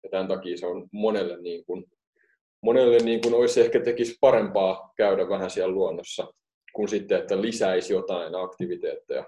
Ja 0.03 0.11
tämän 0.11 0.29
takia 0.29 0.57
se 0.57 0.67
on 0.67 0.89
monelle 0.93 1.43
niin 1.43 1.65
kuin, 1.67 1.85
monelle 2.63 2.99
niin 2.99 3.21
kuin 3.21 3.35
olisi 3.35 3.61
ehkä 3.61 3.81
tekisi 3.81 4.17
parempaa 4.21 4.93
käydä 4.97 5.29
vähän 5.29 5.51
siellä 5.51 5.75
luonnossa, 5.75 6.27
kuin 6.73 6.89
sitten, 6.89 7.19
että 7.19 7.43
lisäisi 7.43 7.93
jotain 7.93 8.35
aktiviteetteja, 8.35 9.27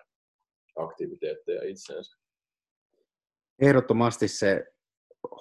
aktiviteetteja 0.77 1.69
itseensä 1.69 2.19
ehdottomasti 3.63 4.29
se 4.29 4.65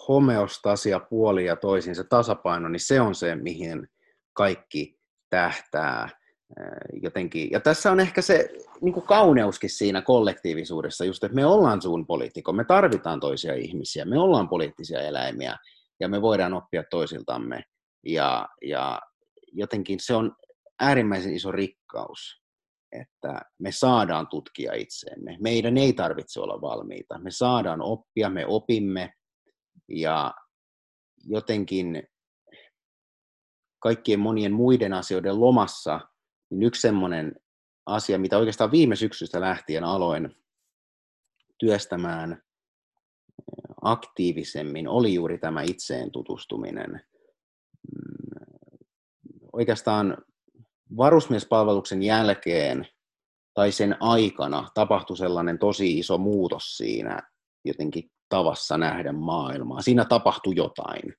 homeostasia 0.08 1.00
puoli 1.00 1.46
ja 1.46 1.56
toisin 1.56 1.96
se 1.96 2.04
tasapaino, 2.04 2.70
niin 2.70 2.80
se 2.80 3.02
on 3.02 3.16
se, 3.16 3.36
mihin 3.36 3.88
kaikki 4.34 5.00
tähtää 5.30 6.10
jotenkin. 7.02 7.52
Ja 7.52 7.60
tässä 7.60 7.92
on 7.92 8.00
ehkä 8.00 8.22
se 8.22 8.50
niin 8.82 8.94
kuin 8.94 9.06
kauneuskin 9.06 9.70
siinä 9.70 10.02
kollektiivisuudessa, 10.02 11.06
just 11.06 11.24
että 11.24 11.36
me 11.36 11.46
ollaan 11.46 11.82
suun 11.82 12.06
poliitikko, 12.06 12.54
me 12.54 12.64
tarvitaan 12.64 13.20
toisia 13.20 13.54
ihmisiä, 13.54 14.06
me 14.06 14.20
ollaan 14.20 14.50
poliittisia 14.50 15.02
eläimiä 15.02 15.58
ja 16.00 16.08
me 16.08 16.22
voidaan 16.22 16.54
oppia 16.54 16.84
toisiltamme. 16.90 17.64
Ja, 18.06 18.50
ja 18.62 19.02
jotenkin 19.54 20.00
se 20.00 20.16
on 20.16 20.36
äärimmäisen 20.80 21.36
iso 21.36 21.52
rikkaus 21.52 22.48
että 22.92 23.42
me 23.60 23.72
saadaan 23.72 24.28
tutkia 24.28 24.74
itseemme. 24.74 25.38
Meidän 25.40 25.78
ei 25.78 25.94
tarvitse 25.94 26.40
olla 26.40 26.62
valmiita. 26.62 27.20
Me 27.20 27.32
saadaan 27.32 27.82
oppia, 27.82 28.30
me 28.30 28.46
opimme 28.46 29.14
ja 29.90 30.34
jotenkin 31.24 32.04
kaikkien 33.80 34.20
monien 34.20 34.54
muiden 34.54 34.94
asioiden 34.94 35.40
lomassa, 35.40 36.00
niin 36.50 36.64
yksi 36.64 36.82
semmoinen 36.82 37.36
asia, 37.86 38.20
mitä 38.20 38.38
oikeastaan 38.38 38.72
viime 38.72 38.96
syksystä 38.96 39.42
lähtien 39.42 39.84
aloin 39.84 40.36
työstämään 41.58 42.44
aktiivisemmin, 43.82 44.88
oli 44.88 45.14
juuri 45.14 45.38
tämä 45.38 45.62
itseen 45.62 46.12
tutustuminen. 46.12 46.92
Mm, 47.92 48.48
oikeastaan 49.54 50.18
varusmiespalveluksen 50.98 52.04
jälkeen 52.04 52.88
tai 53.54 53.72
sen 53.72 53.98
aikana 54.00 54.70
tapahtui 54.74 55.18
sellainen 55.18 55.60
tosi 55.60 56.00
iso 56.00 56.18
muutos 56.18 56.78
siinä 56.78 57.22
jotenkin 57.66 58.12
tavassa 58.30 58.78
nähdä 58.78 59.12
maailmaa. 59.12 59.82
Siinä 59.82 60.06
tapahtui 60.06 60.54
jotain. 60.56 61.16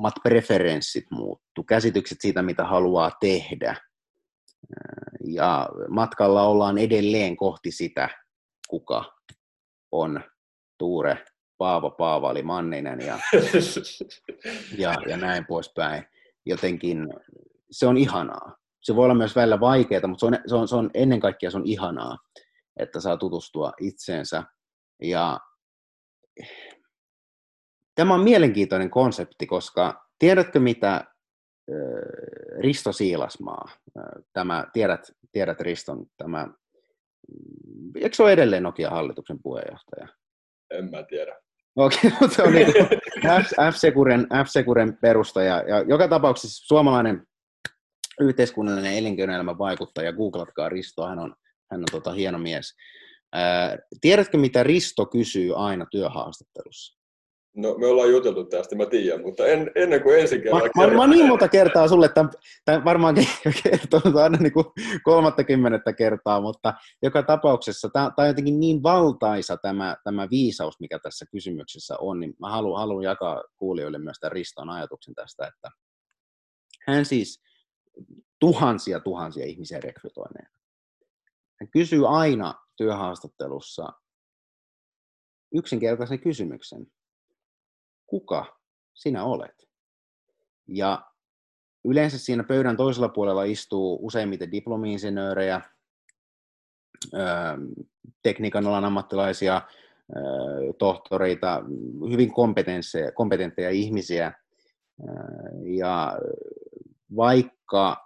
Omat 0.00 0.14
preferenssit 0.22 1.04
muuttu, 1.10 1.62
käsitykset 1.62 2.20
siitä, 2.20 2.42
mitä 2.42 2.64
haluaa 2.64 3.10
tehdä. 3.20 3.76
Ja 5.24 5.68
matkalla 5.88 6.42
ollaan 6.42 6.78
edelleen 6.78 7.36
kohti 7.36 7.70
sitä, 7.70 8.08
kuka 8.68 9.04
on 9.92 10.20
Tuure 10.78 11.24
Paavo 11.58 11.90
Paavali 11.90 12.42
Manninen 12.42 13.00
ja, 13.00 13.18
ja, 14.78 14.94
ja 15.08 15.16
näin 15.16 15.46
poispäin. 15.46 16.04
Jotenkin 16.46 17.08
se 17.70 17.86
on 17.86 17.96
ihanaa. 17.96 18.56
Se 18.82 18.96
voi 18.96 19.04
olla 19.04 19.14
myös 19.14 19.36
välillä 19.36 19.60
vaikeaa, 19.60 20.06
mutta 20.06 20.20
se 20.20 20.26
on, 20.26 20.38
se 20.46 20.54
on, 20.54 20.68
se 20.68 20.76
on 20.76 20.90
ennen 20.94 21.20
kaikkea 21.20 21.50
se 21.50 21.56
on 21.56 21.66
ihanaa, 21.66 22.18
että 22.76 23.00
saa 23.00 23.16
tutustua 23.16 23.72
itseensä. 23.80 24.44
Ja 25.02 25.40
tämä 28.00 28.14
on 28.14 28.20
mielenkiintoinen 28.20 28.90
konsepti, 28.90 29.46
koska 29.46 30.06
tiedätkö 30.18 30.60
mitä 30.60 31.04
Risto 32.58 32.92
Siilasmaa, 32.92 33.68
tämä, 34.32 34.66
tiedät, 34.72 35.00
tiedät 35.32 35.60
Riston, 35.60 36.06
tämä, 36.16 36.48
eikö 37.94 38.16
se 38.16 38.22
ole 38.22 38.32
edelleen 38.32 38.62
Nokia 38.62 38.90
hallituksen 38.90 39.38
puheenjohtaja? 39.42 40.08
En 40.70 40.90
mä 40.90 41.02
tiedä. 41.02 41.36
Okei, 41.76 42.10
mutta 42.20 42.36
se 42.36 42.42
on 42.42 42.52
niin 42.52 42.66
F-Securen, 43.72 44.26
F-Securen 44.44 44.98
perustaja. 45.00 45.62
Ja 45.68 45.80
joka 45.80 46.08
tapauksessa 46.08 46.66
suomalainen 46.66 47.26
yhteiskunnallinen 48.20 48.96
elinkeinoelämän 48.96 49.58
vaikuttaja, 49.58 50.12
googlatkaa 50.12 50.68
Risto, 50.68 51.06
hän 51.06 51.18
on, 51.18 51.34
hän 51.70 51.80
on 51.80 51.86
tota, 51.90 52.12
hieno 52.12 52.38
mies. 52.38 52.74
Ää, 53.32 53.78
tiedätkö, 54.00 54.38
mitä 54.38 54.62
Risto 54.62 55.06
kysyy 55.06 55.52
aina 55.56 55.86
työhaastattelussa? 55.90 56.99
No, 57.56 57.74
me 57.78 57.86
ollaan 57.86 58.10
juteltu 58.10 58.44
tästä, 58.44 58.76
mä 58.76 58.86
tiedän, 58.86 59.22
mutta 59.22 59.46
en, 59.46 59.70
ennen 59.74 60.02
kuin 60.02 60.20
ensi 60.20 60.40
kerran... 60.40 60.62
Mä, 60.76 60.86
mä, 60.86 61.06
niin 61.06 61.28
monta 61.28 61.48
kertaa 61.48 61.88
sulle, 61.88 62.08
tämän, 62.08 62.32
tämän 62.64 62.84
varmaan 62.84 63.14
kertonut 63.62 64.16
aina 64.16 64.38
niin 64.38 64.52
kuin 64.52 64.66
30 65.04 65.92
kertaa, 65.92 66.40
mutta 66.40 66.74
joka 67.02 67.22
tapauksessa 67.22 67.88
tämä, 67.92 68.10
tämä 68.16 68.24
on 68.24 68.30
jotenkin 68.30 68.60
niin 68.60 68.82
valtaisa 68.82 69.56
tämä, 69.56 69.96
tämä 70.04 70.28
viisaus, 70.30 70.80
mikä 70.80 70.98
tässä 70.98 71.26
kysymyksessä 71.32 71.96
on, 71.98 72.20
niin 72.20 72.34
mä 72.40 72.50
haluan, 72.50 72.80
haluan 72.80 73.04
jakaa 73.04 73.44
kuulijoille 73.56 73.98
myös 73.98 74.18
tämän 74.20 74.32
Riston 74.32 74.70
ajatuksen 74.70 75.14
tästä, 75.14 75.46
että 75.46 75.68
hän 76.86 77.04
siis 77.04 77.42
tuhansia 78.40 79.00
tuhansia 79.00 79.46
ihmisiä 79.46 79.80
rekrytoineen. 79.80 80.48
Hän 81.60 81.70
kysyy 81.72 82.08
aina 82.08 82.54
työhaastattelussa 82.76 83.92
yksinkertaisen 85.54 86.20
kysymyksen 86.20 86.86
kuka 88.10 88.58
sinä 88.94 89.24
olet. 89.24 89.68
Ja 90.68 91.10
yleensä 91.84 92.18
siinä 92.18 92.44
pöydän 92.44 92.76
toisella 92.76 93.08
puolella 93.08 93.44
istuu 93.44 93.98
useimmiten 94.06 94.52
diplomi-insinöörejä, 94.52 95.60
tekniikan 98.22 98.66
alan 98.66 98.84
ammattilaisia, 98.84 99.62
tohtoreita, 100.78 101.62
hyvin 102.10 102.32
kompetentteja 103.14 103.70
ihmisiä. 103.70 104.32
Ja 105.64 106.18
vaikka 107.16 107.96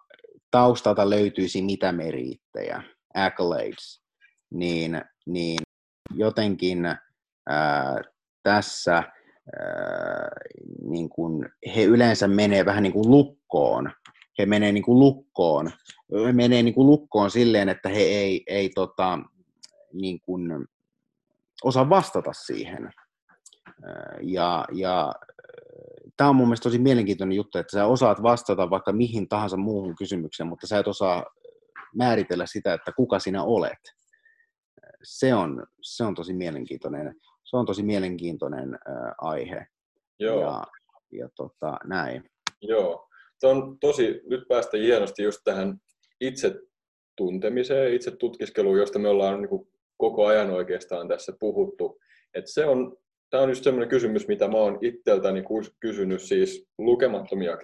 taustalta 0.50 1.10
löytyisi 1.10 1.62
mitä 1.62 1.92
meriittejä, 1.92 2.82
accolades, 3.14 4.02
niin, 4.50 5.02
niin 5.26 5.58
jotenkin 6.14 6.86
ää, 7.46 8.02
tässä 8.42 9.02
niin 10.88 11.08
kuin, 11.08 11.48
he 11.74 11.84
yleensä 11.84 12.28
menee 12.28 12.64
vähän 12.64 12.82
niin 12.82 12.92
kuin 12.92 13.10
lukkoon. 13.10 13.92
He 14.38 14.46
menee 14.46 14.72
niin 14.72 14.84
kuin 14.84 14.98
lukkoon. 14.98 15.70
He 16.26 16.32
menee 16.32 16.62
niin 16.62 16.74
kuin 16.74 16.86
lukkoon 16.86 17.30
silleen, 17.30 17.68
että 17.68 17.88
he 17.88 18.00
ei, 18.00 18.42
ei 18.46 18.68
tota, 18.68 19.18
niin 19.92 20.20
kuin, 20.20 20.50
osaa 21.64 21.88
vastata 21.88 22.32
siihen. 22.32 22.90
Ja, 24.22 24.64
ja 24.72 25.12
tämä 26.16 26.30
on 26.30 26.36
mun 26.36 26.46
mielestä 26.46 26.62
tosi 26.62 26.78
mielenkiintoinen 26.78 27.36
juttu, 27.36 27.58
että 27.58 27.76
sä 27.76 27.86
osaat 27.86 28.22
vastata 28.22 28.70
vaikka 28.70 28.92
mihin 28.92 29.28
tahansa 29.28 29.56
muuhun 29.56 29.96
kysymykseen, 29.96 30.46
mutta 30.46 30.66
sä 30.66 30.78
et 30.78 30.88
osaa 30.88 31.24
määritellä 31.94 32.46
sitä, 32.46 32.74
että 32.74 32.92
kuka 32.92 33.18
sinä 33.18 33.42
olet. 33.42 33.94
Se 35.02 35.34
on, 35.34 35.66
se 35.82 36.04
on 36.04 36.14
tosi 36.14 36.34
mielenkiintoinen 36.34 37.14
se 37.44 37.56
on 37.56 37.66
tosi 37.66 37.82
mielenkiintoinen 37.82 38.78
ää, 38.86 39.14
aihe. 39.18 39.66
Joo. 40.18 40.40
Ja, 40.40 40.62
ja 41.12 41.28
tota, 41.36 41.76
näin. 41.84 42.24
Joo. 42.60 43.08
Tämä 43.40 43.52
on 43.52 43.78
tosi, 43.78 44.20
nyt 44.26 44.48
päästä 44.48 44.76
hienosti 44.76 45.22
just 45.22 45.40
tähän 45.44 45.76
itse 46.20 46.54
tuntemiseen, 47.16 47.94
itse 47.94 48.10
tutkiskeluun, 48.10 48.78
josta 48.78 48.98
me 48.98 49.08
ollaan 49.08 49.40
niin 49.40 49.48
kuin 49.48 49.68
koko 49.96 50.26
ajan 50.26 50.50
oikeastaan 50.50 51.08
tässä 51.08 51.32
puhuttu. 51.40 52.00
Et 52.34 52.46
se 52.46 52.66
on, 52.66 52.96
tämä 53.30 53.42
on 53.42 53.48
just 53.48 53.64
sellainen 53.64 53.88
kysymys, 53.88 54.28
mitä 54.28 54.48
mä 54.48 54.56
oon 54.56 54.78
itseltäni 54.80 55.44
kysynyt 55.80 56.22
siis 56.22 56.66
lukemattomia 56.78 57.56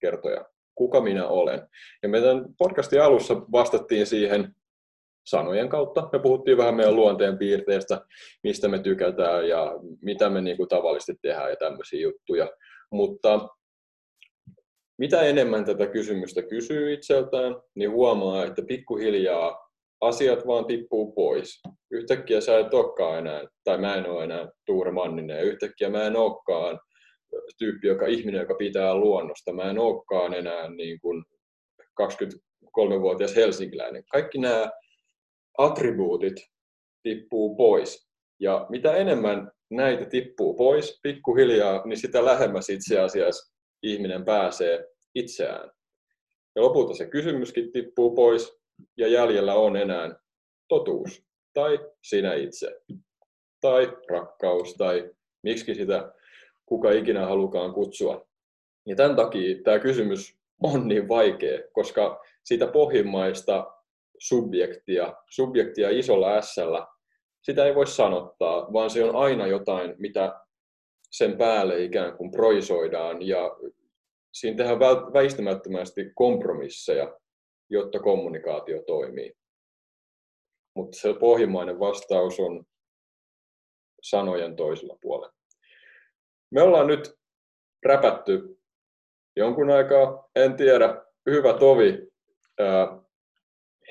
kertoja. 0.00 0.44
Kuka 0.74 1.00
minä 1.00 1.26
olen? 1.26 1.68
Ja 2.02 2.08
me 2.08 2.20
tämän 2.20 2.44
podcastin 2.58 3.02
alussa 3.02 3.34
vastattiin 3.34 4.06
siihen 4.06 4.54
sanojen 5.26 5.68
kautta. 5.68 6.08
Me 6.12 6.18
puhuttiin 6.18 6.56
vähän 6.56 6.74
meidän 6.74 6.96
luonteen 6.96 7.38
piirteistä, 7.38 8.00
mistä 8.42 8.68
me 8.68 8.78
tykätään 8.78 9.48
ja 9.48 9.72
mitä 10.02 10.30
me 10.30 10.40
niin 10.40 10.56
kuin 10.56 10.68
tavallisesti 10.68 11.14
tehdään 11.22 11.50
ja 11.50 11.56
tämmöisiä 11.56 12.00
juttuja. 12.00 12.48
Mutta 12.90 13.48
mitä 14.98 15.22
enemmän 15.22 15.64
tätä 15.64 15.86
kysymystä 15.86 16.42
kysyy 16.42 16.92
itseltään, 16.92 17.56
niin 17.74 17.90
huomaa, 17.90 18.44
että 18.44 18.62
pikkuhiljaa 18.68 19.66
asiat 20.00 20.46
vaan 20.46 20.64
tippuu 20.64 21.12
pois. 21.12 21.62
Yhtäkkiä 21.90 22.40
sä 22.40 22.58
et 22.58 22.74
olekaan 22.74 23.18
enää, 23.18 23.44
tai 23.64 23.78
mä 23.78 23.94
en 23.94 24.10
ole 24.10 24.24
enää 24.24 24.48
Tuure 24.66 24.90
Manninen, 24.90 25.36
ja 25.36 25.42
yhtäkkiä 25.42 25.90
mä 25.90 26.04
en 26.04 26.16
olekaan 26.16 26.80
tyyppi, 27.58 27.86
joka 27.86 28.06
ihminen, 28.06 28.40
joka 28.40 28.54
pitää 28.54 28.94
luonnosta. 28.94 29.52
Mä 29.52 29.62
en 29.62 29.78
olekaan 29.78 30.34
enää 30.34 30.68
niin 30.68 31.00
kuin 31.00 31.24
23-vuotias 32.02 33.36
helsinkiläinen. 33.36 34.04
Kaikki 34.12 34.38
nämä 34.38 34.70
attribuutit 35.58 36.34
tippuu 37.02 37.56
pois. 37.56 38.08
Ja 38.40 38.66
mitä 38.68 38.96
enemmän 38.96 39.52
näitä 39.70 40.04
tippuu 40.04 40.54
pois 40.54 41.00
pikkuhiljaa, 41.02 41.82
niin 41.86 41.98
sitä 41.98 42.24
lähemmäs 42.24 42.70
itse 42.70 43.00
asiassa 43.00 43.54
ihminen 43.82 44.24
pääsee 44.24 44.88
itseään. 45.14 45.70
Ja 46.56 46.62
lopulta 46.62 46.94
se 46.94 47.06
kysymyskin 47.06 47.72
tippuu 47.72 48.14
pois 48.14 48.58
ja 48.96 49.08
jäljellä 49.08 49.54
on 49.54 49.76
enää 49.76 50.18
totuus 50.68 51.26
tai 51.54 51.78
sinä 52.02 52.34
itse 52.34 52.80
tai 53.60 53.96
rakkaus 54.10 54.74
tai 54.74 55.10
miksi 55.42 55.74
sitä 55.74 56.12
kuka 56.66 56.92
ikinä 56.92 57.26
halukaan 57.26 57.72
kutsua. 57.72 58.26
Ja 58.86 58.96
tämän 58.96 59.16
takia 59.16 59.62
tämä 59.64 59.78
kysymys 59.78 60.38
on 60.62 60.88
niin 60.88 61.08
vaikea, 61.08 61.58
koska 61.72 62.20
siitä 62.44 62.66
pohjimmaista 62.66 63.75
subjektia, 64.18 65.14
subjektia 65.30 65.90
isolla 65.90 66.40
s 66.40 66.54
sitä 67.42 67.64
ei 67.64 67.74
voi 67.74 67.86
sanottaa, 67.86 68.72
vaan 68.72 68.90
se 68.90 69.04
on 69.04 69.16
aina 69.16 69.46
jotain, 69.46 69.94
mitä 69.98 70.40
sen 71.10 71.38
päälle 71.38 71.82
ikään 71.84 72.16
kuin 72.16 72.30
proisoidaan 72.30 73.22
ja 73.22 73.56
siinä 74.32 74.56
tehdään 74.56 74.78
väistämättömästi 75.12 76.10
kompromisseja, 76.14 77.18
jotta 77.70 77.98
kommunikaatio 77.98 78.82
toimii. 78.82 79.32
Mutta 80.76 80.98
se 80.98 81.14
pohjimmainen 81.14 81.78
vastaus 81.78 82.40
on 82.40 82.64
sanojen 84.02 84.56
toisella 84.56 84.98
puolella. 85.00 85.34
Me 86.50 86.62
ollaan 86.62 86.86
nyt 86.86 87.14
räpätty 87.84 88.60
jonkun 89.36 89.70
aikaa, 89.70 90.28
en 90.36 90.56
tiedä, 90.56 91.04
hyvä 91.30 91.52
tovi 91.58 92.08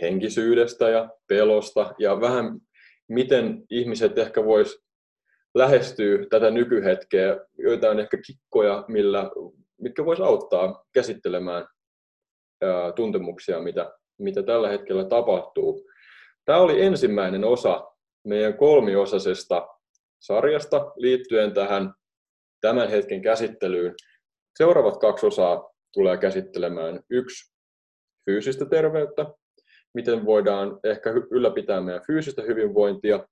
henkisyydestä 0.01 0.89
ja 0.89 1.09
pelosta 1.27 1.93
ja 1.99 2.21
vähän 2.21 2.59
miten 3.07 3.63
ihmiset 3.69 4.17
ehkä 4.17 4.45
vois 4.45 4.85
lähestyä 5.55 6.17
tätä 6.29 6.51
nykyhetkeä, 6.51 7.37
joita 7.57 7.89
on 7.89 7.99
ehkä 7.99 8.17
kikkoja, 8.17 8.85
millä, 8.87 9.31
mitkä 9.81 10.05
vois 10.05 10.19
auttaa 10.19 10.85
käsittelemään 10.93 11.67
ää, 12.61 12.91
tuntemuksia, 12.91 13.59
mitä, 13.59 13.91
mitä 14.17 14.43
tällä 14.43 14.69
hetkellä 14.69 15.05
tapahtuu. 15.05 15.89
Tämä 16.45 16.59
oli 16.59 16.81
ensimmäinen 16.81 17.43
osa 17.43 17.91
meidän 18.23 18.57
kolmiosaisesta 18.57 19.67
sarjasta 20.19 20.91
liittyen 20.95 21.53
tähän 21.53 21.93
tämän 22.61 22.89
hetken 22.89 23.21
käsittelyyn. 23.21 23.93
Seuraavat 24.57 24.97
kaksi 24.97 25.25
osaa 25.25 25.69
tulee 25.93 26.17
käsittelemään 26.17 26.99
yksi 27.09 27.55
fyysistä 28.25 28.65
terveyttä 28.65 29.25
miten 29.95 30.25
voidaan 30.25 30.79
ehkä 30.83 31.09
ylläpitää 31.31 31.81
meidän 31.81 32.05
fyysistä 32.07 32.41
hyvinvointia. 32.41 33.27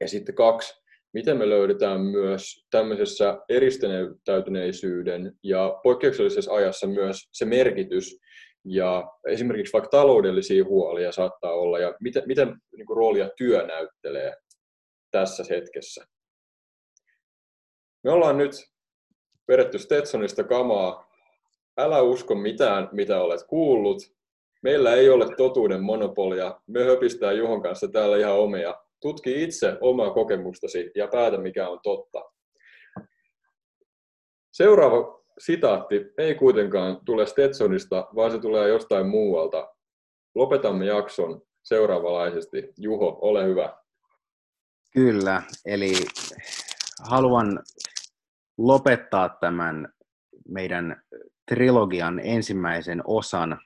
Ja 0.00 0.08
sitten 0.08 0.34
kaksi, 0.34 0.82
miten 1.12 1.36
me 1.36 1.48
löydetään 1.48 2.00
myös 2.00 2.66
tämmöisessä 2.70 3.38
eristäytyneisyyden 3.48 5.32
ja 5.42 5.80
poikkeuksellisessa 5.82 6.52
ajassa 6.52 6.86
myös 6.86 7.28
se 7.32 7.44
merkitys 7.44 8.18
ja 8.64 9.12
esimerkiksi 9.28 9.72
vaikka 9.72 9.90
taloudellisia 9.90 10.64
huolia 10.64 11.12
saattaa 11.12 11.52
olla 11.52 11.78
ja 11.78 11.94
miten, 12.00 12.22
miten 12.26 12.56
niin 12.76 12.86
kuin 12.86 12.96
roolia 12.96 13.30
työ 13.36 13.66
näyttelee 13.66 14.36
tässä 15.10 15.44
hetkessä. 15.50 16.04
Me 18.04 18.10
ollaan 18.10 18.38
nyt 18.38 18.52
vedetty 19.48 19.78
Stetsonista 19.78 20.44
kamaa. 20.44 21.12
Älä 21.78 22.00
usko 22.00 22.34
mitään, 22.34 22.88
mitä 22.92 23.20
olet 23.20 23.42
kuullut. 23.48 24.02
Meillä 24.62 24.94
ei 24.94 25.10
ole 25.10 25.36
totuuden 25.36 25.82
monopolia. 25.82 26.60
Me 26.66 26.84
höpistää 26.84 27.32
Juhon 27.32 27.62
kanssa 27.62 27.88
täällä 27.88 28.16
ihan 28.16 28.38
omia. 28.38 28.74
Tutki 29.00 29.42
itse 29.42 29.78
omaa 29.80 30.10
kokemustasi 30.10 30.90
ja 30.94 31.08
päätä, 31.08 31.38
mikä 31.38 31.68
on 31.68 31.80
totta. 31.82 32.24
Seuraava 34.52 35.22
sitaatti 35.38 36.12
ei 36.18 36.34
kuitenkaan 36.34 37.04
tule 37.04 37.26
Stetsonista, 37.26 38.08
vaan 38.14 38.30
se 38.30 38.38
tulee 38.38 38.68
jostain 38.68 39.06
muualta. 39.06 39.74
Lopetamme 40.34 40.86
jakson 40.86 41.42
seuraavanlaisesti. 41.62 42.72
Juho, 42.78 43.18
ole 43.20 43.44
hyvä. 43.44 43.76
Kyllä, 44.92 45.42
eli 45.66 45.92
haluan 47.08 47.58
lopettaa 48.58 49.28
tämän 49.28 49.88
meidän 50.48 51.02
trilogian 51.48 52.20
ensimmäisen 52.24 53.02
osan 53.06 53.60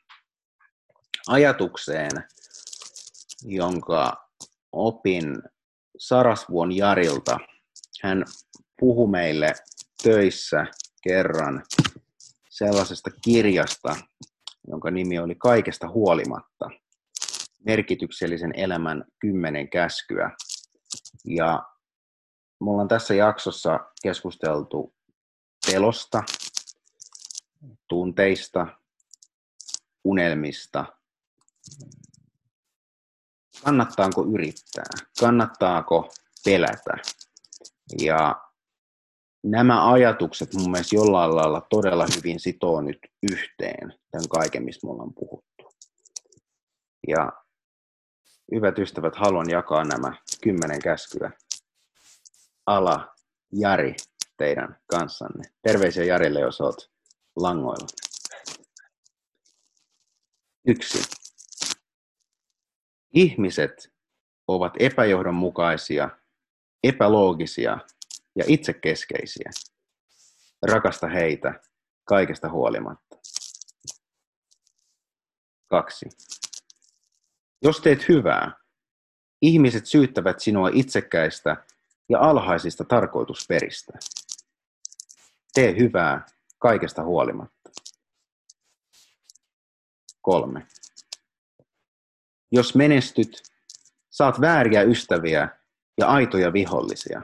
ajatukseen, 1.28 2.10
jonka 3.42 4.28
opin 4.72 5.42
Sarasvuon 5.98 6.76
Jarilta. 6.76 7.38
Hän 8.02 8.24
puhui 8.80 9.08
meille 9.10 9.54
töissä 10.02 10.66
kerran 11.02 11.64
sellaisesta 12.50 13.10
kirjasta, 13.24 13.96
jonka 14.68 14.90
nimi 14.90 15.18
oli 15.18 15.34
Kaikesta 15.34 15.88
huolimatta. 15.88 16.70
Merkityksellisen 17.64 18.52
elämän 18.54 19.04
kymmenen 19.18 19.70
käskyä. 19.70 20.30
Ja 21.24 21.62
me 22.60 22.70
ollaan 22.70 22.88
tässä 22.88 23.14
jaksossa 23.14 23.80
keskusteltu 24.02 24.94
pelosta, 25.66 26.22
tunteista, 27.88 28.66
unelmista. 30.04 30.84
Kannattaako 33.64 34.24
yrittää? 34.34 34.84
Kannattaako 35.20 36.08
pelätä? 36.44 36.92
Ja 38.00 38.42
nämä 39.44 39.92
ajatukset 39.92 40.54
mun 40.54 40.70
mielestä 40.70 40.96
jollain 40.96 41.36
lailla 41.36 41.66
todella 41.70 42.06
hyvin 42.16 42.40
sitoo 42.40 42.80
nyt 42.80 42.98
yhteen 43.32 43.94
tämän 44.10 44.28
kaiken, 44.28 44.64
mistä 44.64 44.86
me 44.86 44.90
ollaan 44.90 45.14
puhuttu. 45.14 45.74
Ja 47.08 47.32
hyvät 48.54 48.78
ystävät, 48.78 49.16
haluan 49.16 49.50
jakaa 49.50 49.84
nämä 49.84 50.12
kymmenen 50.42 50.82
käskyä 50.82 51.30
ala 52.66 53.14
Jari 53.52 53.94
teidän 54.36 54.80
kanssanne. 54.86 55.44
Terveisiä 55.62 56.04
Jarille, 56.04 56.40
jos 56.40 56.60
olet 56.60 56.90
langoilla. 57.36 57.86
Yksi. 60.68 61.25
Ihmiset 63.16 63.92
ovat 64.48 64.72
epäjohdonmukaisia, 64.78 66.10
epäloogisia 66.84 67.78
ja 68.34 68.44
itsekeskeisiä. 68.46 69.50
Rakasta 70.66 71.06
heitä 71.06 71.60
kaikesta 72.04 72.50
huolimatta. 72.50 73.16
Kaksi. 75.66 76.06
Jos 77.62 77.80
teet 77.80 78.08
hyvää, 78.08 78.52
ihmiset 79.42 79.86
syyttävät 79.86 80.40
sinua 80.40 80.70
itsekkäistä 80.72 81.56
ja 82.08 82.20
alhaisista 82.20 82.84
tarkoitusperistä. 82.84 83.92
Tee 85.54 85.76
hyvää 85.78 86.26
kaikesta 86.58 87.04
huolimatta. 87.04 87.70
Kolme. 90.22 90.66
Jos 92.52 92.74
menestyt, 92.74 93.42
saat 94.10 94.40
vääriä 94.40 94.82
ystäviä 94.82 95.48
ja 95.98 96.06
aitoja 96.06 96.52
vihollisia. 96.52 97.22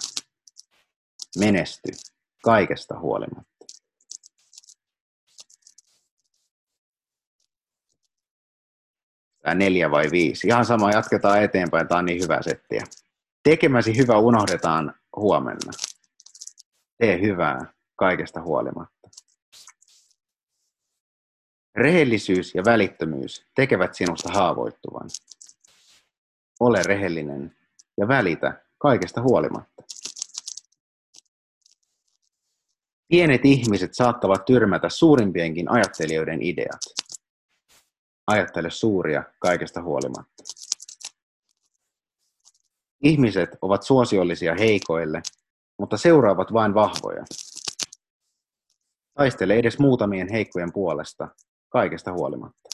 Menesty 1.39 1.93
kaikesta 2.45 2.99
huolimatta. 2.99 3.53
Tämä 9.43 9.55
neljä 9.55 9.91
vai 9.91 10.11
viisi. 10.11 10.47
Ihan 10.47 10.65
sama, 10.65 10.91
jatketaan 10.91 11.43
eteenpäin. 11.43 11.89
Tämä 11.89 11.99
on 11.99 12.05
niin 12.05 12.23
hyvä 12.23 12.43
settiä. 12.43 12.85
Tekemäsi 13.43 13.97
hyvä 13.97 14.19
unohdetaan 14.19 14.95
huomenna. 15.17 15.73
Tee 16.99 17.21
hyvää 17.21 17.73
kaikesta 17.97 18.43
huolimatta. 18.43 19.02
Rehellisyys 21.75 22.55
ja 22.55 22.63
välittömyys 22.65 23.47
tekevät 23.55 23.95
sinusta 23.95 24.33
haavoittuvan. 24.33 25.11
Ole 26.61 26.83
rehellinen 26.83 27.57
ja 27.97 28.09
välitä 28.09 28.63
kaikesta 28.79 29.23
huolimatta. 29.23 29.83
Pienet 33.09 33.45
ihmiset 33.45 33.95
saattavat 33.95 34.45
tyrmätä 34.45 34.89
suurimpienkin 34.89 35.71
ajattelijoiden 35.71 36.43
ideat. 36.43 36.81
Ajattele 38.27 38.71
suuria 38.71 39.23
kaikesta 39.39 39.83
huolimatta. 39.83 40.43
Ihmiset 43.03 43.51
ovat 43.63 43.83
suosiollisia 43.83 44.55
heikoille, 44.55 45.23
mutta 45.79 45.97
seuraavat 45.97 46.53
vain 46.53 46.75
vahvoja. 46.75 47.25
Taistele 49.15 49.55
edes 49.55 49.79
muutamien 49.79 50.29
heikkojen 50.33 50.73
puolesta, 50.73 51.29
kaikesta 51.73 52.13
huolimatta. 52.13 52.69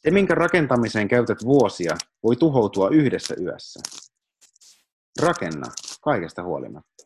Se, 0.00 0.10
minkä 0.10 0.34
rakentamiseen 0.34 1.08
käytät 1.08 1.38
vuosia, 1.44 1.96
voi 2.22 2.36
tuhoutua 2.36 2.88
yhdessä 2.88 3.34
yössä. 3.40 3.80
Rakenna 5.22 5.72
kaikesta 6.02 6.42
huolimatta. 6.42 7.04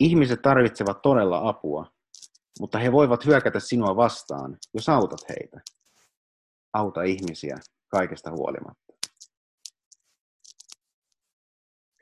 Ihmiset 0.00 0.42
tarvitsevat 0.42 1.02
todella 1.02 1.48
apua, 1.48 1.92
mutta 2.60 2.78
he 2.78 2.92
voivat 2.92 3.24
hyökätä 3.24 3.60
sinua 3.60 3.96
vastaan, 3.96 4.58
jos 4.74 4.88
autat 4.88 5.20
heitä. 5.28 5.60
Auta 6.72 7.02
ihmisiä 7.02 7.56
kaikesta 7.88 8.30
huolimatta. 8.30 8.92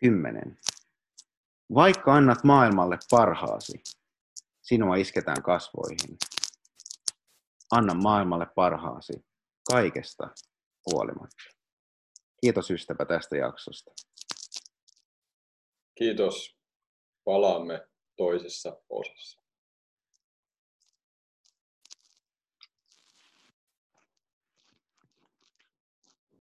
Kymmenen. 0.01 0.59
Vaikka 1.75 2.15
annat 2.15 2.45
maailmalle 2.45 2.99
parhaasi, 3.11 3.83
sinua 4.65 4.97
isketään 4.97 5.43
kasvoihin. 5.43 6.19
Anna 7.71 7.95
maailmalle 7.95 8.47
parhaasi 8.55 9.13
kaikesta 9.71 10.31
huolimatta. 10.91 11.43
Kiitos 12.41 12.71
ystävä 12.71 13.05
tästä 13.05 13.37
jaksosta. 13.37 13.91
Kiitos. 15.99 16.57
Palaamme 17.25 17.89
toisessa 18.17 18.77
osassa. 18.89 19.44